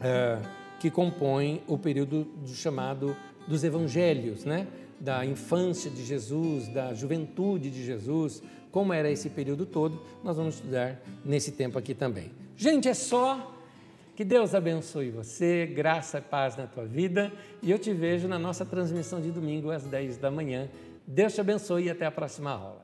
é, 0.00 0.38
que 0.78 0.90
compõe 0.90 1.62
o 1.66 1.76
período 1.76 2.24
do 2.24 2.54
chamado 2.54 3.16
dos 3.46 3.64
evangelhos, 3.64 4.44
né? 4.44 4.66
da 4.98 5.24
infância 5.24 5.90
de 5.90 6.04
Jesus, 6.04 6.68
da 6.68 6.92
juventude 6.92 7.70
de 7.70 7.84
Jesus, 7.84 8.42
como 8.70 8.92
era 8.92 9.10
esse 9.10 9.30
período 9.30 9.66
todo, 9.66 10.00
nós 10.22 10.36
vamos 10.36 10.56
estudar 10.56 11.00
nesse 11.24 11.52
tempo 11.52 11.78
aqui 11.78 11.94
também. 11.94 12.30
Gente, 12.56 12.88
é 12.88 12.94
só. 12.94 13.56
Que 14.14 14.24
Deus 14.24 14.54
abençoe 14.54 15.10
você, 15.10 15.66
graça 15.66 16.18
e 16.18 16.20
paz 16.20 16.54
na 16.54 16.66
tua 16.66 16.84
vida. 16.84 17.32
E 17.62 17.70
eu 17.70 17.78
te 17.78 17.90
vejo 17.94 18.28
na 18.28 18.38
nossa 18.38 18.66
transmissão 18.66 19.18
de 19.18 19.30
domingo 19.30 19.70
às 19.70 19.84
10 19.84 20.18
da 20.18 20.30
manhã 20.30 20.68
Deus 21.12 21.34
te 21.34 21.40
abençoe 21.40 21.84
e 21.84 21.90
até 21.90 22.06
a 22.06 22.10
próxima 22.10 22.52
aula. 22.52 22.79